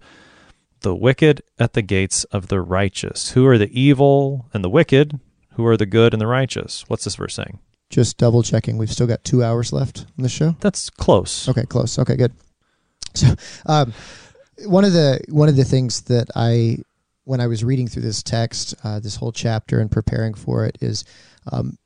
the 0.81 0.95
wicked 0.95 1.41
at 1.57 1.73
the 1.73 1.81
gates 1.81 2.23
of 2.25 2.47
the 2.47 2.61
righteous. 2.61 3.31
Who 3.31 3.45
are 3.47 3.57
the 3.57 3.79
evil 3.79 4.47
and 4.53 4.63
the 4.63 4.69
wicked? 4.69 5.19
Who 5.53 5.65
are 5.65 5.77
the 5.77 5.85
good 5.85 6.13
and 6.13 6.21
the 6.21 6.27
righteous? 6.27 6.83
What's 6.87 7.05
this 7.05 7.15
verse 7.15 7.35
saying? 7.35 7.59
Just 7.89 8.17
double 8.17 8.43
checking. 8.43 8.77
We've 8.77 8.91
still 8.91 9.07
got 9.07 9.23
two 9.23 9.43
hours 9.43 9.71
left 9.71 10.05
in 10.17 10.23
the 10.23 10.29
show. 10.29 10.55
That's 10.59 10.89
close. 10.89 11.47
Okay, 11.47 11.65
close. 11.65 11.97
Okay, 11.97 12.15
good. 12.15 12.33
So, 13.13 13.33
um, 13.65 13.93
one 14.65 14.83
of 14.83 14.91
the 14.91 15.21
one 15.29 15.47
of 15.47 15.55
the 15.55 15.63
things 15.63 16.01
that 16.03 16.29
I, 16.35 16.79
when 17.23 17.39
I 17.39 17.47
was 17.47 17.63
reading 17.63 17.87
through 17.87 18.01
this 18.01 18.21
text, 18.21 18.75
uh, 18.83 18.99
this 18.99 19.15
whole 19.15 19.31
chapter, 19.31 19.79
and 19.79 19.89
preparing 19.89 20.33
for 20.33 20.65
it, 20.65 20.77
is 20.81 21.05
um, 21.51 21.77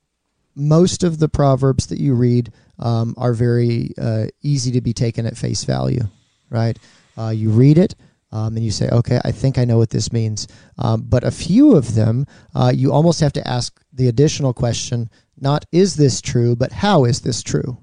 most 0.59 1.03
of 1.03 1.19
the 1.19 1.29
proverbs 1.29 1.87
that 1.87 1.99
you 1.99 2.13
read 2.13 2.51
um, 2.79 3.13
are 3.17 3.33
very 3.33 3.91
uh, 3.97 4.27
easy 4.41 4.71
to 4.71 4.81
be 4.81 4.93
taken 4.93 5.25
at 5.25 5.37
face 5.37 5.63
value, 5.63 6.03
right? 6.49 6.77
Uh, 7.17 7.29
you 7.29 7.49
read 7.49 7.77
it. 7.77 7.95
Um, 8.31 8.55
and 8.55 8.63
you 8.63 8.69
say, 8.69 8.87
okay, 8.89 9.19
I 9.25 9.31
think 9.31 9.57
I 9.57 9.65
know 9.65 9.79
what 9.79 9.89
this 9.89 10.13
means. 10.13 10.47
Um, 10.77 11.01
but 11.01 11.23
a 11.23 11.31
few 11.31 11.75
of 11.75 11.95
them, 11.95 12.27
uh, 12.53 12.71
you 12.73 12.93
almost 12.93 13.21
have 13.21 13.33
to 13.33 13.47
ask 13.47 13.81
the 13.91 14.07
additional 14.07 14.53
question 14.53 15.09
not 15.41 15.65
is 15.71 15.95
this 15.95 16.21
true, 16.21 16.55
but 16.55 16.71
how 16.71 17.05
is 17.05 17.21
this 17.21 17.41
true? 17.41 17.77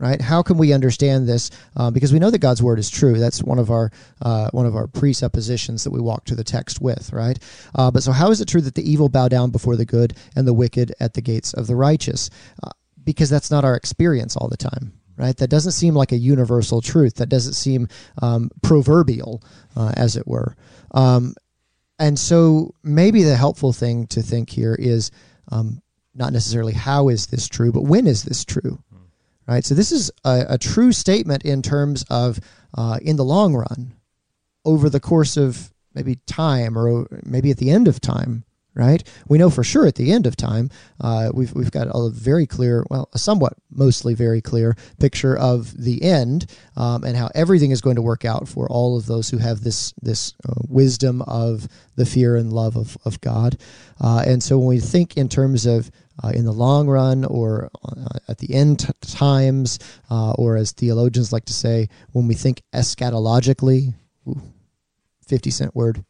Right? 0.00 0.20
How 0.20 0.42
can 0.42 0.56
we 0.56 0.72
understand 0.72 1.28
this? 1.28 1.50
Um, 1.76 1.92
because 1.92 2.10
we 2.10 2.18
know 2.18 2.30
that 2.30 2.38
God's 2.38 2.62
word 2.62 2.78
is 2.78 2.88
true. 2.88 3.18
That's 3.18 3.42
one 3.42 3.58
of 3.58 3.70
our 3.70 3.92
uh, 4.22 4.48
one 4.50 4.64
of 4.64 4.74
our 4.74 4.86
presuppositions 4.86 5.84
that 5.84 5.90
we 5.90 6.00
walk 6.00 6.24
to 6.24 6.34
the 6.34 6.42
text 6.42 6.80
with. 6.80 7.12
Right? 7.12 7.38
Uh, 7.74 7.90
but 7.90 8.02
so, 8.02 8.12
how 8.12 8.30
is 8.30 8.40
it 8.40 8.48
true 8.48 8.62
that 8.62 8.74
the 8.74 8.90
evil 8.90 9.10
bow 9.10 9.28
down 9.28 9.50
before 9.50 9.76
the 9.76 9.84
good 9.84 10.16
and 10.34 10.48
the 10.48 10.54
wicked 10.54 10.94
at 11.00 11.12
the 11.12 11.20
gates 11.20 11.52
of 11.52 11.66
the 11.66 11.76
righteous? 11.76 12.30
Uh, 12.62 12.70
because 13.04 13.28
that's 13.28 13.50
not 13.50 13.64
our 13.64 13.76
experience 13.76 14.36
all 14.36 14.48
the 14.48 14.56
time 14.56 14.92
right? 15.16 15.36
That 15.36 15.50
doesn't 15.50 15.72
seem 15.72 15.94
like 15.94 16.12
a 16.12 16.16
universal 16.16 16.80
truth. 16.80 17.16
That 17.16 17.28
doesn't 17.28 17.52
seem 17.52 17.88
um, 18.22 18.50
proverbial, 18.62 19.42
uh, 19.76 19.92
as 19.94 20.16
it 20.16 20.26
were. 20.26 20.56
Um, 20.92 21.34
and 21.98 22.18
so 22.18 22.74
maybe 22.82 23.22
the 23.22 23.36
helpful 23.36 23.74
thing 23.74 24.06
to 24.08 24.22
think 24.22 24.48
here 24.48 24.74
is 24.74 25.10
um, 25.52 25.82
not 26.14 26.32
necessarily 26.32 26.72
how 26.72 27.10
is 27.10 27.26
this 27.26 27.46
true, 27.48 27.70
but 27.70 27.82
when 27.82 28.06
is 28.06 28.24
this 28.24 28.44
true, 28.46 28.82
right? 29.50 29.64
So 29.64 29.74
this 29.74 29.90
is 29.90 30.12
a, 30.24 30.46
a 30.50 30.58
true 30.58 30.92
statement 30.92 31.44
in 31.44 31.60
terms 31.60 32.04
of 32.08 32.38
uh, 32.78 33.00
in 33.02 33.16
the 33.16 33.24
long 33.24 33.54
run, 33.54 33.94
over 34.64 34.88
the 34.88 35.00
course 35.00 35.36
of 35.36 35.72
maybe 35.92 36.16
time 36.26 36.78
or 36.78 37.08
maybe 37.24 37.50
at 37.50 37.56
the 37.56 37.70
end 37.70 37.88
of 37.88 38.00
time, 38.00 38.44
right? 38.74 39.02
We 39.26 39.38
know 39.38 39.50
for 39.50 39.64
sure 39.64 39.86
at 39.86 39.96
the 39.96 40.12
end 40.12 40.28
of 40.28 40.36
time, 40.36 40.70
uh, 41.00 41.30
we've 41.34 41.52
we've 41.52 41.72
got 41.72 41.88
a 41.90 42.10
very 42.10 42.46
clear, 42.46 42.84
well, 42.90 43.08
a 43.12 43.18
somewhat 43.18 43.54
mostly 43.72 44.14
very 44.14 44.40
clear 44.40 44.76
picture 45.00 45.36
of 45.36 45.76
the 45.76 46.00
end 46.04 46.48
um, 46.76 47.02
and 47.02 47.16
how 47.16 47.30
everything 47.34 47.72
is 47.72 47.80
going 47.80 47.96
to 47.96 48.02
work 48.02 48.24
out 48.24 48.46
for 48.46 48.70
all 48.70 48.96
of 48.96 49.06
those 49.06 49.30
who 49.30 49.38
have 49.38 49.62
this 49.62 49.92
this 50.00 50.34
uh, 50.48 50.54
wisdom 50.68 51.22
of 51.22 51.66
the 51.96 52.06
fear 52.06 52.36
and 52.36 52.52
love 52.52 52.76
of 52.76 52.96
of 53.04 53.20
God. 53.20 53.58
Uh, 54.00 54.22
and 54.24 54.44
so 54.44 54.58
when 54.58 54.68
we 54.68 54.80
think 54.80 55.16
in 55.16 55.28
terms 55.28 55.66
of 55.66 55.90
uh, 56.22 56.28
in 56.28 56.44
the 56.44 56.52
long 56.52 56.88
run 56.88 57.24
or 57.24 57.70
uh, 57.84 58.18
at 58.28 58.38
the 58.38 58.54
end 58.54 58.80
t- 58.80 58.92
times, 59.02 59.78
uh, 60.10 60.32
or 60.32 60.56
as 60.56 60.72
theologians 60.72 61.32
like 61.32 61.44
to 61.46 61.52
say, 61.52 61.88
when 62.12 62.26
we 62.26 62.34
think 62.34 62.62
eschatologically, 62.72 63.94
ooh, 64.28 64.40
50 65.26 65.50
cent 65.50 65.74
word 65.74 66.04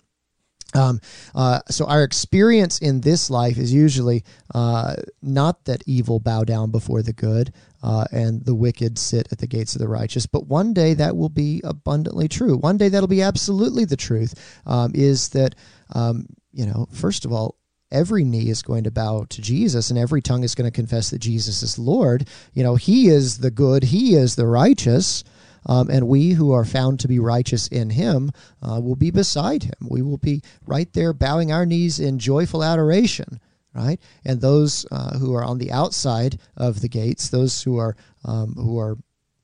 um, 0.75 1.01
uh, 1.35 1.61
so 1.69 1.87
our 1.87 2.03
experience 2.03 2.79
in 2.79 3.01
this 3.01 3.31
life 3.31 3.59
is 3.59 3.73
usually 3.73 4.25
uh, 4.55 4.97
not 5.23 5.65
that 5.65 5.83
evil 5.87 6.21
bow 6.21 6.45
down 6.45 6.71
before 6.71 7.03
the 7.03 7.13
good 7.13 7.53
uh, 7.83 8.05
and 8.13 8.45
the 8.45 8.55
wicked 8.55 8.99
sit 8.99 9.29
at 9.33 9.39
the 9.39 9.47
gates 9.47 9.75
of 9.75 9.81
the 9.81 9.89
righteous, 9.89 10.27
but 10.27 10.47
one 10.47 10.73
day 10.73 10.95
that 10.95 11.17
will 11.17 11.29
be 11.29 11.61
abundantly 11.65 12.29
true. 12.29 12.57
One 12.57 12.77
day 12.77 12.89
that'll 12.89 13.09
be 13.09 13.23
absolutely 13.23 13.85
the 13.85 13.97
truth. 13.97 14.61
Um, 14.67 14.93
is 14.95 15.31
that 15.31 15.55
um, 15.95 16.27
you 16.53 16.67
know 16.67 16.89
first 16.93 17.25
of 17.25 17.33
all. 17.33 17.57
Every 17.93 18.25
knee 18.25 18.49
is 18.49 18.63
going 18.63 18.85
to 18.85 18.91
bow 18.91 19.27
to 19.29 19.43
Jesus, 19.43 19.91
and 19.91 19.99
every 19.99 20.23
tongue 20.23 20.45
is 20.45 20.55
going 20.55 20.71
to 20.71 20.75
confess 20.75 21.11
that 21.11 21.19
Jesus 21.19 21.63
is 21.63 21.79
Lord. 21.79 22.29
You 22.55 22.63
know, 22.63 22.77
He 22.77 23.09
is 23.09 23.39
the 23.39 23.51
good, 23.51 23.85
He 23.85 24.15
is 24.15 24.37
the 24.37 24.47
righteous. 24.47 25.25
Um, 25.67 25.91
and 25.91 26.09
we 26.09 26.31
who 26.31 26.53
are 26.53 26.65
found 26.65 27.01
to 27.01 27.09
be 27.09 27.19
righteous 27.19 27.69
in 27.69 27.91
him 27.91 28.33
uh, 28.63 28.81
will 28.81 28.97
be 28.97 29.11
beside 29.11 29.63
him. 29.63 29.75
We 29.89 30.01
will 30.01 30.17
be 30.17 30.43
right 30.67 30.91
there 30.95 31.13
bowing 31.13 31.53
our 31.53 31.67
knees 31.67 32.01
in 32.01 32.19
joyful 32.19 32.65
adoration, 32.65 33.41
right? 33.75 34.01
And 34.25 34.41
those 34.41 34.87
uh, 34.91 35.19
who 35.19 35.35
are 35.35 35.45
on 35.45 35.59
the 35.59 35.71
outside 35.71 36.39
of 36.57 36.81
the 36.81 36.89
gates, 36.89 37.29
those 37.29 37.63
who 37.63 37.77
are 37.77 37.95
um, 38.25 38.55
who 38.55 38.79
are, 38.79 38.97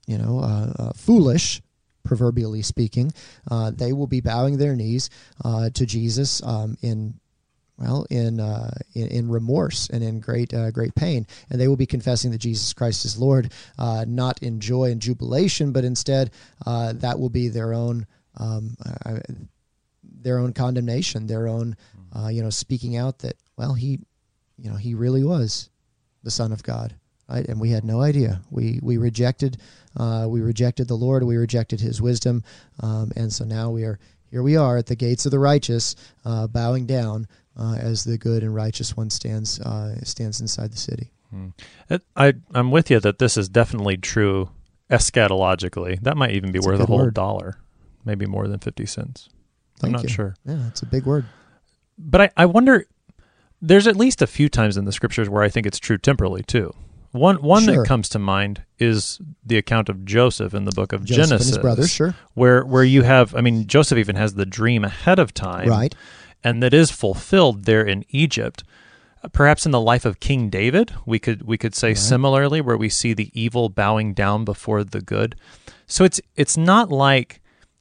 you 0.07 0.19
know, 0.19 0.41
uh, 0.41 0.73
uh 0.79 0.93
foolish, 0.95 1.61
proverbially 2.03 2.63
speaking, 2.63 3.13
uh, 3.51 3.71
they 3.75 3.93
will 3.93 4.07
be 4.07 4.21
bowing 4.21 4.57
their 4.57 4.77
knees 4.77 5.11
uh, 5.45 5.69
to 5.71 5.85
Jesus 5.85 6.43
um, 6.43 6.77
in 6.81 7.21
well, 7.79 8.07
in, 8.09 8.41
uh, 8.41 8.71
in, 8.95 9.09
in 9.09 9.29
remorse 9.29 9.91
and 9.91 10.03
in 10.03 10.21
great 10.21 10.55
uh, 10.55 10.71
great 10.71 10.95
pain, 10.95 11.27
and 11.51 11.61
they 11.61 11.69
will 11.69 11.77
be 11.77 11.87
confessing 11.87 12.31
that 12.31 12.39
Jesus 12.39 12.73
Christ 12.73 13.05
is 13.05 13.19
Lord, 13.19 13.53
uh, 13.79 14.05
not 14.09 14.43
in 14.43 14.61
joy 14.61 14.91
and 14.91 15.01
jubilation, 15.01 15.73
but 15.73 15.85
instead 15.85 16.31
uh, 16.65 16.95
that 16.95 17.19
will 17.19 17.29
be 17.29 17.49
their 17.49 17.75
own 17.75 18.07
um, 18.39 18.77
uh, 19.05 19.19
their 20.03 20.39
own 20.39 20.53
condemnation, 20.53 21.27
their 21.27 21.49
own 21.49 21.77
uh, 22.15 22.29
you 22.29 22.43
know 22.43 22.51
speaking 22.51 22.97
out 22.97 23.19
that 23.21 23.37
well 23.59 23.75
he 23.75 24.01
you 24.57 24.71
know 24.71 24.77
he 24.77 24.95
really 24.95 25.23
was 25.23 25.69
the 26.23 26.31
Son 26.31 26.53
of 26.53 26.63
God, 26.63 26.95
right? 27.29 27.47
And 27.47 27.61
we 27.61 27.71
had 27.71 27.85
no 27.85 28.01
idea. 28.01 28.41
We 28.51 28.81
we 28.83 28.97
rejected 28.97 29.59
we 29.99 30.41
rejected 30.41 30.89
the 30.89 30.95
Lord. 30.95 31.25
We 31.25 31.37
rejected 31.37 31.81
His 31.81 32.01
wisdom, 32.01 32.43
um, 32.81 33.13
and 33.17 33.31
so 33.31 33.45
now 33.45 33.71
we 33.71 33.85
are 33.85 33.99
here. 34.31 34.43
We 34.43 34.57
are 34.57 34.79
at 34.79 34.87
the 34.87 34.97
gates 34.97 35.27
of 35.27 35.31
the 35.31 35.39
righteous, 35.39 35.95
bowing 36.25 36.87
down 36.87 37.29
uh, 37.59 37.77
as 37.79 38.05
the 38.05 38.19
good 38.19 38.43
and 38.43 38.55
righteous 38.55 38.97
one 38.97 39.11
stands 39.11 39.61
uh, 39.61 39.97
stands 40.05 40.41
inside 40.41 40.73
the 40.73 40.79
city. 40.79 41.11
Hmm. 41.31 41.49
I 42.17 42.35
I'm 42.55 42.71
with 42.71 42.91
you 42.91 43.01
that 43.01 43.19
this 43.19 43.37
is 43.37 43.49
definitely 43.49 43.97
true 43.97 44.51
eschatologically. 44.91 46.01
That 46.03 46.17
might 46.17 46.33
even 46.33 46.53
be 46.53 46.61
worth 46.61 46.81
a, 46.81 46.85
a 46.85 46.87
whole 46.87 46.99
word. 46.99 47.15
dollar, 47.15 47.59
maybe 48.05 48.27
more 48.27 48.47
than 48.49 48.61
fifty 48.61 48.87
cents. 48.87 49.29
Thank 49.79 49.91
I'm 49.91 49.93
not 49.93 50.03
you. 50.05 50.09
sure. 50.09 50.37
Yeah, 50.45 50.69
it's 50.69 50.83
a 50.83 50.87
big 50.87 51.05
word. 51.05 51.27
But 51.99 52.21
I, 52.21 52.31
I 52.37 52.47
wonder. 52.47 52.87
There's 53.63 53.87
at 53.87 53.97
least 53.97 54.21
a 54.21 54.27
few 54.27 54.51
times 54.51 54.77
in 54.77 54.85
the 54.85 54.93
scriptures 54.93 55.31
where 55.31 55.43
I 55.43 55.49
think 55.49 55.67
it's 55.67 55.79
true 55.79 55.97
temporally 55.97 56.43
too. 56.43 56.75
One 57.13 57.37
one 57.37 57.65
sure. 57.65 57.79
that 57.79 57.89
comes 57.89 58.09
to 58.11 58.19
mind 58.19 58.63
is 58.79 59.19
the 59.45 59.57
account 59.57 59.89
of 59.89 60.05
Joseph 60.05 60.53
in 60.55 60.67
the 60.67 60.73
book 60.73 60.93
of 60.93 61.05
Joseph 61.05 61.29
Genesis, 61.29 61.49
and 61.49 61.57
his 61.57 61.63
brothers, 61.63 61.91
sure. 61.91 62.15
Where 62.35 62.65
where 62.65 62.85
you 62.85 63.03
have, 63.03 63.35
I 63.35 63.41
mean, 63.41 63.67
Joseph 63.67 63.97
even 63.99 64.17
has 64.17 64.35
the 64.35 64.45
dream 64.45 64.85
ahead 64.85 65.19
of 65.19 65.33
time, 65.33 65.69
right? 65.69 65.95
And 66.47 66.63
that 66.63 66.73
is 66.73 66.93
fulfilled 66.93 67.65
there 67.65 67.85
in 67.85 68.05
Egypt. 68.11 68.63
Perhaps 69.33 69.67
in 69.67 69.73
the 69.73 69.81
life 69.81 70.05
of 70.05 70.21
King 70.21 70.49
David, 70.49 70.95
we 71.05 71.19
could 71.19 71.43
we 71.43 71.59
could 71.59 71.75
say 71.75 71.89
right. 71.89 71.99
similarly, 71.99 72.61
where 72.61 72.77
we 72.77 72.89
see 72.89 73.13
the 73.13 73.33
evil 73.35 73.69
bowing 73.69 74.15
down 74.15 74.45
before 74.45 74.85
the 74.85 75.01
good. 75.01 75.35
So 75.89 76.05
it's 76.05 76.21
it's 76.37 76.57
not 76.57 76.93
like 76.93 77.41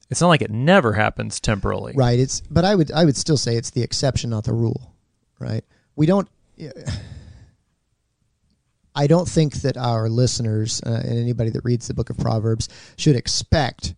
It's 0.09 0.19
not 0.19 0.29
like 0.29 0.41
it 0.41 0.49
never 0.49 0.93
happens 0.93 1.39
temporally. 1.39 1.93
Right. 1.95 2.17
It's 2.17 2.41
but 2.41 2.65
I 2.65 2.73
would 2.73 2.91
I 2.91 3.05
would 3.05 3.15
still 3.15 3.37
say 3.37 3.55
it's 3.55 3.69
the 3.69 3.83
exception, 3.83 4.31
not 4.31 4.45
the 4.45 4.53
rule. 4.53 4.95
Right. 5.37 5.63
We 5.95 6.07
don't. 6.07 6.27
I 8.97 9.07
don't 9.07 9.27
think 9.27 9.55
that 9.55 9.77
our 9.77 10.09
listeners 10.09 10.81
uh, 10.83 11.01
and 11.03 11.19
anybody 11.19 11.51
that 11.51 11.65
reads 11.65 11.87
the 11.87 11.93
Book 11.93 12.09
of 12.09 12.17
Proverbs 12.17 12.69
should 12.97 13.15
expect 13.15 13.93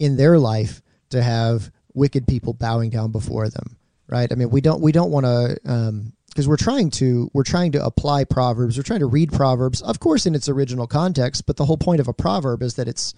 in 0.00 0.16
their 0.16 0.38
life 0.38 0.82
to 1.10 1.22
have 1.22 1.70
wicked 1.92 2.26
people 2.26 2.54
bowing 2.54 2.90
down 2.90 3.12
before 3.12 3.48
them. 3.48 3.76
Right. 4.06 4.30
I 4.30 4.34
mean, 4.34 4.50
we 4.50 4.60
don't 4.60 4.80
we 4.80 4.92
don't 4.92 5.10
want 5.10 5.26
to. 5.26 5.58
Um, 5.64 6.12
because 6.28 6.48
we're 6.48 6.56
trying 6.56 6.90
to 6.90 7.30
we're 7.32 7.44
trying 7.44 7.70
to 7.70 7.84
apply 7.84 8.24
proverbs 8.24 8.76
we're 8.76 8.82
trying 8.82 8.98
to 8.98 9.06
read 9.06 9.32
proverbs 9.32 9.80
of 9.82 10.00
course 10.00 10.26
in 10.26 10.34
its 10.34 10.48
original 10.48 10.88
context 10.88 11.46
but 11.46 11.56
the 11.56 11.64
whole 11.64 11.76
point 11.76 12.00
of 12.00 12.08
a 12.08 12.12
proverb 12.12 12.60
is 12.60 12.74
that 12.74 12.88
it's 12.88 13.14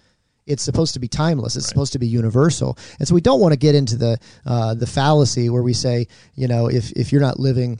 it's 0.47 0.63
supposed 0.63 0.93
to 0.93 0.99
be 0.99 1.07
timeless. 1.07 1.55
It's 1.55 1.65
right. 1.65 1.69
supposed 1.69 1.93
to 1.93 1.99
be 1.99 2.07
universal, 2.07 2.77
and 2.99 3.07
so 3.07 3.13
we 3.13 3.21
don't 3.21 3.39
want 3.39 3.51
to 3.51 3.57
get 3.57 3.75
into 3.75 3.97
the 3.97 4.17
uh, 4.45 4.73
the 4.73 4.87
fallacy 4.87 5.49
where 5.49 5.61
we 5.61 5.73
say, 5.73 6.07
you 6.35 6.47
know, 6.47 6.67
if 6.67 6.91
if 6.93 7.11
you're 7.11 7.21
not 7.21 7.39
living 7.39 7.79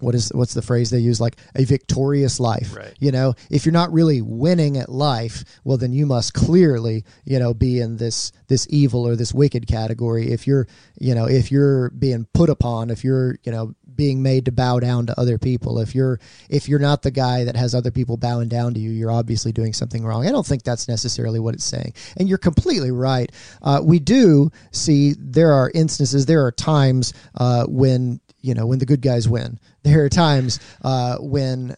what 0.00 0.14
is 0.14 0.30
what's 0.34 0.54
the 0.54 0.62
phrase 0.62 0.90
they 0.90 0.98
use 0.98 1.20
like 1.20 1.36
a 1.54 1.64
victorious 1.64 2.40
life 2.40 2.76
right. 2.76 2.94
you 2.98 3.10
know 3.10 3.34
if 3.50 3.64
you're 3.64 3.72
not 3.72 3.92
really 3.92 4.20
winning 4.20 4.76
at 4.76 4.88
life 4.88 5.44
well 5.64 5.76
then 5.76 5.92
you 5.92 6.06
must 6.06 6.34
clearly 6.34 7.04
you 7.24 7.38
know 7.38 7.52
be 7.54 7.80
in 7.80 7.96
this 7.96 8.32
this 8.48 8.66
evil 8.70 9.06
or 9.06 9.16
this 9.16 9.34
wicked 9.34 9.66
category 9.66 10.32
if 10.32 10.46
you're 10.46 10.66
you 10.98 11.14
know 11.14 11.26
if 11.26 11.50
you're 11.50 11.90
being 11.90 12.26
put 12.32 12.50
upon 12.50 12.90
if 12.90 13.04
you're 13.04 13.36
you 13.42 13.52
know 13.52 13.74
being 13.98 14.22
made 14.22 14.46
to 14.46 14.52
bow 14.52 14.78
down 14.80 15.04
to 15.06 15.20
other 15.20 15.36
people. 15.36 15.80
If 15.80 15.94
you're 15.94 16.18
if 16.48 16.68
you're 16.68 16.78
not 16.78 17.02
the 17.02 17.10
guy 17.10 17.44
that 17.44 17.56
has 17.56 17.74
other 17.74 17.90
people 17.90 18.16
bowing 18.16 18.48
down 18.48 18.72
to 18.74 18.80
you, 18.80 18.90
you're 18.90 19.10
obviously 19.10 19.52
doing 19.52 19.74
something 19.74 20.04
wrong. 20.04 20.26
I 20.26 20.30
don't 20.30 20.46
think 20.46 20.62
that's 20.62 20.88
necessarily 20.88 21.40
what 21.40 21.54
it's 21.54 21.64
saying. 21.64 21.92
And 22.16 22.28
you're 22.28 22.38
completely 22.38 22.92
right. 22.92 23.30
Uh, 23.60 23.82
we 23.84 23.98
do 23.98 24.50
see 24.70 25.14
there 25.18 25.52
are 25.52 25.70
instances, 25.74 26.24
there 26.24 26.44
are 26.46 26.52
times 26.52 27.12
uh, 27.34 27.66
when 27.66 28.20
you 28.48 28.54
know 28.54 28.66
when 28.66 28.78
the 28.78 28.86
good 28.86 29.02
guys 29.02 29.28
win. 29.28 29.58
There 29.82 30.04
are 30.04 30.08
times 30.08 30.60
uh, 30.82 31.16
when 31.18 31.76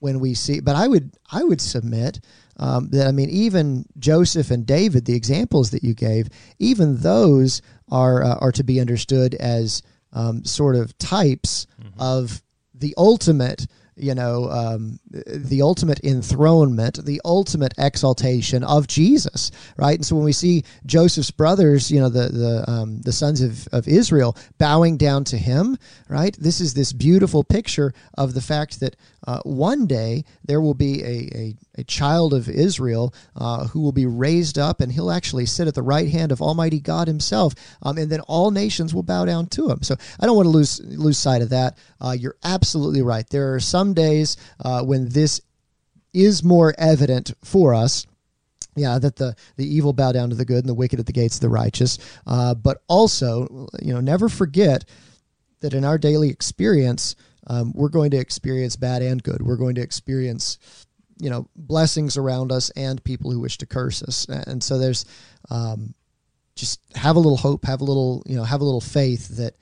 when 0.00 0.20
we 0.20 0.34
see, 0.34 0.60
but 0.60 0.76
I 0.76 0.88
would 0.88 1.12
I 1.30 1.44
would 1.44 1.60
submit. 1.60 2.20
Um, 2.58 2.88
that 2.90 3.06
I 3.06 3.12
mean, 3.12 3.28
even 3.28 3.84
Joseph 3.98 4.50
and 4.50 4.66
David, 4.66 5.04
the 5.04 5.14
examples 5.14 5.70
that 5.70 5.84
you 5.84 5.92
gave, 5.92 6.28
even 6.58 6.96
those 6.96 7.60
are 7.90 8.24
uh, 8.24 8.36
are 8.40 8.52
to 8.52 8.64
be 8.64 8.80
understood 8.80 9.34
as 9.34 9.82
um, 10.12 10.44
sort 10.44 10.74
of 10.76 10.96
types 10.98 11.66
mm-hmm. 11.80 12.00
of 12.00 12.42
the 12.74 12.94
ultimate 12.96 13.66
you 13.96 14.14
know, 14.14 14.50
um, 14.50 15.00
the 15.26 15.62
ultimate 15.62 16.00
enthronement, 16.04 17.04
the 17.04 17.20
ultimate 17.24 17.74
exaltation 17.78 18.64
of 18.64 18.86
Jesus, 18.86 19.50
right? 19.76 19.96
And 19.96 20.04
so 20.04 20.16
when 20.16 20.24
we 20.24 20.32
see 20.32 20.64
Joseph's 20.84 21.30
brothers, 21.30 21.90
you 21.90 22.00
know, 22.00 22.08
the 22.08 22.28
the 22.28 22.70
um, 22.70 23.00
the 23.02 23.12
sons 23.12 23.40
of, 23.40 23.68
of 23.72 23.88
Israel 23.88 24.36
bowing 24.58 24.96
down 24.96 25.24
to 25.24 25.38
him, 25.38 25.78
right? 26.08 26.36
This 26.38 26.60
is 26.60 26.74
this 26.74 26.92
beautiful 26.92 27.44
picture 27.44 27.92
of 28.16 28.34
the 28.34 28.40
fact 28.40 28.80
that 28.80 28.96
uh, 29.26 29.40
one 29.42 29.86
day 29.86 30.24
there 30.44 30.60
will 30.60 30.74
be 30.74 31.02
a, 31.02 31.06
a, 31.34 31.54
a 31.78 31.84
child 31.84 32.32
of 32.32 32.48
Israel 32.48 33.12
uh, 33.34 33.66
who 33.66 33.80
will 33.80 33.92
be 33.92 34.06
raised 34.06 34.58
up, 34.58 34.80
and 34.80 34.92
he'll 34.92 35.10
actually 35.10 35.46
sit 35.46 35.66
at 35.66 35.74
the 35.74 35.82
right 35.82 36.08
hand 36.08 36.30
of 36.30 36.40
Almighty 36.40 36.78
God 36.78 37.08
Himself, 37.08 37.54
um, 37.82 37.98
and 37.98 38.10
then 38.10 38.20
all 38.20 38.50
nations 38.50 38.94
will 38.94 39.02
bow 39.02 39.24
down 39.24 39.46
to 39.48 39.68
him. 39.68 39.82
So 39.82 39.96
I 40.20 40.26
don't 40.26 40.36
want 40.36 40.46
to 40.46 40.50
lose 40.50 40.80
lose 40.80 41.18
sight 41.18 41.42
of 41.42 41.50
that. 41.50 41.76
Uh, 42.00 42.14
you're 42.18 42.36
absolutely 42.44 43.02
right. 43.02 43.28
There 43.28 43.54
are 43.54 43.60
some 43.60 43.94
days 43.94 44.36
uh, 44.64 44.82
when 44.82 45.05
this 45.10 45.40
is 46.12 46.42
more 46.42 46.74
evident 46.78 47.32
for 47.42 47.74
us 47.74 48.06
yeah, 48.76 48.98
that 48.98 49.16
the, 49.16 49.34
the 49.56 49.66
evil 49.66 49.92
bow 49.92 50.12
down 50.12 50.30
to 50.30 50.36
the 50.36 50.44
good 50.44 50.58
and 50.58 50.68
the 50.68 50.74
wicked 50.74 51.00
at 51.00 51.06
the 51.06 51.12
gates 51.12 51.36
of 51.36 51.40
the 51.40 51.48
righteous. 51.48 51.98
Uh, 52.26 52.54
but 52.54 52.82
also, 52.88 53.68
you 53.80 53.92
know, 53.92 54.00
never 54.00 54.28
forget 54.28 54.84
that 55.60 55.74
in 55.74 55.84
our 55.84 55.98
daily 55.98 56.28
experience, 56.28 57.16
um, 57.46 57.72
we're 57.74 57.88
going 57.88 58.10
to 58.10 58.18
experience 58.18 58.76
bad 58.76 59.02
and 59.02 59.22
good. 59.22 59.40
We're 59.40 59.56
going 59.56 59.76
to 59.76 59.80
experience, 59.80 60.58
you 61.18 61.30
know, 61.30 61.48
blessings 61.56 62.16
around 62.18 62.52
us 62.52 62.70
and 62.70 63.02
people 63.02 63.30
who 63.30 63.40
wish 63.40 63.56
to 63.58 63.66
curse 63.66 64.02
us. 64.02 64.26
And 64.28 64.62
so 64.62 64.78
there's 64.78 65.06
um, 65.50 65.94
just 66.54 66.80
have 66.94 67.16
a 67.16 67.20
little 67.20 67.38
hope, 67.38 67.64
have 67.64 67.80
a 67.80 67.84
little, 67.84 68.22
you 68.26 68.36
know, 68.36 68.44
have 68.44 68.60
a 68.60 68.64
little 68.64 68.80
faith 68.80 69.36
that 69.38 69.56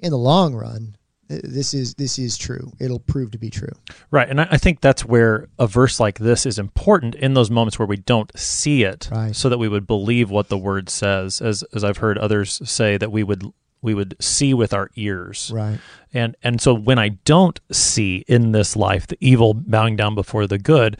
in 0.00 0.10
the 0.10 0.18
long 0.18 0.54
run, 0.54 0.94
this 1.28 1.74
is 1.74 1.94
this 1.94 2.18
is 2.18 2.38
true. 2.38 2.72
It'll 2.80 3.00
prove 3.00 3.30
to 3.32 3.38
be 3.38 3.50
true. 3.50 3.72
Right, 4.10 4.28
and 4.28 4.40
I, 4.40 4.56
think 4.56 4.80
that's 4.80 5.04
where 5.04 5.48
a 5.58 5.66
verse 5.66 6.00
like 6.00 6.18
this 6.18 6.46
is 6.46 6.58
important 6.58 7.14
in 7.14 7.34
those 7.34 7.50
moments 7.50 7.78
where 7.78 7.86
we 7.86 7.98
don't 7.98 8.36
see 8.38 8.82
it, 8.84 9.08
right. 9.12 9.36
so 9.36 9.48
that 9.48 9.58
we 9.58 9.68
would 9.68 9.86
believe 9.86 10.30
what 10.30 10.48
the 10.48 10.58
word 10.58 10.88
says. 10.88 11.40
As 11.40 11.62
as 11.74 11.84
I've 11.84 11.98
heard 11.98 12.16
others 12.18 12.60
say 12.68 12.96
that 12.96 13.12
we 13.12 13.22
would 13.22 13.52
we 13.82 13.94
would 13.94 14.16
see 14.20 14.54
with 14.54 14.72
our 14.72 14.90
ears. 14.96 15.50
Right. 15.54 15.78
And 16.14 16.36
and 16.42 16.60
so 16.60 16.74
when 16.74 16.98
I 16.98 17.10
don't 17.10 17.60
see 17.70 18.24
in 18.26 18.52
this 18.52 18.74
life 18.74 19.06
the 19.06 19.18
evil 19.20 19.54
bowing 19.54 19.96
down 19.96 20.14
before 20.14 20.46
the 20.46 20.58
good, 20.58 20.96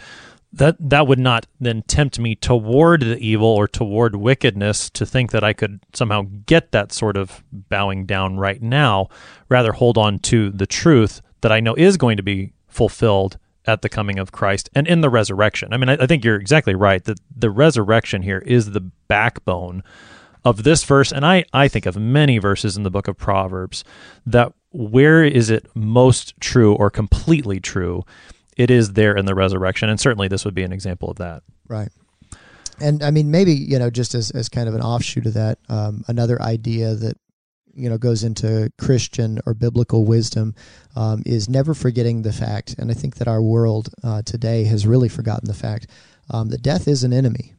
that 0.52 0.76
that 0.80 1.06
would 1.06 1.18
not 1.18 1.46
then 1.60 1.82
tempt 1.82 2.18
me 2.18 2.34
toward 2.34 3.02
the 3.02 3.18
evil 3.18 3.48
or 3.48 3.68
toward 3.68 4.16
wickedness 4.16 4.88
to 4.90 5.04
think 5.04 5.30
that 5.30 5.44
I 5.44 5.52
could 5.52 5.80
somehow 5.92 6.22
get 6.46 6.72
that 6.72 6.92
sort 6.92 7.16
of 7.16 7.44
bowing 7.52 8.06
down 8.06 8.38
right 8.38 8.62
now, 8.62 9.08
rather 9.48 9.72
hold 9.72 9.98
on 9.98 10.18
to 10.20 10.50
the 10.50 10.66
truth 10.66 11.20
that 11.42 11.52
I 11.52 11.60
know 11.60 11.74
is 11.74 11.96
going 11.96 12.16
to 12.16 12.22
be 12.22 12.52
fulfilled 12.66 13.38
at 13.66 13.82
the 13.82 13.88
coming 13.88 14.18
of 14.18 14.32
Christ 14.32 14.70
and 14.74 14.88
in 14.88 15.02
the 15.02 15.10
resurrection. 15.10 15.74
I 15.74 15.76
mean, 15.76 15.90
I, 15.90 15.98
I 16.00 16.06
think 16.06 16.24
you're 16.24 16.40
exactly 16.40 16.74
right 16.74 17.04
that 17.04 17.20
the 17.36 17.50
resurrection 17.50 18.22
here 18.22 18.38
is 18.38 18.70
the 18.70 18.80
backbone 18.80 19.82
of 20.44 20.62
this 20.62 20.84
verse, 20.84 21.12
and 21.12 21.26
I, 21.26 21.44
I 21.52 21.68
think 21.68 21.84
of 21.84 21.96
many 21.96 22.38
verses 22.38 22.76
in 22.76 22.82
the 22.84 22.90
book 22.90 23.08
of 23.08 23.18
Proverbs, 23.18 23.84
that 24.24 24.52
where 24.70 25.22
is 25.22 25.50
it 25.50 25.66
most 25.74 26.34
true 26.40 26.74
or 26.74 26.88
completely 26.88 27.60
true? 27.60 28.04
It 28.58 28.70
is 28.70 28.92
there 28.92 29.16
in 29.16 29.24
the 29.24 29.34
resurrection. 29.34 29.88
And 29.88 29.98
certainly 29.98 30.28
this 30.28 30.44
would 30.44 30.54
be 30.54 30.64
an 30.64 30.72
example 30.72 31.10
of 31.10 31.16
that. 31.18 31.42
Right. 31.68 31.90
And 32.80 33.02
I 33.02 33.10
mean, 33.10 33.30
maybe, 33.30 33.54
you 33.54 33.78
know, 33.78 33.88
just 33.88 34.14
as, 34.14 34.30
as 34.32 34.48
kind 34.48 34.68
of 34.68 34.74
an 34.74 34.82
offshoot 34.82 35.26
of 35.26 35.34
that, 35.34 35.58
um, 35.68 36.04
another 36.08 36.40
idea 36.42 36.94
that, 36.94 37.16
you 37.74 37.88
know, 37.88 37.98
goes 37.98 38.24
into 38.24 38.72
Christian 38.76 39.38
or 39.46 39.54
biblical 39.54 40.04
wisdom 40.04 40.54
um, 40.96 41.22
is 41.24 41.48
never 41.48 41.74
forgetting 41.74 42.22
the 42.22 42.32
fact. 42.32 42.74
And 42.78 42.90
I 42.90 42.94
think 42.94 43.16
that 43.16 43.28
our 43.28 43.40
world 43.40 43.88
uh, 44.02 44.22
today 44.22 44.64
has 44.64 44.86
really 44.86 45.08
forgotten 45.08 45.46
the 45.46 45.54
fact 45.54 45.86
um, 46.30 46.48
that 46.48 46.62
death 46.62 46.88
is 46.88 47.04
an 47.04 47.12
enemy, 47.12 47.54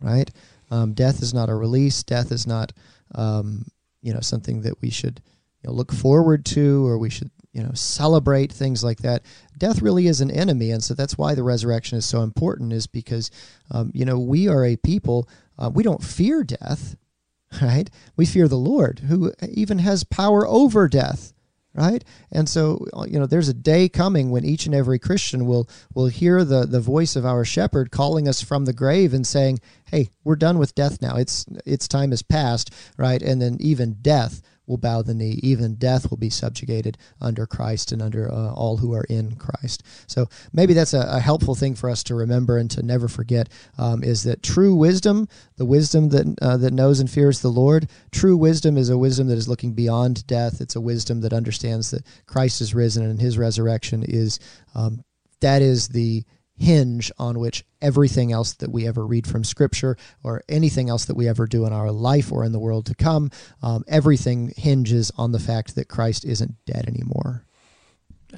right? 0.00 0.30
Um, 0.70 0.92
death 0.92 1.22
is 1.22 1.32
not 1.32 1.48
a 1.48 1.54
release. 1.54 2.02
Death 2.02 2.30
is 2.30 2.46
not, 2.46 2.72
um, 3.14 3.64
you 4.02 4.12
know, 4.12 4.20
something 4.20 4.62
that 4.62 4.80
we 4.82 4.90
should 4.90 5.22
you 5.62 5.70
know, 5.70 5.74
look 5.74 5.92
forward 5.92 6.44
to 6.46 6.86
or 6.86 6.98
we 6.98 7.08
should, 7.10 7.30
you 7.52 7.62
know, 7.62 7.72
celebrate 7.74 8.52
things 8.52 8.82
like 8.82 8.98
that. 8.98 9.22
Death 9.58 9.82
really 9.82 10.06
is 10.06 10.20
an 10.20 10.30
enemy, 10.30 10.70
and 10.70 10.82
so 10.82 10.94
that's 10.94 11.18
why 11.18 11.34
the 11.34 11.42
resurrection 11.42 11.98
is 11.98 12.06
so 12.06 12.22
important. 12.22 12.72
Is 12.72 12.86
because, 12.86 13.30
um, 13.70 13.90
you 13.94 14.04
know, 14.04 14.18
we 14.18 14.48
are 14.48 14.64
a 14.64 14.76
people. 14.76 15.28
Uh, 15.58 15.70
we 15.72 15.82
don't 15.82 16.02
fear 16.02 16.42
death, 16.42 16.96
right? 17.62 17.90
We 18.16 18.26
fear 18.26 18.48
the 18.48 18.56
Lord, 18.56 19.00
who 19.00 19.32
even 19.48 19.78
has 19.80 20.04
power 20.04 20.46
over 20.46 20.88
death 20.88 21.32
right 21.74 22.04
and 22.30 22.48
so 22.48 22.84
uh, 22.92 23.04
you 23.08 23.18
know 23.18 23.26
there's 23.26 23.48
a 23.48 23.54
day 23.54 23.88
coming 23.88 24.30
when 24.30 24.44
each 24.44 24.66
and 24.66 24.74
every 24.74 24.98
christian 24.98 25.46
will 25.46 25.68
will 25.94 26.06
hear 26.06 26.44
the 26.44 26.66
the 26.66 26.80
voice 26.80 27.16
of 27.16 27.24
our 27.24 27.44
shepherd 27.44 27.90
calling 27.90 28.28
us 28.28 28.42
from 28.42 28.64
the 28.64 28.72
grave 28.72 29.14
and 29.14 29.26
saying 29.26 29.58
hey 29.86 30.10
we're 30.24 30.36
done 30.36 30.58
with 30.58 30.74
death 30.74 31.00
now 31.00 31.16
it's 31.16 31.46
its 31.64 31.88
time 31.88 32.10
has 32.10 32.22
passed 32.22 32.70
right 32.96 33.22
and 33.22 33.40
then 33.40 33.56
even 33.60 33.94
death 34.02 34.42
will 34.66 34.76
bow 34.76 35.02
the 35.02 35.14
knee. 35.14 35.38
Even 35.42 35.74
death 35.74 36.10
will 36.10 36.16
be 36.16 36.30
subjugated 36.30 36.96
under 37.20 37.46
Christ 37.46 37.92
and 37.92 38.00
under 38.00 38.30
uh, 38.30 38.52
all 38.52 38.76
who 38.76 38.92
are 38.94 39.04
in 39.04 39.36
Christ. 39.36 39.82
So 40.06 40.26
maybe 40.52 40.74
that's 40.74 40.94
a, 40.94 41.06
a, 41.08 41.20
helpful 41.20 41.54
thing 41.54 41.74
for 41.74 41.90
us 41.90 42.02
to 42.04 42.14
remember 42.14 42.58
and 42.58 42.70
to 42.72 42.82
never 42.82 43.08
forget 43.08 43.48
um, 43.78 44.02
is 44.02 44.22
that 44.24 44.42
true 44.42 44.74
wisdom, 44.74 45.28
the 45.56 45.64
wisdom 45.64 46.08
that 46.10 46.38
uh, 46.40 46.56
that 46.58 46.72
knows 46.72 47.00
and 47.00 47.10
fears 47.10 47.40
the 47.40 47.48
Lord, 47.48 47.88
true 48.10 48.36
wisdom 48.36 48.76
is 48.76 48.90
a 48.90 48.98
wisdom 48.98 49.28
that 49.28 49.38
is 49.38 49.48
looking 49.48 49.72
beyond 49.72 50.26
death. 50.26 50.60
It's 50.60 50.76
a 50.76 50.80
wisdom 50.80 51.20
that 51.22 51.32
understands 51.32 51.90
that 51.90 52.04
Christ 52.26 52.60
is 52.60 52.74
risen 52.74 53.04
and 53.04 53.20
His 53.20 53.38
resurrection 53.38 54.02
is 54.02 54.38
um, 54.74 55.04
that 55.40 55.62
is 55.62 55.88
the 55.88 56.24
hinge 56.62 57.10
on 57.18 57.38
which 57.40 57.64
everything 57.80 58.32
else 58.32 58.54
that 58.54 58.70
we 58.70 58.86
ever 58.86 59.04
read 59.04 59.26
from 59.26 59.42
Scripture 59.42 59.96
or 60.22 60.42
anything 60.48 60.88
else 60.88 61.04
that 61.06 61.16
we 61.16 61.28
ever 61.28 61.46
do 61.46 61.66
in 61.66 61.72
our 61.72 61.90
life 61.90 62.30
or 62.30 62.44
in 62.44 62.52
the 62.52 62.60
world 62.60 62.86
to 62.86 62.94
come, 62.94 63.30
um, 63.62 63.84
everything 63.88 64.52
hinges 64.56 65.10
on 65.16 65.32
the 65.32 65.40
fact 65.40 65.74
that 65.74 65.88
Christ 65.88 66.24
isn't 66.24 66.54
dead 66.64 66.86
anymore. 66.86 67.44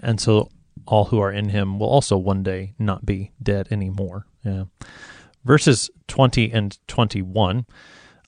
And 0.03 0.19
so 0.21 0.51
all 0.87 1.07
who 1.07 1.19
are 1.19 1.31
in 1.31 1.51
him 1.51 1.79
will 1.79 1.89
also 1.89 2.17
one 2.17 2.43
day 2.43 2.75
not 2.79 3.05
be 3.05 3.31
dead 3.43 3.69
anymore. 3.71 4.27
Yeah. 4.43 4.65
Verses 5.45 5.91
20 6.09 6.51
and 6.51 6.79
21, 6.89 7.67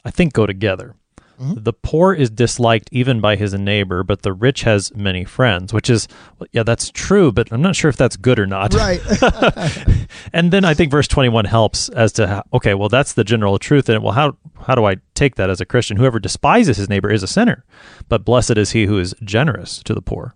I 0.05 0.11
think, 0.11 0.35
go 0.35 0.47
together. 0.47 0.95
The 1.39 1.73
poor 1.73 2.15
is 2.15 2.31
disliked 2.31 2.89
even 2.93 3.21
by 3.21 3.37
his 3.37 3.53
neighbor, 3.55 4.03
but 4.03 4.23
the 4.23 4.33
rich 4.33 4.63
has 4.63 4.95
many 4.95 5.25
friends, 5.25 5.73
which 5.73 5.91
is, 5.91 6.09
yeah, 6.53 6.63
that's 6.63 6.91
true, 6.91 7.31
but 7.31 7.53
I'm 7.53 7.61
not 7.61 7.77
sure 7.77 7.89
if 7.89 7.97
that's 7.97 8.17
good 8.17 8.39
or 8.39 8.47
not. 8.47 8.73
Right. 8.75 9.01
and 10.33 10.51
then 10.51 10.65
I 10.65 10.75
think 10.75 10.91
verse 10.91 11.09
21 11.09 11.45
helps 11.45 11.89
as 11.91 12.13
to 12.13 12.27
how, 12.27 12.45
okay, 12.55 12.75
well, 12.75 12.89
that's 12.89 13.13
the 13.13 13.25
general 13.25 13.59
truth. 13.59 13.89
And 13.89 14.03
well, 14.03 14.13
how, 14.13 14.37
how 14.67 14.75
do 14.75 14.85
I 14.87 14.97
take 15.15 15.35
that 15.35 15.51
as 15.51 15.61
a 15.61 15.67
Christian? 15.67 15.99
Whoever 15.99 16.19
despises 16.19 16.79
his 16.79 16.89
neighbor 16.89 17.13
is 17.13 17.23
a 17.23 17.29
sinner, 17.29 17.65
but 18.09 18.25
blessed 18.25 18.57
is 18.57 18.71
he 18.71 18.87
who 18.87 18.99
is 18.99 19.15
generous 19.23 19.83
to 19.85 19.95
the 19.95 20.03
poor. 20.03 20.35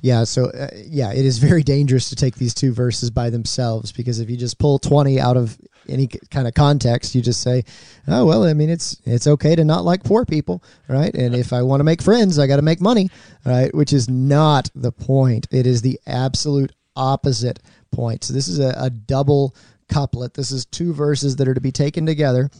Yeah, 0.00 0.24
so 0.24 0.46
uh, 0.46 0.68
yeah, 0.74 1.12
it 1.12 1.24
is 1.24 1.38
very 1.38 1.62
dangerous 1.62 2.08
to 2.08 2.16
take 2.16 2.34
these 2.34 2.54
two 2.54 2.72
verses 2.72 3.10
by 3.10 3.30
themselves 3.30 3.92
because 3.92 4.18
if 4.18 4.28
you 4.28 4.36
just 4.36 4.58
pull 4.58 4.80
20 4.80 5.20
out 5.20 5.36
of 5.36 5.56
any 5.88 6.06
kind 6.06 6.46
of 6.46 6.54
context, 6.54 7.14
you 7.14 7.22
just 7.22 7.42
say, 7.42 7.64
"Oh, 8.08 8.26
well, 8.26 8.44
I 8.44 8.54
mean, 8.54 8.70
it's 8.70 9.00
it's 9.04 9.26
okay 9.26 9.54
to 9.56 9.64
not 9.64 9.84
like 9.84 10.04
poor 10.04 10.24
people, 10.24 10.62
right? 10.88 11.14
And 11.14 11.34
if 11.34 11.52
I 11.52 11.62
want 11.62 11.80
to 11.80 11.84
make 11.84 12.02
friends, 12.02 12.38
I 12.38 12.46
got 12.46 12.56
to 12.56 12.62
make 12.62 12.80
money, 12.80 13.10
right? 13.44 13.74
Which 13.74 13.92
is 13.92 14.08
not 14.08 14.70
the 14.74 14.92
point. 14.92 15.46
It 15.50 15.66
is 15.66 15.82
the 15.82 16.00
absolute 16.06 16.72
opposite 16.96 17.60
point. 17.90 18.24
So 18.24 18.32
this 18.32 18.48
is 18.48 18.58
a, 18.58 18.74
a 18.76 18.90
double 18.90 19.54
couplet. 19.88 20.34
This 20.34 20.52
is 20.52 20.64
two 20.66 20.92
verses 20.92 21.36
that 21.36 21.48
are 21.48 21.54
to 21.54 21.60
be 21.60 21.72
taken 21.72 22.06
together. 22.06 22.50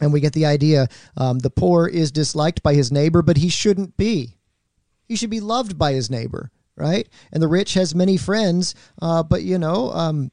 And 0.00 0.12
we 0.12 0.20
get 0.20 0.32
the 0.32 0.46
idea. 0.46 0.88
Um, 1.16 1.40
the 1.40 1.50
poor 1.50 1.88
is 1.88 2.12
disliked 2.12 2.62
by 2.62 2.74
his 2.74 2.92
neighbor, 2.92 3.20
but 3.20 3.36
he 3.36 3.48
shouldn't 3.48 3.96
be. 3.96 4.36
He 5.06 5.16
should 5.16 5.30
be 5.30 5.40
loved 5.40 5.76
by 5.76 5.92
his 5.92 6.08
neighbor 6.08 6.52
right? 6.78 7.08
And 7.32 7.42
the 7.42 7.48
rich 7.48 7.74
has 7.74 7.94
many 7.94 8.16
friends, 8.16 8.74
uh, 9.02 9.22
but 9.22 9.42
you 9.42 9.58
know, 9.58 9.90
um, 9.90 10.30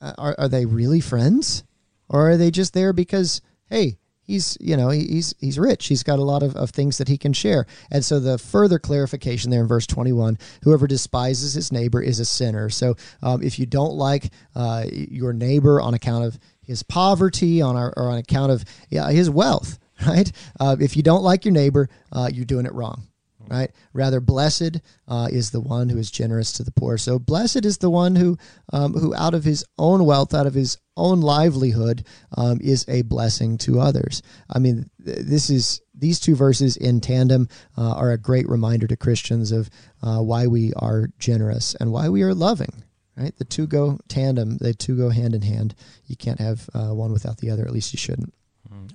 are 0.00 0.34
are 0.38 0.48
they 0.48 0.66
really 0.66 1.00
friends, 1.00 1.64
or 2.08 2.30
are 2.30 2.36
they 2.36 2.50
just 2.50 2.74
there 2.74 2.92
because 2.92 3.40
hey, 3.68 3.98
he's 4.22 4.56
you 4.60 4.76
know 4.76 4.90
he's 4.90 5.34
he's 5.38 5.58
rich, 5.58 5.86
he's 5.86 6.02
got 6.02 6.18
a 6.18 6.24
lot 6.24 6.42
of, 6.42 6.56
of 6.56 6.70
things 6.70 6.98
that 6.98 7.08
he 7.08 7.18
can 7.18 7.32
share, 7.32 7.66
and 7.90 8.04
so 8.04 8.20
the 8.20 8.38
further 8.38 8.78
clarification 8.78 9.50
there 9.50 9.60
in 9.60 9.68
verse 9.68 9.86
twenty 9.86 10.12
one: 10.12 10.38
whoever 10.62 10.86
despises 10.86 11.54
his 11.54 11.72
neighbor 11.72 12.00
is 12.00 12.20
a 12.20 12.24
sinner. 12.24 12.70
So 12.70 12.96
um, 13.22 13.42
if 13.42 13.58
you 13.58 13.66
don't 13.66 13.94
like 13.94 14.30
uh, 14.54 14.84
your 14.92 15.32
neighbor 15.32 15.80
on 15.80 15.94
account 15.94 16.24
of 16.24 16.38
his 16.62 16.82
poverty, 16.82 17.60
on 17.60 17.76
our, 17.76 17.92
or 17.96 18.10
on 18.10 18.18
account 18.18 18.52
of 18.52 18.64
yeah, 18.88 19.10
his 19.10 19.28
wealth, 19.28 19.78
right? 20.06 20.30
Uh, 20.58 20.76
if 20.80 20.96
you 20.96 21.02
don't 21.02 21.22
like 21.22 21.44
your 21.44 21.52
neighbor, 21.52 21.88
uh, 22.12 22.30
you're 22.32 22.44
doing 22.44 22.66
it 22.66 22.72
wrong 22.72 23.09
right? 23.50 23.70
Rather, 23.92 24.20
blessed 24.20 24.80
uh, 25.08 25.28
is 25.30 25.50
the 25.50 25.60
one 25.60 25.88
who 25.88 25.98
is 25.98 26.10
generous 26.10 26.52
to 26.52 26.62
the 26.62 26.70
poor. 26.70 26.96
So, 26.96 27.18
blessed 27.18 27.64
is 27.64 27.78
the 27.78 27.90
one 27.90 28.16
who, 28.16 28.38
um, 28.72 28.94
who 28.94 29.14
out 29.14 29.34
of 29.34 29.44
his 29.44 29.64
own 29.78 30.04
wealth, 30.06 30.32
out 30.32 30.46
of 30.46 30.54
his 30.54 30.78
own 30.96 31.20
livelihood, 31.20 32.06
um, 32.36 32.60
is 32.62 32.84
a 32.88 33.02
blessing 33.02 33.58
to 33.58 33.80
others. 33.80 34.22
I 34.48 34.60
mean, 34.60 34.88
this 34.98 35.50
is 35.50 35.80
these 35.94 36.20
two 36.20 36.36
verses 36.36 36.76
in 36.76 37.00
tandem 37.00 37.48
uh, 37.76 37.92
are 37.92 38.12
a 38.12 38.18
great 38.18 38.48
reminder 38.48 38.86
to 38.86 38.96
Christians 38.96 39.52
of 39.52 39.68
uh, 40.02 40.20
why 40.20 40.46
we 40.46 40.72
are 40.74 41.08
generous 41.18 41.74
and 41.74 41.92
why 41.92 42.08
we 42.08 42.22
are 42.22 42.34
loving. 42.34 42.84
Right, 43.16 43.36
the 43.36 43.44
two 43.44 43.66
go 43.66 43.98
tandem. 44.08 44.56
They 44.58 44.72
two 44.72 44.96
go 44.96 45.10
hand 45.10 45.34
in 45.34 45.42
hand. 45.42 45.74
You 46.06 46.16
can't 46.16 46.40
have 46.40 46.70
uh, 46.72 46.94
one 46.94 47.12
without 47.12 47.36
the 47.38 47.50
other. 47.50 47.66
At 47.66 47.72
least 47.72 47.92
you 47.92 47.98
shouldn't. 47.98 48.32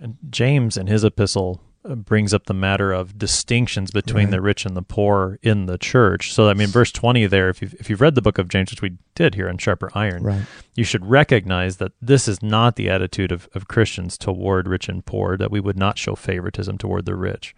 And 0.01 0.18
James, 0.30 0.78
in 0.78 0.88
his 0.88 1.03
epistle, 1.03 1.62
Uh, 1.88 1.94
brings 1.94 2.34
up 2.34 2.46
the 2.46 2.54
matter 2.54 2.92
of 2.92 3.18
distinctions 3.18 3.92
between 3.92 4.26
right. 4.26 4.32
the 4.32 4.42
rich 4.42 4.66
and 4.66 4.76
the 4.76 4.82
poor 4.82 5.38
in 5.42 5.68
the 5.68 5.78
church. 5.78 6.34
So, 6.34 6.50
I 6.50 6.54
mean, 6.54 6.68
verse 6.68 6.92
20 6.92 7.28
there, 7.28 7.50
if 7.50 7.62
you've, 7.62 7.74
if 7.76 7.90
you've 7.90 8.02
read 8.02 8.16
the 8.16 8.22
book 8.22 8.38
of 8.38 8.48
James, 8.48 8.72
which 8.72 8.82
we 8.82 8.98
did 9.14 9.36
here 9.36 9.48
on 9.48 9.58
Sharper 9.58 9.92
Iron, 9.94 10.24
right. 10.24 10.46
you 10.74 10.84
should 10.84 11.06
recognize 11.06 11.78
that 11.78 11.92
this 12.02 12.28
is 12.28 12.42
not 12.42 12.76
the 12.76 12.90
attitude 12.90 13.32
of, 13.32 13.48
of 13.54 13.68
Christians 13.68 14.18
toward 14.18 14.68
rich 14.68 14.90
and 14.90 15.06
poor, 15.06 15.38
that 15.38 15.52
we 15.52 15.60
would 15.60 15.78
not 15.78 16.00
show 16.00 16.16
favoritism 16.16 16.78
toward 16.78 17.06
the 17.06 17.16
rich, 17.16 17.56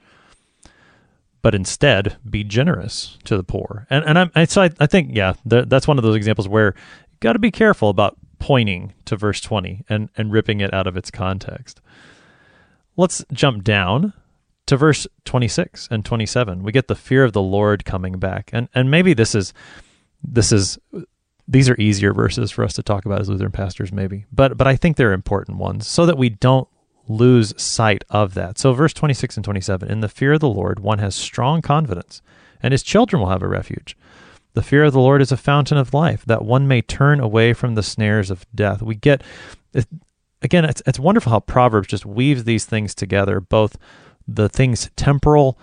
but 1.42 1.56
instead 1.56 2.18
be 2.30 2.44
generous 2.44 3.18
to 3.24 3.38
the 3.38 3.44
poor. 3.44 3.88
And, 3.90 4.04
and 4.06 4.32
I, 4.36 4.46
so 4.46 4.62
I, 4.64 4.72
I 4.80 4.88
think, 4.88 5.12
yeah, 5.14 5.34
that's 5.46 5.88
one 5.88 5.98
of 5.98 6.04
those 6.04 6.16
examples 6.16 6.50
where 6.50 6.74
you've 7.12 7.20
got 7.22 7.34
to 7.34 7.40
be 7.40 7.52
careful 7.52 7.90
about 7.90 8.18
pointing 8.40 8.94
to 9.06 9.16
verse 9.16 9.40
20 9.42 9.86
and, 9.88 10.10
and 10.18 10.32
ripping 10.32 10.60
it 10.60 10.74
out 10.74 10.88
of 10.88 10.98
its 10.98 11.12
context. 11.12 11.82
Let's 12.98 13.24
jump 13.32 13.64
down 13.64 14.14
to 14.66 14.76
verse 14.76 15.08
26 15.26 15.88
and 15.90 16.04
27. 16.04 16.64
We 16.64 16.72
get 16.72 16.88
the 16.88 16.96
fear 16.96 17.24
of 17.24 17.34
the 17.34 17.42
Lord 17.42 17.86
coming 17.86 18.20
back. 18.20 18.50
And 18.54 18.68
and 18.74 18.92
maybe 18.92 19.14
this 19.14 19.34
is 19.34 19.54
this 20.24 20.52
is 20.52 20.78
these 21.48 21.70
are 21.70 21.80
easier 21.80 22.14
verses 22.14 22.52
for 22.52 22.64
us 22.64 22.74
to 22.74 22.84
talk 22.84 23.06
about 23.06 23.22
as 23.22 23.30
Lutheran 23.30 23.52
pastors 23.52 23.92
maybe. 23.92 24.26
But 24.32 24.58
but 24.58 24.68
I 24.68 24.76
think 24.76 24.98
they're 24.98 25.14
important 25.14 25.58
ones 25.58 25.88
so 25.88 26.06
that 26.06 26.18
we 26.18 26.30
don't 26.30 26.68
lose 27.08 27.60
sight 27.62 28.04
of 28.10 28.34
that. 28.34 28.58
So 28.58 28.74
verse 28.74 28.94
26 28.94 29.38
and 29.38 29.44
27, 29.46 29.90
in 29.90 30.02
the 30.02 30.10
fear 30.10 30.34
of 30.34 30.42
the 30.42 30.50
Lord 30.50 30.80
one 30.80 31.00
has 31.00 31.16
strong 31.16 31.62
confidence 31.62 32.22
and 32.62 32.74
his 32.74 32.84
children 32.84 33.22
will 33.22 33.30
have 33.30 33.44
a 33.44 33.48
refuge. 33.48 33.96
The 34.54 34.64
fear 34.64 34.86
of 34.86 34.94
the 34.94 35.00
Lord 35.00 35.22
is 35.22 35.32
a 35.32 35.38
fountain 35.38 35.78
of 35.78 35.94
life, 35.94 36.26
that 36.26 36.44
one 36.44 36.68
may 36.68 36.82
turn 36.82 37.20
away 37.20 37.54
from 37.54 37.76
the 37.76 37.84
snares 37.84 38.32
of 38.32 38.48
death. 38.56 38.82
We 38.82 38.96
get 38.96 39.22
again, 40.42 40.66
it's 40.66 40.82
it's 40.86 41.00
wonderful 41.00 41.32
how 41.32 41.40
Proverbs 41.40 41.88
just 41.88 42.06
weaves 42.06 42.44
these 42.44 42.66
things 42.66 42.94
together, 42.94 43.40
both 43.40 43.78
the 44.28 44.50
things 44.50 44.90
temporal 44.96 45.58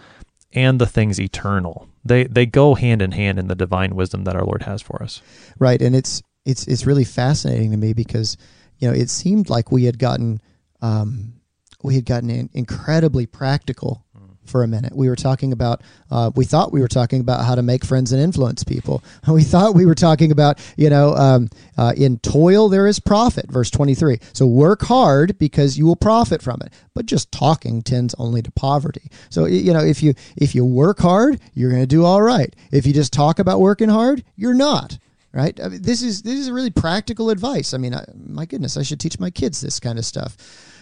and 0.53 0.81
the 0.81 0.87
things 0.87 1.21
eternal. 1.21 1.89
They 2.05 2.25
they 2.25 2.47
go 2.47 2.75
hand 2.75 3.03
in 3.03 3.13
hand 3.13 3.39
in 3.39 3.49
the 3.49 3.55
divine 3.55 3.95
wisdom 3.95 4.25
that 4.25 4.37
our 4.37 4.45
Lord 4.45 4.63
has 4.63 4.83
for 4.83 5.03
us. 5.03 5.23
Right, 5.59 5.81
and 5.81 5.95
it's 5.95 6.23
it's 6.45 6.67
it's 6.67 6.87
really 6.87 7.05
fascinating 7.05 7.71
to 7.71 7.77
me 7.77 7.93
because 7.93 8.37
you 8.79 8.89
know 8.89 8.95
it 8.95 9.11
seemed 9.11 9.49
like 9.49 9.73
we 9.73 9.85
had 9.85 9.99
gotten 9.99 10.41
um, 10.83 11.35
we 11.83 11.95
had 11.95 12.05
gotten 12.05 12.51
incredibly 12.53 13.27
practical 13.27 14.04
for 14.45 14.63
a 14.63 14.69
minute. 14.69 14.95
We 14.95 15.09
were 15.09 15.17
talking 15.17 15.53
about, 15.53 15.83
uh, 16.11 16.31
we 16.35 16.45
thought 16.45 16.73
we 16.73 16.81
were 16.81 16.89
talking 16.89 17.21
about 17.21 17.45
how 17.45 17.55
to 17.55 17.63
make 17.63 17.85
friends 17.85 18.13
and 18.13 18.21
influence 18.21 18.65
people. 18.65 19.03
We 19.35 19.43
thought 19.43 19.75
we 19.75 19.85
were 19.85 19.97
talking 19.97 20.31
about, 20.31 20.61
you 20.77 20.89
know, 20.89 21.15
um, 21.17 21.49
uh, 21.77 21.93
in 21.97 22.19
toil 22.21 22.69
there 22.69 22.87
is 22.87 23.01
profit, 23.01 23.51
verse 23.51 23.69
23. 23.69 24.21
So 24.33 24.47
work 24.47 24.83
hard 24.83 25.37
because 25.39 25.77
you 25.77 25.87
will 25.87 25.97
profit 25.97 26.41
from 26.41 26.61
it. 26.65 26.73
But 26.95 27.07
just 27.07 27.33
talking 27.33 27.83
tends 27.83 28.15
only 28.15 28.43
to 28.43 28.53
poverty. 28.53 29.11
So, 29.31 29.47
you 29.47 29.73
know, 29.73 29.81
if 29.81 30.05
you, 30.05 30.15
if 30.37 30.55
you 30.55 30.65
work 30.65 31.01
hard, 31.01 31.41
you're 31.53 31.71
going 31.71 31.83
to 31.83 31.87
do 31.87 32.05
all 32.05 32.23
right. 32.23 32.55
If 32.71 32.87
you 32.87 32.93
just 32.93 33.13
talk 33.13 33.41
about 33.41 33.61
working 33.61 33.89
hard, 33.89 34.23
you're 34.37 34.55
not 34.55 34.99
right? 35.33 35.59
I 35.61 35.69
mean, 35.69 35.83
this 35.83 36.01
is 36.01 36.23
this 36.23 36.39
is 36.39 36.49
really 36.49 36.71
practical 36.71 37.29
advice. 37.29 37.75
I 37.75 37.79
mean, 37.79 37.93
I, 37.93 38.05
my 38.15 38.47
goodness, 38.47 38.77
I 38.77 38.83
should 38.83 39.01
teach 39.01 39.19
my 39.19 39.31
kids 39.31 39.61
this 39.61 39.81
kind 39.81 39.99
of 39.99 40.05
stuff 40.05 40.37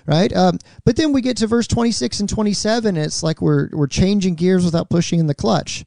right? 0.07 0.35
Um, 0.35 0.59
but 0.85 0.97
then 0.97 1.13
we 1.13 1.21
get 1.21 1.37
to 1.39 1.47
verse 1.47 1.67
26 1.67 2.21
and 2.21 2.29
27, 2.29 2.97
and 2.97 3.05
it's 3.05 3.23
like 3.23 3.41
we're, 3.41 3.69
we're 3.73 3.87
changing 3.87 4.35
gears 4.35 4.65
without 4.65 4.91
pushing 4.91 5.19
in 5.21 5.27
the 5.27 5.35
clutch. 5.35 5.85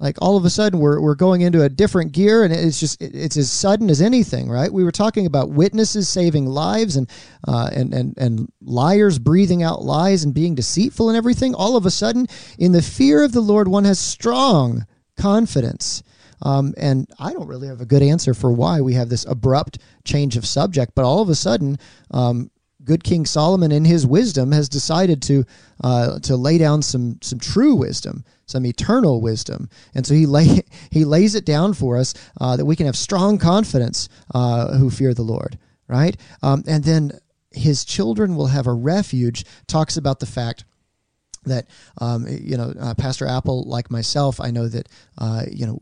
Like 0.00 0.16
all 0.22 0.36
of 0.36 0.44
a 0.44 0.50
sudden, 0.50 0.78
we're, 0.78 1.00
we're 1.00 1.16
going 1.16 1.40
into 1.40 1.62
a 1.62 1.68
different 1.68 2.12
gear, 2.12 2.44
and 2.44 2.52
it's 2.52 2.78
just 2.78 3.02
it's 3.02 3.36
as 3.36 3.50
sudden 3.50 3.90
as 3.90 4.00
anything, 4.00 4.48
right? 4.48 4.72
We 4.72 4.84
were 4.84 4.92
talking 4.92 5.26
about 5.26 5.50
witnesses 5.50 6.08
saving 6.08 6.46
lives 6.46 6.94
and 6.94 7.10
uh, 7.48 7.70
and 7.72 7.92
and 7.92 8.16
and 8.16 8.48
liars 8.62 9.18
breathing 9.18 9.64
out 9.64 9.82
lies 9.82 10.22
and 10.22 10.32
being 10.32 10.54
deceitful 10.54 11.08
and 11.08 11.16
everything. 11.18 11.52
All 11.52 11.76
of 11.76 11.84
a 11.84 11.90
sudden, 11.90 12.28
in 12.60 12.70
the 12.70 12.82
fear 12.82 13.24
of 13.24 13.32
the 13.32 13.40
Lord, 13.40 13.66
one 13.66 13.84
has 13.86 13.98
strong 13.98 14.86
confidence. 15.16 16.04
Um, 16.42 16.74
and 16.76 17.10
I 17.18 17.32
don't 17.32 17.48
really 17.48 17.66
have 17.66 17.80
a 17.80 17.86
good 17.86 18.02
answer 18.02 18.34
for 18.34 18.52
why 18.52 18.80
we 18.80 18.94
have 18.94 19.08
this 19.08 19.24
abrupt 19.24 19.78
change 20.04 20.36
of 20.36 20.46
subject, 20.46 20.92
but 20.94 21.04
all 21.04 21.20
of 21.20 21.28
a 21.28 21.34
sudden, 21.34 21.78
um, 22.12 22.52
good 22.88 23.04
King 23.04 23.26
Solomon, 23.26 23.70
in 23.70 23.84
his 23.84 24.06
wisdom, 24.06 24.50
has 24.52 24.68
decided 24.68 25.20
to 25.22 25.44
uh, 25.84 26.18
to 26.20 26.36
lay 26.36 26.58
down 26.58 26.82
some 26.82 27.18
some 27.20 27.38
true 27.38 27.76
wisdom, 27.76 28.24
some 28.46 28.64
eternal 28.66 29.20
wisdom, 29.20 29.68
and 29.94 30.06
so 30.06 30.14
he 30.14 30.26
lay 30.26 30.62
he 30.90 31.04
lays 31.04 31.34
it 31.34 31.44
down 31.44 31.74
for 31.74 31.98
us 31.98 32.14
uh, 32.40 32.56
that 32.56 32.64
we 32.64 32.74
can 32.74 32.86
have 32.86 32.96
strong 32.96 33.38
confidence 33.38 34.08
uh, 34.34 34.76
who 34.78 34.90
fear 34.90 35.14
the 35.14 35.22
Lord, 35.22 35.58
right? 35.86 36.16
Um, 36.42 36.64
and 36.66 36.82
then 36.82 37.12
his 37.52 37.84
children 37.84 38.34
will 38.34 38.46
have 38.46 38.66
a 38.66 38.72
refuge. 38.72 39.44
Talks 39.66 39.96
about 39.96 40.18
the 40.18 40.26
fact 40.26 40.64
that 41.44 41.68
um, 41.98 42.26
you 42.28 42.56
know 42.56 42.72
uh, 42.80 42.94
Pastor 42.94 43.26
Apple, 43.26 43.64
like 43.64 43.90
myself, 43.90 44.40
I 44.40 44.50
know 44.50 44.66
that 44.66 44.88
uh, 45.18 45.42
you 45.52 45.66
know 45.66 45.78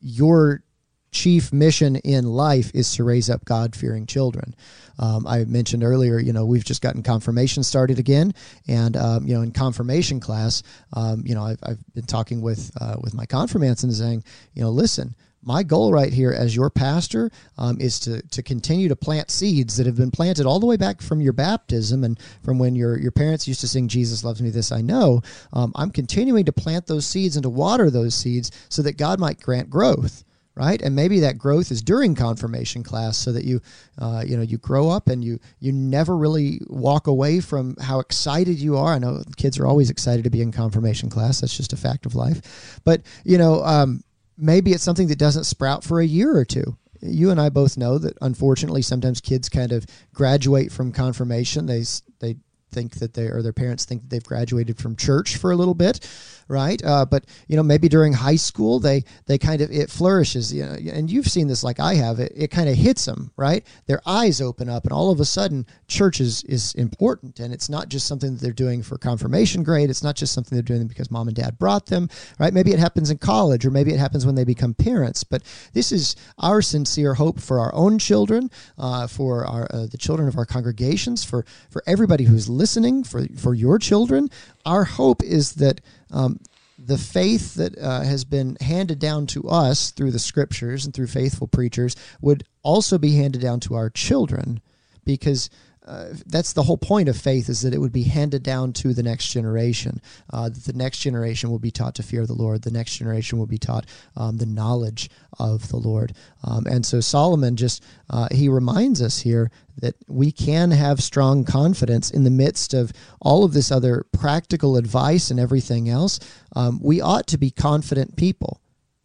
your 0.00 0.64
chief 1.12 1.52
mission 1.52 1.96
in 1.96 2.24
life 2.24 2.72
is 2.74 2.96
to 2.96 3.04
raise 3.04 3.30
up 3.30 3.44
God 3.44 3.76
fearing 3.76 4.06
children. 4.06 4.54
Um, 4.98 5.26
I 5.26 5.44
mentioned 5.44 5.84
earlier, 5.84 6.18
you 6.18 6.32
know, 6.32 6.44
we've 6.44 6.64
just 6.64 6.82
gotten 6.82 7.02
confirmation 7.02 7.62
started 7.62 7.98
again, 7.98 8.34
and 8.66 8.96
um, 8.96 9.26
you 9.26 9.34
know, 9.34 9.42
in 9.42 9.52
confirmation 9.52 10.20
class, 10.20 10.62
um, 10.94 11.22
you 11.24 11.34
know, 11.34 11.44
I've, 11.44 11.58
I've 11.62 11.94
been 11.94 12.06
talking 12.06 12.40
with 12.40 12.70
uh, 12.80 12.96
with 13.00 13.14
my 13.14 13.26
confirmants 13.26 13.84
and 13.84 13.92
saying, 13.92 14.24
you 14.54 14.62
know, 14.62 14.70
listen. 14.70 15.14
My 15.44 15.64
goal 15.64 15.92
right 15.92 16.12
here 16.12 16.30
as 16.30 16.54
your 16.54 16.70
pastor 16.70 17.28
um, 17.58 17.80
is 17.80 17.98
to, 18.00 18.22
to 18.28 18.44
continue 18.44 18.88
to 18.88 18.94
plant 18.94 19.28
seeds 19.28 19.76
that 19.76 19.86
have 19.86 19.96
been 19.96 20.12
planted 20.12 20.46
all 20.46 20.60
the 20.60 20.66
way 20.66 20.76
back 20.76 21.02
from 21.02 21.20
your 21.20 21.32
baptism 21.32 22.04
and 22.04 22.16
from 22.44 22.60
when 22.60 22.76
your, 22.76 22.96
your 22.96 23.10
parents 23.10 23.48
used 23.48 23.60
to 23.62 23.66
sing, 23.66 23.88
Jesus 23.88 24.22
loves 24.22 24.40
me, 24.40 24.50
this 24.50 24.70
I 24.70 24.82
know. 24.82 25.20
Um, 25.52 25.72
I'm 25.74 25.90
continuing 25.90 26.44
to 26.44 26.52
plant 26.52 26.86
those 26.86 27.06
seeds 27.06 27.34
and 27.34 27.42
to 27.42 27.50
water 27.50 27.90
those 27.90 28.14
seeds 28.14 28.52
so 28.68 28.82
that 28.82 28.96
God 28.96 29.18
might 29.18 29.40
grant 29.40 29.68
growth 29.68 30.22
right? 30.54 30.80
And 30.82 30.94
maybe 30.94 31.20
that 31.20 31.38
growth 31.38 31.70
is 31.70 31.82
during 31.82 32.14
confirmation 32.14 32.82
class 32.82 33.16
so 33.16 33.32
that 33.32 33.44
you 33.44 33.60
uh, 33.98 34.22
you 34.26 34.36
know 34.36 34.42
you 34.42 34.58
grow 34.58 34.90
up 34.90 35.08
and 35.08 35.24
you 35.24 35.38
you 35.60 35.72
never 35.72 36.16
really 36.16 36.60
walk 36.66 37.06
away 37.06 37.40
from 37.40 37.76
how 37.76 38.00
excited 38.00 38.58
you 38.58 38.76
are. 38.76 38.94
I 38.94 38.98
know 38.98 39.22
kids 39.36 39.58
are 39.58 39.66
always 39.66 39.90
excited 39.90 40.24
to 40.24 40.30
be 40.30 40.42
in 40.42 40.52
confirmation 40.52 41.08
class. 41.08 41.40
That's 41.40 41.56
just 41.56 41.72
a 41.72 41.76
fact 41.76 42.06
of 42.06 42.14
life. 42.14 42.80
But 42.84 43.02
you 43.24 43.38
know 43.38 43.64
um, 43.64 44.02
maybe 44.36 44.72
it's 44.72 44.84
something 44.84 45.08
that 45.08 45.18
doesn't 45.18 45.44
sprout 45.44 45.84
for 45.84 46.00
a 46.00 46.06
year 46.06 46.36
or 46.36 46.44
two. 46.44 46.76
You 47.04 47.30
and 47.30 47.40
i 47.40 47.48
both 47.48 47.76
know 47.76 47.98
that 47.98 48.16
unfortunately 48.20 48.82
sometimes 48.82 49.20
kids 49.20 49.48
kind 49.48 49.72
of 49.72 49.86
graduate 50.12 50.70
from 50.70 50.92
confirmation. 50.92 51.66
They 51.66 51.84
they 52.20 52.36
think 52.72 52.94
that 52.96 53.14
they 53.14 53.26
or 53.26 53.42
their 53.42 53.52
parents 53.52 53.84
think 53.84 54.02
that 54.02 54.10
they've 54.10 54.24
graduated 54.24 54.78
from 54.78 54.96
church 54.96 55.36
for 55.36 55.52
a 55.52 55.56
little 55.56 55.74
bit 55.74 56.08
right? 56.52 56.84
Uh, 56.84 57.06
but 57.06 57.24
you 57.48 57.56
know, 57.56 57.62
maybe 57.62 57.88
during 57.88 58.12
high 58.12 58.36
school, 58.36 58.78
they 58.78 59.04
they 59.26 59.38
kind 59.38 59.62
of 59.62 59.70
it 59.72 59.90
flourishes. 59.90 60.52
You 60.52 60.66
know, 60.66 60.76
and 60.92 61.10
you've 61.10 61.26
seen 61.26 61.48
this 61.48 61.64
like 61.64 61.80
I 61.80 61.94
have. 61.94 62.20
It, 62.20 62.32
it 62.36 62.50
kind 62.50 62.68
of 62.68 62.76
hits 62.76 63.06
them, 63.06 63.32
right? 63.36 63.66
Their 63.86 64.02
eyes 64.06 64.40
open 64.40 64.68
up, 64.68 64.84
and 64.84 64.92
all 64.92 65.10
of 65.10 65.18
a 65.18 65.24
sudden, 65.24 65.66
church 65.88 66.20
is 66.20 66.44
is 66.44 66.74
important, 66.74 67.40
and 67.40 67.52
it's 67.52 67.70
not 67.70 67.88
just 67.88 68.06
something 68.06 68.34
that 68.34 68.42
they're 68.42 68.52
doing 68.52 68.82
for 68.82 68.98
confirmation 68.98 69.62
grade. 69.62 69.88
It's 69.88 70.02
not 70.02 70.14
just 70.14 70.34
something 70.34 70.54
they're 70.54 70.62
doing 70.62 70.86
because 70.86 71.10
mom 71.10 71.28
and 71.28 71.36
dad 71.36 71.58
brought 71.58 71.86
them, 71.86 72.10
right? 72.38 72.52
Maybe 72.52 72.72
it 72.72 72.78
happens 72.78 73.10
in 73.10 73.18
college, 73.18 73.64
or 73.64 73.70
maybe 73.70 73.92
it 73.92 73.98
happens 73.98 74.26
when 74.26 74.34
they 74.34 74.44
become 74.44 74.74
parents. 74.74 75.24
But 75.24 75.42
this 75.72 75.90
is 75.90 76.14
our 76.38 76.60
sincere 76.60 77.14
hope 77.14 77.40
for 77.40 77.60
our 77.60 77.74
own 77.74 77.98
children, 77.98 78.50
uh, 78.76 79.06
for 79.06 79.46
our 79.46 79.66
uh, 79.70 79.86
the 79.86 79.98
children 79.98 80.28
of 80.28 80.36
our 80.36 80.46
congregations, 80.46 81.24
for 81.24 81.46
for 81.70 81.82
everybody 81.86 82.24
who's 82.24 82.48
listening, 82.48 83.04
for 83.04 83.26
for 83.38 83.54
your 83.54 83.78
children. 83.78 84.28
Our 84.64 84.84
hope 84.84 85.22
is 85.22 85.54
that 85.54 85.80
um, 86.10 86.40
the 86.78 86.98
faith 86.98 87.54
that 87.54 87.78
uh, 87.78 88.02
has 88.02 88.24
been 88.24 88.56
handed 88.60 88.98
down 88.98 89.26
to 89.28 89.48
us 89.48 89.90
through 89.90 90.10
the 90.10 90.18
scriptures 90.18 90.84
and 90.84 90.94
through 90.94 91.06
faithful 91.06 91.46
preachers 91.46 91.96
would 92.20 92.44
also 92.62 92.98
be 92.98 93.16
handed 93.16 93.40
down 93.40 93.60
to 93.60 93.74
our 93.74 93.90
children 93.90 94.60
because 95.04 95.50
uh, 95.86 96.10
that's 96.26 96.52
the 96.52 96.62
whole 96.62 96.76
point 96.76 97.08
of 97.08 97.16
faith 97.16 97.48
is 97.48 97.62
that 97.62 97.74
it 97.74 97.78
would 97.78 97.92
be 97.92 98.04
handed 98.04 98.42
down 98.42 98.72
to 98.72 98.94
the 98.94 99.02
next 99.02 99.28
generation. 99.28 100.00
Uh, 100.30 100.48
that 100.48 100.64
the 100.64 100.72
next 100.72 100.98
generation 100.98 101.50
will 101.50 101.58
be 101.58 101.72
taught 101.72 101.96
to 101.96 102.02
fear 102.02 102.24
the 102.24 102.34
Lord. 102.34 102.62
The 102.62 102.70
next 102.70 102.96
generation 102.96 103.38
will 103.38 103.46
be 103.46 103.58
taught 103.58 103.86
um, 104.16 104.36
the 104.36 104.46
knowledge 104.46 105.10
of 105.40 105.68
the 105.68 105.76
Lord. 105.76 106.14
Um, 106.44 106.66
and 106.66 106.86
so 106.86 107.00
Solomon 107.00 107.56
just 107.56 107.82
uh, 108.10 108.28
he 108.30 108.48
reminds 108.48 109.02
us 109.02 109.20
here 109.20 109.50
that 109.78 109.96
we 110.06 110.30
can 110.30 110.70
have 110.70 111.02
strong 111.02 111.44
confidence 111.44 112.10
in 112.10 112.24
the 112.24 112.30
midst 112.30 112.74
of 112.74 112.92
all 113.20 113.44
of 113.44 113.52
this 113.52 113.72
other 113.72 114.06
practical 114.12 114.76
advice 114.76 115.30
and 115.30 115.40
everything 115.40 115.88
else. 115.88 116.20
Um, 116.54 116.78
we 116.80 117.00
ought 117.00 117.26
to 117.28 117.38
be 117.38 117.50
confident 117.50 118.16
people 118.16 118.61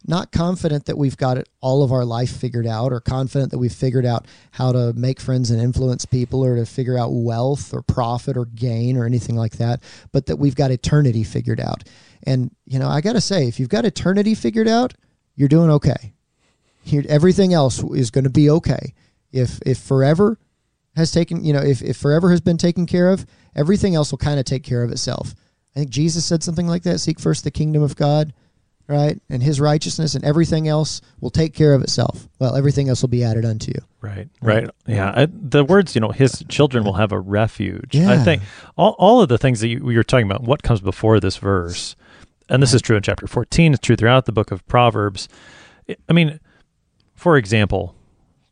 not 0.08 0.32
confident 0.32 0.86
that 0.86 0.96
we've 0.96 1.16
got 1.16 1.36
it 1.36 1.48
all 1.60 1.82
of 1.82 1.92
our 1.92 2.04
life 2.04 2.34
figured 2.34 2.66
out 2.66 2.92
or 2.92 3.00
confident 3.00 3.50
that 3.50 3.58
we've 3.58 3.72
figured 3.72 4.06
out 4.06 4.26
how 4.52 4.72
to 4.72 4.92
make 4.94 5.20
friends 5.20 5.50
and 5.50 5.60
influence 5.60 6.04
people 6.04 6.44
or 6.44 6.56
to 6.56 6.64
figure 6.64 6.98
out 6.98 7.12
wealth 7.12 7.74
or 7.74 7.82
profit 7.82 8.36
or 8.36 8.46
gain 8.46 8.96
or 8.96 9.04
anything 9.04 9.36
like 9.36 9.58
that, 9.58 9.82
but 10.10 10.26
that 10.26 10.36
we've 10.36 10.54
got 10.54 10.70
eternity 10.70 11.22
figured 11.22 11.60
out. 11.60 11.84
And, 12.24 12.50
you 12.64 12.78
know, 12.78 12.88
I 12.88 13.00
got 13.00 13.12
to 13.12 13.20
say, 13.20 13.46
if 13.46 13.60
you've 13.60 13.68
got 13.68 13.84
eternity 13.84 14.34
figured 14.34 14.68
out, 14.68 14.94
you're 15.34 15.48
doing 15.48 15.70
okay. 15.70 16.14
everything 17.08 17.52
else 17.52 17.82
is 17.92 18.10
going 18.10 18.24
to 18.24 18.30
be 18.30 18.50
okay. 18.50 18.94
If, 19.30 19.60
if 19.66 19.78
forever 19.78 20.38
has 20.96 21.12
taken, 21.12 21.44
you 21.44 21.52
know, 21.52 21.60
if, 21.60 21.82
if 21.82 21.96
forever 21.96 22.30
has 22.30 22.40
been 22.40 22.56
taken 22.56 22.86
care 22.86 23.10
of, 23.10 23.26
everything 23.54 23.94
else 23.94 24.10
will 24.10 24.18
kind 24.18 24.40
of 24.40 24.46
take 24.46 24.64
care 24.64 24.82
of 24.82 24.90
itself. 24.90 25.34
I 25.76 25.80
think 25.80 25.90
Jesus 25.90 26.24
said 26.24 26.42
something 26.42 26.66
like 26.66 26.82
that 26.84 26.98
seek 26.98 27.20
first 27.20 27.44
the 27.44 27.50
kingdom 27.50 27.82
of 27.82 27.94
God 27.94 28.32
right? 28.88 29.20
And 29.28 29.42
his 29.42 29.60
righteousness 29.60 30.14
and 30.14 30.24
everything 30.24 30.66
else 30.66 31.00
will 31.20 31.30
take 31.30 31.54
care 31.54 31.74
of 31.74 31.82
itself. 31.82 32.28
Well, 32.38 32.56
everything 32.56 32.88
else 32.88 33.02
will 33.02 33.10
be 33.10 33.22
added 33.22 33.44
unto 33.44 33.70
you. 33.70 33.80
Right, 34.00 34.28
right. 34.40 34.70
Yeah. 34.86 35.12
I, 35.14 35.28
the 35.30 35.62
words, 35.62 35.94
you 35.94 36.00
know, 36.00 36.10
his 36.10 36.42
children 36.48 36.84
will 36.84 36.94
have 36.94 37.12
a 37.12 37.20
refuge. 37.20 37.94
Yeah. 37.94 38.10
I 38.10 38.16
think 38.16 38.42
all, 38.76 38.96
all 38.98 39.20
of 39.20 39.28
the 39.28 39.38
things 39.38 39.60
that 39.60 39.68
you, 39.68 39.84
were 39.84 40.02
talking 40.02 40.26
about, 40.26 40.42
what 40.42 40.62
comes 40.62 40.80
before 40.80 41.20
this 41.20 41.36
verse, 41.36 41.94
and 42.48 42.62
this 42.62 42.70
right. 42.70 42.76
is 42.76 42.82
true 42.82 42.96
in 42.96 43.02
chapter 43.02 43.26
14, 43.26 43.74
it's 43.74 43.86
true 43.86 43.94
throughout 43.94 44.24
the 44.24 44.32
book 44.32 44.50
of 44.50 44.66
Proverbs. 44.66 45.28
I 46.08 46.12
mean, 46.12 46.40
for 47.14 47.36
example, 47.36 47.94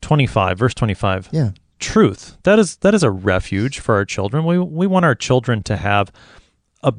25, 0.03 0.59
verse 0.59 0.75
25. 0.75 1.31
Yeah. 1.33 1.51
Truth. 1.79 2.39
That 2.45 2.59
is 2.59 2.77
that 2.79 2.95
is 2.95 3.03
a 3.03 3.11
refuge 3.11 3.81
for 3.81 3.97
our 3.97 4.07
children. 4.07 4.47
We 4.47 4.59
we 4.59 4.87
want 4.87 5.05
our 5.05 5.15
children 5.15 5.63
to 5.65 5.77
have 5.77 6.11
a 6.83 6.95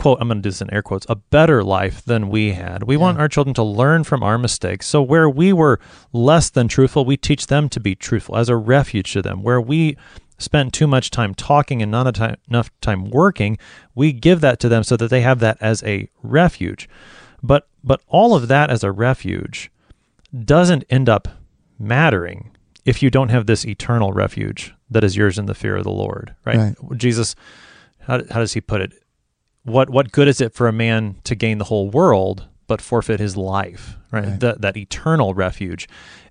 quote, 0.00 0.18
I'm 0.20 0.28
going 0.28 0.38
to 0.38 0.42
do 0.42 0.50
this 0.50 0.62
in 0.62 0.72
air 0.72 0.82
quotes, 0.82 1.06
a 1.08 1.14
better 1.14 1.62
life 1.62 2.02
than 2.04 2.30
we 2.30 2.52
had. 2.52 2.84
We 2.84 2.94
yeah. 2.94 3.02
want 3.02 3.20
our 3.20 3.28
children 3.28 3.52
to 3.54 3.62
learn 3.62 4.04
from 4.04 4.22
our 4.22 4.38
mistakes. 4.38 4.86
So 4.86 5.02
where 5.02 5.28
we 5.28 5.52
were 5.52 5.78
less 6.12 6.48
than 6.48 6.68
truthful, 6.68 7.04
we 7.04 7.16
teach 7.16 7.48
them 7.48 7.68
to 7.68 7.80
be 7.80 7.94
truthful 7.94 8.36
as 8.36 8.48
a 8.48 8.56
refuge 8.56 9.12
to 9.12 9.22
them. 9.22 9.42
Where 9.42 9.60
we 9.60 9.98
spent 10.38 10.72
too 10.72 10.86
much 10.86 11.10
time 11.10 11.34
talking 11.34 11.82
and 11.82 11.92
not 11.92 12.18
enough 12.48 12.70
time 12.80 13.10
working, 13.10 13.58
we 13.94 14.12
give 14.12 14.40
that 14.40 14.58
to 14.60 14.70
them 14.70 14.82
so 14.84 14.96
that 14.96 15.10
they 15.10 15.20
have 15.20 15.38
that 15.40 15.58
as 15.60 15.82
a 15.82 16.08
refuge. 16.22 16.88
But 17.42 17.68
but 17.84 18.00
all 18.08 18.34
of 18.34 18.48
that 18.48 18.70
as 18.70 18.82
a 18.82 18.92
refuge 18.92 19.70
doesn't 20.44 20.84
end 20.88 21.08
up 21.08 21.28
mattering 21.78 22.56
if 22.86 23.02
you 23.02 23.10
don't 23.10 23.28
have 23.28 23.46
this 23.46 23.66
eternal 23.66 24.12
refuge 24.12 24.74
that 24.90 25.04
is 25.04 25.16
yours 25.16 25.38
in 25.38 25.46
the 25.46 25.54
fear 25.54 25.76
of 25.76 25.84
the 25.84 25.90
Lord, 25.90 26.34
right? 26.44 26.74
right. 26.80 26.98
Jesus 26.98 27.36
how, 28.10 28.22
how 28.30 28.40
does 28.40 28.54
he 28.54 28.60
put 28.60 28.80
it? 28.80 28.92
What 29.70 29.90
what 29.90 30.12
good 30.12 30.28
is 30.28 30.40
it 30.40 30.54
for 30.54 30.68
a 30.68 30.72
man 30.72 31.16
to 31.24 31.34
gain 31.34 31.58
the 31.58 31.64
whole 31.64 31.90
world 31.90 32.46
but 32.66 32.80
forfeit 32.80 33.18
his 33.20 33.36
life 33.36 33.96
right, 34.10 34.24
right. 34.24 34.40
That, 34.40 34.60
that 34.60 34.76
eternal 34.76 35.34
refuge. 35.34 35.88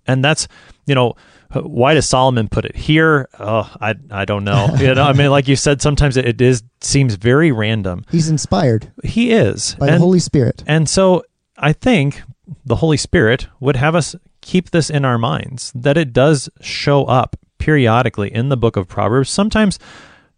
And 0.08 0.24
that's 0.24 0.48
you 0.86 0.96
know 0.96 1.16
why 1.54 1.94
does 1.94 2.08
solomon 2.08 2.48
put 2.48 2.66
it 2.66 2.76
here? 2.76 3.28
Oh 3.40 3.72
i 3.82 3.96
i 4.12 4.26
don't 4.26 4.44
know. 4.44 4.68
You 4.80 4.96
know 4.96 5.04
i 5.04 5.14
mean 5.14 5.30
like 5.32 5.48
you 5.48 5.56
said 5.56 5.82
sometimes 5.82 6.18
it, 6.18 6.26
it 6.26 6.42
is 6.42 6.64
seems 6.82 7.16
very 7.16 7.52
random. 7.52 8.06
He's 8.12 8.30
inspired 8.30 8.92
he 9.04 9.32
is. 9.32 9.76
by 9.76 9.88
and, 9.88 9.96
the 9.96 10.00
holy 10.00 10.20
spirit. 10.20 10.64
and 10.68 10.88
so 10.90 11.24
i 11.58 11.74
think 11.74 12.22
the 12.66 12.78
holy 12.78 12.98
spirit 12.98 13.48
would 13.60 13.76
have 13.76 13.96
us 13.96 14.16
keep 14.42 14.72
this 14.72 14.90
in 14.90 15.06
our 15.06 15.18
minds 15.18 15.72
that 15.76 15.98
it 15.98 16.14
does 16.14 16.50
show 16.62 17.06
up 17.06 17.36
periodically 17.58 18.34
in 18.34 18.50
the 18.50 18.58
book 18.58 18.78
of 18.78 18.88
proverbs 18.88 19.30
sometimes 19.30 19.78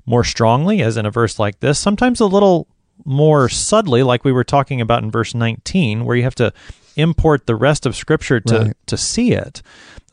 more 0.06 0.24
strongly 0.24 0.82
as 0.82 0.98
in 0.98 1.06
a 1.06 1.12
verse 1.12 1.38
like 1.40 1.60
this 1.60 1.80
sometimes 1.80 2.20
a 2.20 2.26
little 2.26 2.68
more 3.06 3.50
subtly, 3.50 4.04
like 4.04 4.24
we 4.24 4.32
were 4.32 4.44
talking 4.44 4.82
about 4.82 5.04
in 5.04 5.12
verse 5.12 5.34
19, 5.34 6.06
where 6.06 6.16
you 6.16 6.24
have 6.24 6.36
to 6.36 6.54
import 6.96 7.46
the 7.46 7.56
rest 7.56 7.86
of 7.86 7.96
Scripture 7.96 8.40
to, 8.40 8.58
right. 8.58 8.74
to 8.86 8.98
see 8.98 9.32
it. 9.32 9.62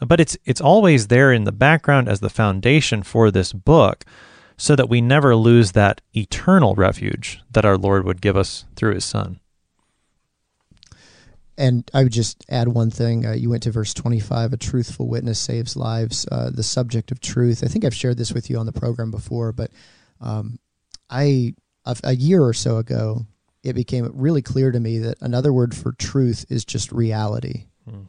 But 0.00 0.20
it's 0.20 0.36
it's 0.44 0.60
always 0.60 1.08
there 1.08 1.32
in 1.32 1.44
the 1.44 1.52
background 1.52 2.08
as 2.08 2.20
the 2.20 2.30
foundation 2.30 3.02
for 3.02 3.30
this 3.30 3.52
book, 3.52 4.04
so 4.56 4.76
that 4.76 4.88
we 4.88 5.00
never 5.00 5.34
lose 5.34 5.72
that 5.72 6.00
eternal 6.14 6.74
refuge 6.74 7.40
that 7.50 7.64
our 7.64 7.76
Lord 7.76 8.04
would 8.04 8.20
give 8.20 8.36
us 8.36 8.64
through 8.76 8.94
His 8.94 9.04
Son. 9.04 9.40
And 11.56 11.90
I 11.92 12.04
would 12.04 12.12
just 12.12 12.44
add 12.48 12.68
one 12.68 12.90
thing. 12.90 13.26
Uh, 13.26 13.32
you 13.32 13.50
went 13.50 13.64
to 13.64 13.72
verse 13.72 13.92
25 13.92 14.52
a 14.52 14.56
truthful 14.56 15.08
witness 15.08 15.40
saves 15.40 15.76
lives. 15.76 16.24
Uh, 16.30 16.50
the 16.50 16.62
subject 16.62 17.10
of 17.10 17.20
truth. 17.20 17.64
I 17.64 17.66
think 17.66 17.84
I've 17.84 17.94
shared 17.94 18.16
this 18.16 18.32
with 18.32 18.48
you 18.48 18.58
on 18.58 18.66
the 18.66 18.72
program 18.72 19.10
before, 19.10 19.50
but 19.50 19.72
um, 20.20 20.60
I 21.10 21.54
a, 21.88 21.96
a 22.04 22.14
year 22.14 22.42
or 22.42 22.52
so 22.52 22.76
ago, 22.76 23.26
it 23.62 23.72
became 23.72 24.10
really 24.14 24.42
clear 24.42 24.70
to 24.70 24.78
me 24.78 24.98
that 24.98 25.18
another 25.20 25.52
word 25.52 25.74
for 25.74 25.92
truth 25.92 26.46
is 26.48 26.64
just 26.64 26.92
reality. 26.92 27.64
Hmm. 27.88 28.02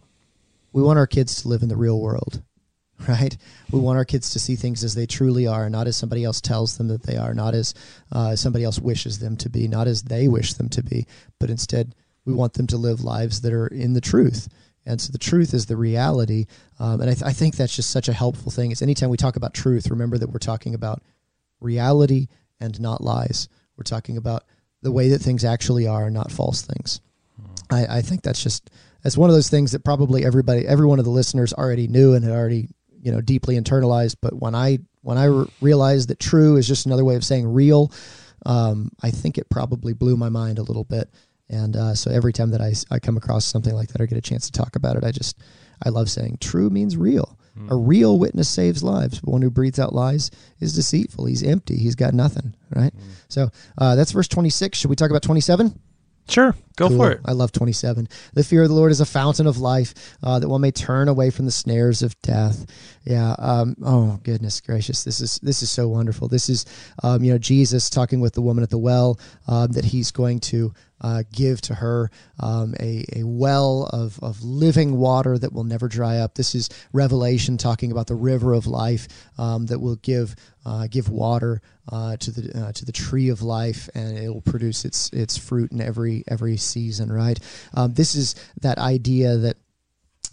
We 0.72 0.84
want 0.84 1.00
our 1.00 1.08
kids 1.08 1.42
to 1.42 1.48
live 1.48 1.64
in 1.64 1.70
the 1.70 1.76
real 1.76 2.00
world, 2.00 2.44
right? 3.08 3.36
We 3.72 3.80
want 3.80 3.98
our 3.98 4.06
kids 4.06 4.32
to 4.32 4.40
see 4.40 4.56
things 4.56 4.84
as 4.84 4.94
they 4.94 5.08
truly 5.08 5.48
are, 5.48 5.70
not 5.70 5.88
as 5.88 5.98
somebody 5.98 6.24
else 6.24 6.42
tells 6.42 6.78
them 6.78 6.90
that 6.90 7.04
they 7.04 7.18
are, 7.18 7.34
not 7.34 7.56
as 7.56 7.74
uh, 8.12 8.36
somebody 8.36 8.64
else 8.64 8.80
wishes 8.80 9.20
them 9.20 9.38
to 9.38 9.50
be, 9.50 9.68
not 9.68 9.88
as 9.88 10.04
they 10.04 10.28
wish 10.28 10.54
them 10.54 10.70
to 10.70 10.84
be, 10.84 11.08
but 11.40 11.50
instead 11.50 11.96
we 12.26 12.34
want 12.34 12.54
them 12.54 12.68
to 12.68 12.78
live 12.78 13.02
lives 13.02 13.42
that 13.42 13.54
are 13.54 13.68
in 13.68 13.94
the 13.94 14.02
truth. 14.02 14.50
And 14.86 15.00
so 15.00 15.12
the 15.12 15.18
truth 15.18 15.54
is 15.54 15.66
the 15.66 15.78
reality. 15.78 16.46
Um, 16.80 17.02
and 17.02 17.10
I, 17.10 17.14
th- 17.14 17.24
I 17.24 17.34
think 17.34 17.56
that's 17.56 17.76
just 17.76 17.90
such 17.90 18.08
a 18.08 18.14
helpful 18.14 18.52
thing. 18.52 18.72
Is 18.72 18.82
anytime 18.82 19.10
we 19.10 19.18
talk 19.18 19.36
about 19.36 19.54
truth, 19.54 19.90
remember 19.90 20.18
that 20.18 20.30
we're 20.30 20.40
talking 20.40 20.74
about 20.74 21.02
reality 21.60 22.28
and 22.60 22.80
not 22.80 23.02
lies. 23.04 23.50
We're 23.80 23.84
talking 23.84 24.18
about 24.18 24.44
the 24.82 24.92
way 24.92 25.10
that 25.10 25.20
things 25.20 25.46
actually 25.46 25.88
are, 25.88 26.10
not 26.10 26.32
false 26.32 26.62
things. 26.62 27.00
Hmm. 27.40 27.76
I, 27.76 27.98
I 27.98 28.02
think 28.02 28.22
that's 28.22 28.44
just 28.44 28.70
that's 29.04 29.18
one 29.18 29.30
of 29.30 29.36
those 29.36 29.50
things 29.50 29.72
that 29.72 29.86
probably 29.86 30.26
everybody, 30.26 30.68
every 30.68 30.86
one 30.86 31.00
of 31.00 31.06
the 31.06 31.12
listeners 31.12 31.54
already 31.54 31.88
knew 31.88 32.14
and 32.14 32.26
had 32.26 32.34
already 32.34 32.68
you 33.02 33.12
know 33.12 33.22
deeply 33.22 33.56
internalized. 33.58 34.18
But 34.22 34.34
when 34.34 34.54
I 34.54 34.80
when 35.02 35.18
I 35.18 35.26
re- 35.26 35.46
realized 35.62 36.10
that 36.10 36.20
true 36.20 36.58
is 36.58 36.68
just 36.68 36.86
another 36.86 37.06
way 37.06 37.16
of 37.16 37.24
saying 37.24 37.48
real, 37.48 37.92
um, 38.46 38.92
I 39.02 39.12
think 39.12 39.38
it 39.38 39.50
probably 39.50 39.94
blew 39.94 40.18
my 40.18 40.30
mind 40.30 40.60
a 40.60 40.64
little 40.64 40.84
bit. 40.84 41.10
And 41.50 41.76
uh, 41.76 41.96
so 41.96 42.12
every 42.12 42.34
time 42.34 42.52
that 42.52 42.62
I, 42.62 42.74
I 42.92 43.00
come 43.00 43.18
across 43.18 43.46
something 43.46 43.74
like 43.74 43.90
that 43.90 44.02
or 44.02 44.06
get 44.06 44.18
a 44.18 44.22
chance 44.22 44.46
to 44.50 44.52
talk 44.52 44.76
about 44.76 44.98
it, 44.98 45.04
I 45.04 45.12
just 45.12 45.40
I 45.84 45.90
love 45.90 46.10
saying 46.10 46.38
true 46.42 46.70
means 46.70 46.98
real. 46.98 47.38
A 47.70 47.76
real 47.76 48.18
witness 48.20 48.48
saves 48.48 48.84
lives, 48.84 49.20
but 49.20 49.32
one 49.32 49.42
who 49.42 49.50
breathes 49.50 49.80
out 49.80 49.94
lies 49.94 50.32
is 50.60 50.74
deceitful. 50.74 51.26
He's 51.26 51.44
empty. 51.44 51.78
He's 51.78 51.96
got 51.96 52.14
nothing, 52.14 52.56
right? 52.76 52.96
Mm. 52.96 53.02
So 53.28 53.50
uh, 53.78 53.96
that's 53.96 54.12
verse 54.12 54.28
26. 54.28 54.78
Should 54.78 54.90
we 54.90 54.96
talk 54.96 55.10
about 55.10 55.24
27? 55.24 55.78
Sure, 56.30 56.56
go 56.78 56.90
Cool. 56.90 56.98
for 56.98 57.12
it. 57.12 57.22
I 57.26 57.32
love 57.32 57.52
27. 57.52 58.08
The 58.36 58.44
fear 58.44 58.62
of 58.62 58.70
the 58.70 58.76
Lord 58.76 58.92
is 58.92 59.02
a 59.02 59.06
fountain 59.06 59.48
of 59.48 59.58
life 59.58 59.96
uh, 60.22 60.38
that 60.38 60.48
one 60.48 60.62
may 60.62 60.70
turn 60.70 61.08
away 61.08 61.32
from 61.32 61.46
the 61.46 61.52
snares 61.52 62.04
of 62.04 62.20
death. 62.22 62.68
Yeah. 63.04 63.34
Um, 63.40 63.76
oh 63.84 64.20
goodness 64.24 64.62
gracious, 64.62 65.04
this 65.04 65.22
is 65.22 65.40
this 65.42 65.64
is 65.64 65.72
so 65.72 65.88
wonderful. 65.88 66.28
This 66.28 66.48
is 66.48 66.66
um, 67.02 67.24
you 67.24 67.32
know 67.32 67.40
Jesus 67.40 67.90
talking 67.90 68.20
with 68.20 68.34
the 68.34 68.42
woman 68.42 68.64
at 68.64 68.70
the 68.70 68.78
well 68.78 69.20
um, 69.48 69.72
that 69.72 69.86
he's 69.86 70.12
going 70.12 70.40
to 70.42 70.72
uh, 71.02 71.24
give 71.32 71.62
to 71.62 71.76
her 71.76 72.10
um, 72.40 72.74
a, 72.80 73.06
a 73.16 73.24
well 73.24 73.90
of, 73.94 74.20
of 74.22 74.44
living 74.44 74.98
water 74.98 75.38
that 75.38 75.54
will 75.54 75.64
never 75.64 75.88
dry 75.88 76.18
up. 76.18 76.36
This 76.36 76.56
is 76.56 76.70
Revelation 76.94 77.58
talking 77.58 77.92
about 77.92 78.08
the 78.08 78.16
river 78.16 78.54
of 78.54 78.68
life 78.68 79.08
um, 79.38 79.66
that 79.68 79.80
will 79.80 79.96
give 79.98 80.36
uh, 80.66 80.88
give 80.88 81.10
water 81.10 81.62
uh, 81.92 82.18
to 82.18 82.32
the 82.32 82.62
uh, 82.62 82.72
to 82.74 82.86
the 82.86 82.92
tree 82.92 83.30
of 83.30 83.42
life, 83.42 83.90
and 83.96 84.18
it 84.18 84.30
will 84.30 84.42
produce 84.42 84.86
its 84.86 85.10
its 85.12 85.38
fruit 85.38 85.72
in 85.72 85.82
every 85.82 86.24
every 86.28 86.58
season. 86.58 87.12
Right. 87.12 87.40
Um, 87.74 87.94
this 87.94 88.16
is 88.16 88.36
that 88.62 88.78
idea 88.78 89.38
that. 89.38 89.58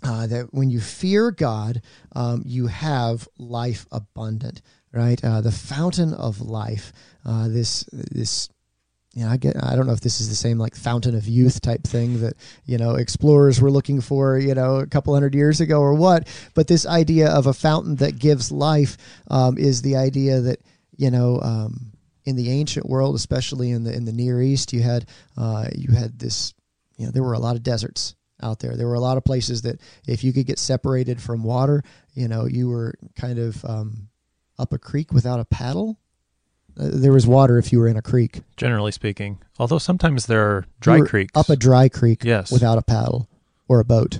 Uh, 0.03 0.27
that 0.27 0.53
when 0.53 0.71
you 0.71 0.79
fear 0.79 1.31
God, 1.31 1.81
um, 2.15 2.43
you 2.45 2.67
have 2.67 3.27
life 3.39 3.87
abundant, 3.91 4.61
right? 4.93 5.25
Uh, 5.25 5.41
the 5.41 5.51
fountain 5.51 6.13
of 6.13 6.41
life. 6.41 6.93
This 7.25 7.89
this 7.91 8.51
you 9.17 9.25
know, 9.25 9.31
I 9.31 9.39
get 9.39 9.57
I 9.63 9.75
don't 9.75 9.87
know 9.87 9.95
if 9.95 10.03
this 10.03 10.21
is 10.21 10.29
the 10.29 10.35
same 10.35 10.59
like 10.59 10.77
fountain 10.77 11.15
of 11.15 11.27
youth 11.27 11.63
type 11.63 11.85
thing 11.85 12.21
that, 12.21 12.35
you 12.67 12.77
know, 12.77 12.97
explorers 12.97 13.63
were 13.63 13.71
looking 13.71 14.03
for, 14.03 14.37
you 14.39 14.55
know, 14.55 14.77
a 14.77 14.87
couple 14.87 15.15
hundred 15.15 15.35
years 15.35 15.59
ago 15.63 15.81
or 15.81 15.95
what, 15.95 16.29
but 16.53 16.69
this 16.69 16.85
idea 16.85 17.31
of 17.31 17.47
a 17.47 17.55
fountain 17.55 17.97
that 17.97 18.19
gives 18.19 18.53
life 18.53 18.99
um, 19.31 19.57
is 19.57 19.81
the 19.81 19.97
idea 19.97 20.43
that, 20.43 20.61
you 20.99 21.11
know, 21.11 21.41
um, 21.41 21.93
in 22.27 22.37
the 22.37 22.51
ancient 22.51 22.87
world, 22.87 23.15
especially 23.15 23.71
in 23.71 23.85
the 23.85 23.95
in 23.95 24.05
the 24.05 24.13
Near 24.13 24.43
East, 24.43 24.75
you 24.75 24.83
had 24.83 25.07
uh, 25.39 25.69
you 25.75 25.95
had 25.95 26.19
this, 26.19 26.53
you 26.99 27.07
know, 27.07 27.11
there 27.11 27.23
were 27.23 27.33
a 27.33 27.39
lot 27.39 27.57
of 27.57 27.63
deserts 27.63 28.15
out 28.43 28.59
there. 28.59 28.77
There 28.77 28.87
were 28.87 28.95
a 28.95 29.01
lot 29.01 29.17
of 29.17 29.25
places 29.25 29.63
that 29.63 29.81
if 30.07 30.25
you 30.25 30.35
could 30.35 30.45
get 30.45 30.59
separated 30.59 31.23
from 31.23 31.43
water, 31.43 31.83
you 32.13 32.29
know, 32.29 32.45
you 32.45 32.69
were 32.69 32.93
kind 33.15 33.39
of 33.39 33.65
um, 33.65 34.09
up 34.59 34.75
a 34.75 34.79
creek 34.79 35.11
without 35.11 35.41
a 35.41 35.47
paddle. 35.47 35.99
Uh, 36.79 36.89
there 36.93 37.13
was 37.13 37.27
water 37.27 37.59
if 37.59 37.73
you 37.73 37.79
were 37.79 37.89
in 37.89 37.97
a 37.97 38.03
creek. 38.03 38.43
Generally 38.57 38.93
speaking, 38.93 39.39
although 39.59 39.79
sometimes 39.79 40.27
there 40.27 40.43
are 40.43 40.67
dry 40.81 41.01
creeks. 41.01 41.33
up 41.35 41.49
a 41.49 41.57
dry 41.57 41.89
creek 41.89 42.23
Yes. 42.25 42.51
without 42.53 42.79
a 42.79 42.83
paddle 42.83 43.29
or 43.69 43.81
a 43.81 43.85
boat. 43.85 44.19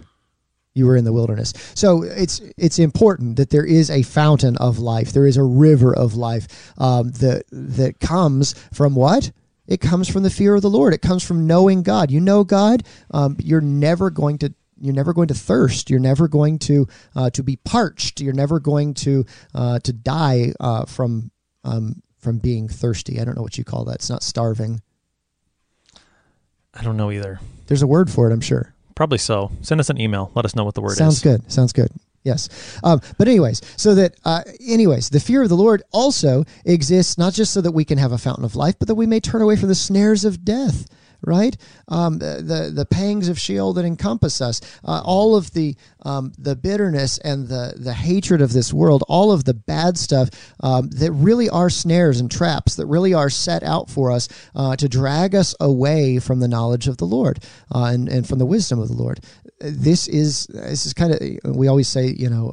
You 0.75 0.87
were 0.87 0.97
in 0.97 1.05
the 1.05 1.13
wilderness. 1.13 1.55
So 1.75 2.03
it's 2.03 2.41
it's 2.59 2.79
important 2.79 3.37
that 3.37 3.49
there 3.51 3.65
is 3.65 3.91
a 3.91 4.03
fountain 4.03 4.57
of 4.59 4.79
life. 4.79 5.13
There 5.13 5.27
is 5.27 5.39
a 5.39 5.43
river 5.43 5.95
of 5.97 6.15
life 6.15 6.73
um, 6.79 7.13
that 7.13 7.45
that 7.51 7.99
comes 8.01 8.55
from 8.75 8.95
what? 8.95 9.33
It 9.67 9.81
comes 9.81 10.07
from 10.09 10.23
the 10.23 10.31
fear 10.31 10.55
of 10.55 10.61
the 10.63 10.71
Lord. 10.71 10.93
It 10.95 11.01
comes 11.03 11.23
from 11.25 11.47
knowing 11.47 11.83
God. 11.83 12.11
You 12.11 12.21
know 12.21 12.45
God. 12.45 12.83
Um, 13.11 13.37
you're 13.41 13.63
never 13.63 14.11
going 14.11 14.37
to 14.39 14.55
you're 14.79 14.95
never 14.95 15.15
going 15.15 15.29
to 15.29 15.35
thirst. 15.35 15.89
You're 15.89 15.99
never 15.99 16.29
going 16.29 16.59
to 16.61 16.87
uh, 17.15 17.31
to 17.31 17.43
be 17.43 17.57
parched. 17.57 18.21
You're 18.21 18.35
never 18.35 18.61
going 18.61 18.93
to 18.95 19.25
uh, 19.55 19.79
to 19.79 19.93
die 19.95 20.53
uh, 20.61 20.85
from 20.85 21.31
um, 21.65 22.03
from 22.27 22.39
being 22.39 22.67
thirsty. 22.67 23.21
I 23.21 23.25
don't 23.25 23.37
know 23.37 23.43
what 23.43 23.57
you 23.57 23.63
call 23.63 23.85
that. 23.85 23.95
It's 23.95 24.11
not 24.11 24.25
starving. 24.25 24.83
I 26.75 26.83
don't 26.83 26.97
know 26.97 27.13
either. 27.13 27.39
There's 27.69 27.83
a 27.83 27.87
word 27.87 28.11
for 28.11 28.29
it. 28.29 28.33
I'm 28.33 28.41
sure. 28.41 28.75
Probably 28.97 29.19
so. 29.19 29.53
Send 29.63 29.79
us 29.79 29.91
an 29.91 30.01
email. 30.01 30.33
Let 30.35 30.45
us 30.45 30.57
know 30.57 30.65
what 30.65 30.75
the 30.75 30.81
word 30.81 30.97
Sounds 30.97 31.19
is. 31.19 31.23
Sounds 31.23 31.41
good. 31.41 31.53
Sounds 31.53 31.73
good. 31.73 31.89
Yes. 32.25 32.81
Um, 32.83 33.01
but 33.17 33.29
anyways, 33.29 33.63
so 33.77 33.95
that 33.95 34.17
uh, 34.25 34.43
anyways, 34.67 35.11
the 35.11 35.21
fear 35.21 35.41
of 35.45 35.49
the 35.49 35.55
Lord 35.55 35.85
also 35.93 36.43
exists 36.65 37.17
not 37.17 37.33
just 37.33 37.53
so 37.53 37.61
that 37.61 37.71
we 37.71 37.85
can 37.85 37.99
have 37.99 38.11
a 38.11 38.19
fountain 38.19 38.45
of 38.45 38.57
life, 38.57 38.75
but 38.77 38.89
that 38.89 38.97
we 38.97 39.07
may 39.07 39.21
turn 39.21 39.41
away 39.41 39.55
from 39.55 39.69
the 39.69 39.77
snares 39.77 40.25
of 40.25 40.45
death. 40.45 40.89
Right, 41.29 41.57
um, 41.89 42.19
the, 42.19 42.71
the 42.73 42.87
pangs 42.87 43.29
of 43.29 43.37
Sheol 43.37 43.73
that 43.73 43.85
encompass 43.85 44.41
us, 44.41 44.61
uh, 44.85 45.03
all 45.05 45.35
of 45.35 45.53
the 45.55 45.75
um, 46.05 46.33
the 46.39 46.55
bitterness 46.55 47.19
and 47.19 47.49
the 47.49 47.75
the 47.77 47.93
hatred 47.93 48.41
of 48.41 48.53
this 48.53 48.73
world, 48.73 49.03
all 49.09 49.33
of 49.33 49.43
the 49.43 49.53
bad 49.53 49.99
stuff 49.99 50.31
um, 50.61 50.89
that 50.91 51.11
really 51.11 51.49
are 51.49 51.69
snares 51.69 52.21
and 52.21 52.31
traps 52.31 52.77
that 52.77 52.87
really 52.87 53.13
are 53.13 53.29
set 53.29 53.65
out 53.65 53.91
for 53.91 54.13
us 54.13 54.29
uh, 54.55 54.77
to 54.77 54.89
drag 54.89 55.35
us 55.35 55.53
away 55.59 56.21
from 56.21 56.39
the 56.39 56.47
knowledge 56.47 56.87
of 56.87 56.99
the 56.99 57.07
Lord 57.07 57.43
uh, 57.75 57.87
and 57.87 58.09
and 58.09 58.29
from 58.29 58.39
the 58.39 58.47
wisdom 58.47 58.79
of 58.79 58.87
the 58.87 58.95
Lord. 58.95 59.19
This 59.59 60.07
is 60.07 60.47
this 60.47 60.87
is 60.87 60.93
kind 60.93 61.13
of 61.13 61.57
we 61.57 61.67
always 61.67 61.89
say 61.89 62.07
you 62.07 62.31
know. 62.31 62.53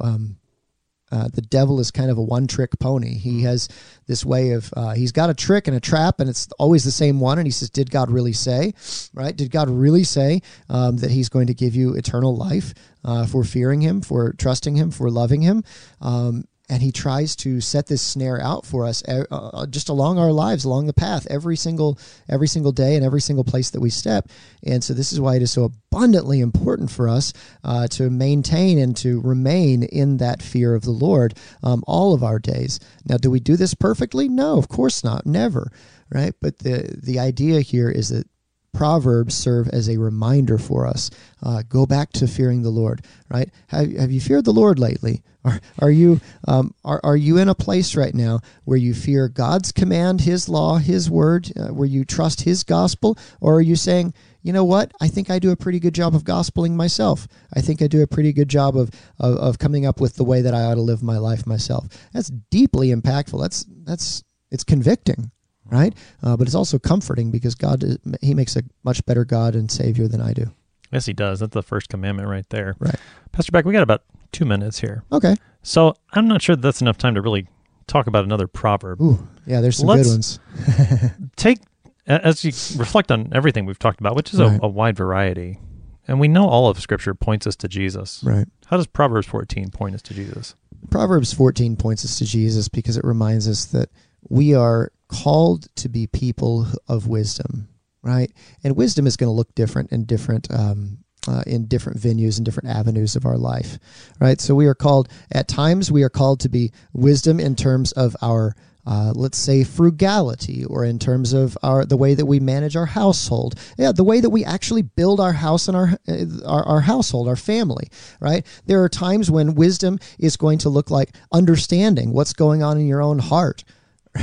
Uh, 1.12 1.28
the 1.32 1.42
devil 1.42 1.80
is 1.80 1.90
kind 1.90 2.10
of 2.10 2.18
a 2.18 2.22
one 2.22 2.46
trick 2.46 2.78
pony. 2.80 3.14
He 3.14 3.42
has 3.42 3.68
this 4.06 4.24
way 4.24 4.50
of, 4.50 4.72
uh, 4.76 4.94
he's 4.94 5.12
got 5.12 5.30
a 5.30 5.34
trick 5.34 5.68
and 5.68 5.76
a 5.76 5.80
trap, 5.80 6.18
and 6.18 6.28
it's 6.28 6.48
always 6.58 6.84
the 6.84 6.90
same 6.90 7.20
one. 7.20 7.38
And 7.38 7.46
he 7.46 7.52
says, 7.52 7.70
Did 7.70 7.90
God 7.90 8.10
really 8.10 8.32
say, 8.32 8.74
right? 9.12 9.36
Did 9.36 9.50
God 9.50 9.70
really 9.70 10.04
say 10.04 10.42
um, 10.68 10.96
that 10.98 11.10
he's 11.10 11.28
going 11.28 11.46
to 11.48 11.54
give 11.54 11.74
you 11.74 11.94
eternal 11.94 12.36
life 12.36 12.74
uh, 13.04 13.26
for 13.26 13.44
fearing 13.44 13.80
him, 13.80 14.00
for 14.00 14.32
trusting 14.32 14.76
him, 14.76 14.90
for 14.90 15.10
loving 15.10 15.42
him? 15.42 15.62
Um, 16.00 16.44
and 16.68 16.82
he 16.82 16.90
tries 16.90 17.36
to 17.36 17.60
set 17.60 17.86
this 17.86 18.00
snare 18.00 18.40
out 18.40 18.64
for 18.64 18.86
us 18.86 19.02
uh, 19.06 19.24
uh, 19.30 19.66
just 19.66 19.88
along 19.88 20.18
our 20.18 20.32
lives 20.32 20.64
along 20.64 20.86
the 20.86 20.94
path 20.94 21.26
every 21.28 21.56
single 21.56 21.98
every 22.28 22.48
single 22.48 22.72
day 22.72 22.96
and 22.96 23.04
every 23.04 23.20
single 23.20 23.44
place 23.44 23.70
that 23.70 23.80
we 23.80 23.90
step. 23.90 24.28
And 24.64 24.82
so 24.82 24.94
this 24.94 25.12
is 25.12 25.20
why 25.20 25.36
it 25.36 25.42
is 25.42 25.52
so 25.52 25.64
abundantly 25.64 26.40
important 26.40 26.90
for 26.90 27.08
us 27.08 27.32
uh, 27.62 27.86
to 27.88 28.08
maintain 28.10 28.78
and 28.78 28.96
to 28.98 29.20
remain 29.20 29.82
in 29.82 30.16
that 30.18 30.42
fear 30.42 30.74
of 30.74 30.82
the 30.82 30.90
lord 30.90 31.34
um, 31.62 31.84
all 31.86 32.14
of 32.14 32.22
our 32.22 32.38
days. 32.38 32.80
Now 33.06 33.18
do 33.18 33.30
we 33.30 33.40
do 33.40 33.56
this 33.56 33.74
perfectly? 33.74 34.28
No 34.28 34.56
of 34.56 34.68
course 34.68 35.04
not. 35.04 35.26
Never. 35.26 35.70
Right? 36.10 36.34
But 36.40 36.58
the 36.60 36.98
the 37.02 37.18
idea 37.18 37.60
here 37.60 37.90
is 37.90 38.10
that 38.10 38.26
Proverbs 38.74 39.34
serve 39.34 39.68
as 39.68 39.88
a 39.88 39.98
reminder 39.98 40.58
for 40.58 40.86
us. 40.86 41.10
Uh, 41.42 41.62
go 41.68 41.86
back 41.86 42.12
to 42.12 42.26
fearing 42.26 42.62
the 42.62 42.70
Lord, 42.70 43.04
right? 43.30 43.50
Have, 43.68 43.90
have 43.92 44.12
you 44.12 44.20
feared 44.20 44.44
the 44.44 44.52
Lord 44.52 44.78
lately? 44.78 45.22
Are, 45.46 45.60
are 45.78 45.90
you 45.90 46.22
um, 46.48 46.74
are, 46.86 47.02
are 47.04 47.18
you 47.18 47.36
in 47.36 47.50
a 47.50 47.54
place 47.54 47.96
right 47.96 48.14
now 48.14 48.40
where 48.64 48.78
you 48.78 48.94
fear 48.94 49.28
God's 49.28 49.72
command, 49.72 50.22
His 50.22 50.48
law, 50.48 50.78
His 50.78 51.10
word, 51.10 51.52
uh, 51.54 51.68
where 51.68 51.86
you 51.86 52.06
trust 52.06 52.40
His 52.40 52.64
gospel, 52.64 53.18
or 53.42 53.56
are 53.56 53.60
you 53.60 53.76
saying, 53.76 54.14
you 54.40 54.54
know 54.54 54.64
what? 54.64 54.92
I 55.02 55.08
think 55.08 55.28
I 55.28 55.38
do 55.38 55.50
a 55.50 55.56
pretty 55.56 55.80
good 55.80 55.94
job 55.94 56.14
of 56.14 56.24
gospeling 56.24 56.76
myself. 56.76 57.28
I 57.54 57.60
think 57.60 57.82
I 57.82 57.88
do 57.88 58.02
a 58.02 58.06
pretty 58.06 58.32
good 58.32 58.48
job 58.48 58.74
of, 58.74 58.90
of, 59.20 59.36
of 59.36 59.58
coming 59.58 59.84
up 59.84 60.00
with 60.00 60.16
the 60.16 60.24
way 60.24 60.40
that 60.40 60.54
I 60.54 60.62
ought 60.62 60.76
to 60.76 60.80
live 60.80 61.02
my 61.02 61.18
life 61.18 61.46
myself. 61.46 61.88
That's 62.14 62.30
deeply 62.50 62.88
impactful. 62.88 63.38
That's 63.38 63.66
that's 63.84 64.24
it's 64.50 64.64
convicting 64.64 65.30
right? 65.74 65.94
Uh, 66.22 66.36
but 66.36 66.46
it's 66.46 66.54
also 66.54 66.78
comforting 66.78 67.30
because 67.30 67.54
God, 67.54 67.82
is, 67.84 67.98
He 68.22 68.32
makes 68.34 68.56
a 68.56 68.62
much 68.84 69.04
better 69.06 69.24
God 69.24 69.54
and 69.54 69.70
Savior 69.70 70.08
than 70.08 70.20
I 70.20 70.32
do. 70.32 70.52
Yes, 70.92 71.06
he 71.06 71.12
does. 71.12 71.40
That's 71.40 71.52
the 71.54 71.62
first 71.62 71.88
commandment 71.88 72.28
right 72.28 72.48
there. 72.50 72.76
Right. 72.78 72.94
Pastor 73.32 73.50
Beck, 73.50 73.64
we 73.64 73.72
got 73.72 73.82
about 73.82 74.02
two 74.32 74.44
minutes 74.44 74.78
here. 74.78 75.02
Okay. 75.10 75.34
So 75.62 75.94
I'm 76.12 76.28
not 76.28 76.40
sure 76.40 76.54
that's 76.54 76.80
enough 76.80 76.98
time 76.98 77.14
to 77.16 77.20
really 77.22 77.48
talk 77.88 78.06
about 78.06 78.24
another 78.24 78.46
proverb. 78.46 79.00
Ooh, 79.02 79.26
yeah. 79.46 79.60
There's 79.60 79.78
some 79.78 79.88
Let's- 79.88 80.06
good 80.06 80.12
ones. 80.12 81.10
Take, 81.36 81.58
as 82.06 82.44
you 82.44 82.52
reflect 82.78 83.10
on 83.10 83.30
everything 83.32 83.66
we've 83.66 83.78
talked 83.78 83.98
about, 84.00 84.14
which 84.14 84.32
is 84.32 84.40
Right. 84.40 84.60
a, 84.62 84.66
a 84.66 84.68
wide 84.68 84.96
variety, 84.96 85.58
and 86.06 86.20
we 86.20 86.28
know 86.28 86.46
all 86.48 86.68
of 86.68 86.78
Scripture 86.78 87.14
points 87.14 87.46
us 87.46 87.56
to 87.56 87.66
Jesus. 87.68 88.22
Right. 88.24 88.46
How 88.66 88.76
does 88.76 88.86
Proverbs 88.86 89.26
14 89.26 89.70
point 89.70 89.94
us 89.96 90.02
to 90.02 90.14
Jesus? 90.14 90.54
Proverbs 90.90 91.32
14 91.32 91.76
points 91.76 92.04
us 92.04 92.18
to 92.18 92.24
Jesus 92.26 92.68
because 92.68 92.96
it 92.96 93.04
reminds 93.04 93.48
us 93.48 93.64
that 93.66 93.88
we 94.28 94.54
are 94.54 94.92
called 95.22 95.68
to 95.76 95.88
be 95.88 96.06
people 96.06 96.66
of 96.88 97.06
wisdom, 97.06 97.68
right? 98.02 98.32
And 98.62 98.76
wisdom 98.76 99.06
is 99.06 99.16
going 99.16 99.28
to 99.28 99.34
look 99.34 99.54
different 99.54 99.92
in 99.92 100.04
different 100.04 100.50
um, 100.52 100.98
uh, 101.26 101.42
in 101.46 101.66
different 101.66 101.98
venues 101.98 102.36
and 102.36 102.44
different 102.44 102.68
avenues 102.68 103.16
of 103.16 103.24
our 103.24 103.38
life, 103.38 103.78
right? 104.20 104.40
So 104.40 104.54
we 104.54 104.66
are 104.66 104.74
called 104.74 105.08
at 105.32 105.48
times 105.48 105.90
we 105.90 106.02
are 106.02 106.10
called 106.10 106.40
to 106.40 106.48
be 106.48 106.72
wisdom 106.92 107.40
in 107.40 107.56
terms 107.56 107.92
of 107.92 108.16
our 108.20 108.54
uh, 108.86 109.12
let's 109.14 109.38
say 109.38 109.64
frugality 109.64 110.64
or 110.66 110.84
in 110.84 110.98
terms 110.98 111.32
of 111.32 111.56
our 111.62 111.86
the 111.86 111.96
way 111.96 112.14
that 112.14 112.26
we 112.26 112.38
manage 112.38 112.76
our 112.76 112.84
household 112.84 113.54
yeah 113.78 113.90
the 113.92 114.04
way 114.04 114.20
that 114.20 114.28
we 114.28 114.44
actually 114.44 114.82
build 114.82 115.20
our 115.20 115.32
house 115.32 115.68
and 115.68 115.76
our, 115.76 115.98
our 116.44 116.62
our 116.66 116.80
household 116.82 117.26
our 117.26 117.36
family 117.36 117.88
right 118.20 118.46
there 118.66 118.82
are 118.82 118.88
times 118.90 119.30
when 119.30 119.54
wisdom 119.54 119.98
is 120.18 120.36
going 120.36 120.58
to 120.58 120.68
look 120.68 120.90
like 120.90 121.16
understanding 121.32 122.12
what's 122.12 122.34
going 122.34 122.62
on 122.62 122.78
in 122.78 122.86
your 122.86 123.00
own 123.00 123.18
heart 123.18 123.64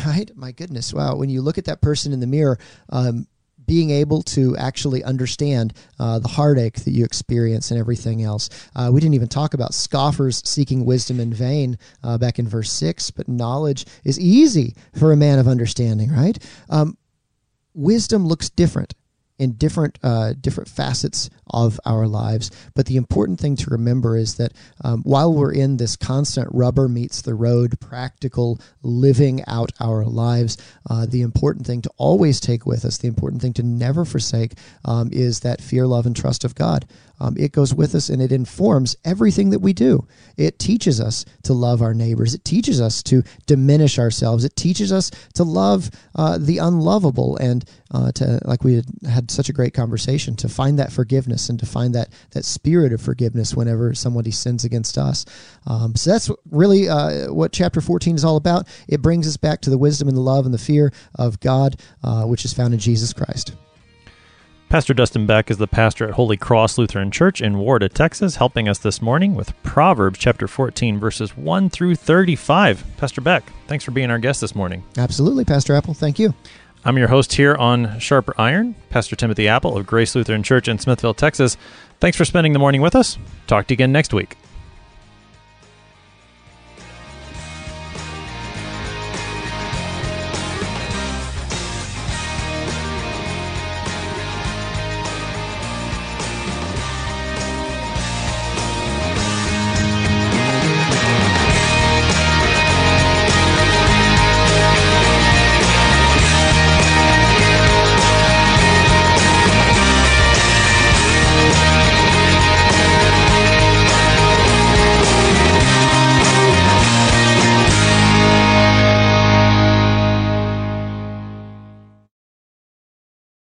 right 0.05 0.31
my 0.35 0.51
goodness 0.51 0.93
wow 0.93 1.15
when 1.15 1.29
you 1.29 1.41
look 1.41 1.57
at 1.57 1.65
that 1.65 1.81
person 1.81 2.13
in 2.13 2.19
the 2.19 2.27
mirror 2.27 2.57
um, 2.89 3.27
being 3.71 3.89
able 3.89 4.21
to 4.21 4.57
actually 4.57 5.01
understand 5.03 5.73
uh, 5.97 6.19
the 6.19 6.27
heartache 6.27 6.83
that 6.83 6.91
you 6.91 7.05
experience 7.05 7.71
and 7.71 7.79
everything 7.79 8.21
else. 8.21 8.49
Uh, 8.75 8.89
we 8.91 8.99
didn't 8.99 9.13
even 9.13 9.29
talk 9.29 9.53
about 9.53 9.73
scoffers 9.73 10.41
seeking 10.45 10.83
wisdom 10.83 11.21
in 11.21 11.33
vain 11.33 11.77
uh, 12.03 12.17
back 12.17 12.37
in 12.37 12.45
verse 12.45 12.69
6, 12.69 13.11
but 13.11 13.29
knowledge 13.29 13.85
is 14.03 14.19
easy 14.19 14.75
for 14.99 15.13
a 15.13 15.15
man 15.15 15.39
of 15.39 15.47
understanding, 15.47 16.11
right? 16.11 16.37
Um, 16.69 16.97
wisdom 17.73 18.27
looks 18.27 18.49
different 18.49 18.93
in 19.41 19.53
different 19.53 19.97
uh, 20.03 20.33
different 20.39 20.69
facets 20.69 21.31
of 21.47 21.79
our 21.83 22.05
lives. 22.05 22.51
But 22.75 22.85
the 22.85 22.95
important 22.95 23.39
thing 23.39 23.55
to 23.55 23.71
remember 23.71 24.15
is 24.15 24.35
that 24.35 24.53
um, 24.83 25.01
while 25.01 25.33
we're 25.33 25.51
in 25.51 25.77
this 25.77 25.95
constant 25.95 26.47
rubber 26.51 26.87
meets 26.87 27.23
the 27.23 27.33
road, 27.33 27.79
practical 27.79 28.59
living 28.83 29.43
out 29.47 29.71
our 29.79 30.05
lives, 30.05 30.57
uh, 30.87 31.07
the 31.07 31.23
important 31.23 31.65
thing 31.65 31.81
to 31.81 31.89
always 31.97 32.39
take 32.39 32.67
with 32.67 32.85
us, 32.85 32.99
the 32.99 33.07
important 33.07 33.41
thing 33.41 33.53
to 33.53 33.63
never 33.63 34.05
forsake, 34.05 34.53
um, 34.85 35.09
is 35.11 35.39
that 35.39 35.59
fear, 35.59 35.87
love, 35.87 36.05
and 36.05 36.15
trust 36.15 36.45
of 36.45 36.53
God. 36.53 36.85
Um, 37.22 37.36
it 37.38 37.51
goes 37.51 37.72
with 37.72 37.93
us 37.93 38.09
and 38.09 38.19
it 38.19 38.32
informs 38.32 38.95
everything 39.05 39.51
that 39.51 39.59
we 39.59 39.74
do. 39.74 40.07
It 40.38 40.57
teaches 40.57 40.99
us 40.99 41.24
to 41.43 41.53
love 41.53 41.84
our 41.84 41.93
neighbors. 41.93 42.34
It 42.34 42.43
teaches 42.43 42.82
us 42.82 43.03
to 43.03 43.22
diminish 43.45 43.99
ourselves. 43.99 44.43
It 44.43 44.55
teaches 44.55 44.91
us 44.91 45.11
to 45.36 45.43
love 45.43 45.91
uh, 46.15 46.39
the 46.39 46.57
unlovable 46.57 47.38
and 47.38 47.63
uh, 47.91 48.11
to, 48.13 48.39
like 48.45 48.63
we 48.63 48.76
had, 48.76 48.86
had 49.07 49.30
such 49.30 49.49
a 49.49 49.53
great 49.53 49.76
conversation, 49.76 50.36
to 50.38 50.49
find 50.49 50.80
that 50.80 50.91
forgiveness 50.91 51.47
and 51.49 51.59
to 51.59 51.65
find 51.67 51.93
that 51.93 52.09
that 52.32 52.43
spirit 52.43 52.91
of 52.91 53.01
forgiveness 53.01 53.53
whenever 53.53 53.93
somebody 53.93 54.32
sins 54.32 54.65
against 54.65 54.97
us. 54.97 55.24
Um, 55.67 55.95
so 55.95 56.09
that's 56.09 56.32
really 56.49 56.89
uh, 56.89 57.32
what 57.32 57.51
chapter 57.51 57.82
14 57.82 58.15
is 58.15 58.26
all 58.26 58.38
about. 58.38 58.67
It 58.88 59.03
brings 59.03 59.28
us 59.28 59.38
back 59.38 59.61
to 59.61 59.69
the 59.69 59.78
wisdom 59.78 60.07
and 60.07 60.17
the 60.17 60.22
love 60.22 60.45
and 60.45 60.53
the 60.53 60.57
fear 60.57 60.91
of 61.15 61.39
God, 61.39 61.80
uh, 62.03 62.24
which 62.24 62.45
is 62.45 62.53
found 62.53 62.74
in 62.74 62.80
Jesus 62.80 63.13
Christ. 63.13 63.53
Pastor 64.72 64.93
Dustin 64.93 65.26
Beck 65.26 65.51
is 65.51 65.57
the 65.57 65.67
pastor 65.67 66.07
at 66.07 66.13
Holy 66.13 66.38
Cross 66.38 66.78
Lutheran 66.78 67.11
Church 67.11 67.41
in 67.41 67.55
Warda, 67.55 67.91
Texas, 67.91 68.38
helping 68.38 68.69
us 68.69 68.78
this 68.80 69.01
morning 69.01 69.36
with 69.36 69.51
Proverbs 69.63 70.17
chapter 70.17 70.47
14, 70.47 70.97
verses 70.97 71.36
1 71.36 71.69
through 71.69 71.95
35. 71.95 72.86
Pastor 72.95 73.19
Beck, 73.19 73.51
thanks 73.67 73.84
for 73.84 73.91
being 73.91 74.09
our 74.09 74.17
guest 74.17 74.39
this 74.39 74.55
morning. 74.55 74.82
Absolutely, 74.97 75.43
Pastor 75.43 75.76
Apple. 75.76 75.93
Thank 75.93 76.19
you. 76.19 76.34
I'm 76.86 76.97
your 76.97 77.09
host 77.09 77.34
here 77.34 77.53
on 77.55 77.99
Sharper 77.99 78.34
Iron, 78.38 78.76
Pastor 78.89 79.17
Timothy 79.17 79.49
Apple 79.49 79.76
of 79.76 79.86
Grace 79.86 80.15
Lutheran 80.15 80.41
Church 80.41 80.69
in 80.69 80.80
Smithville, 80.80 81.15
Texas. 81.15 81.57
Thanks 81.99 82.15
for 82.15 82.24
spending 82.24 82.53
the 82.53 82.59
morning 82.59 82.80
with 82.80 82.95
us. 82.95 83.17
Talk 83.47 83.67
to 83.67 83.74
you 83.74 83.76
again 83.76 83.91
next 83.91 84.13
week. 84.13 84.38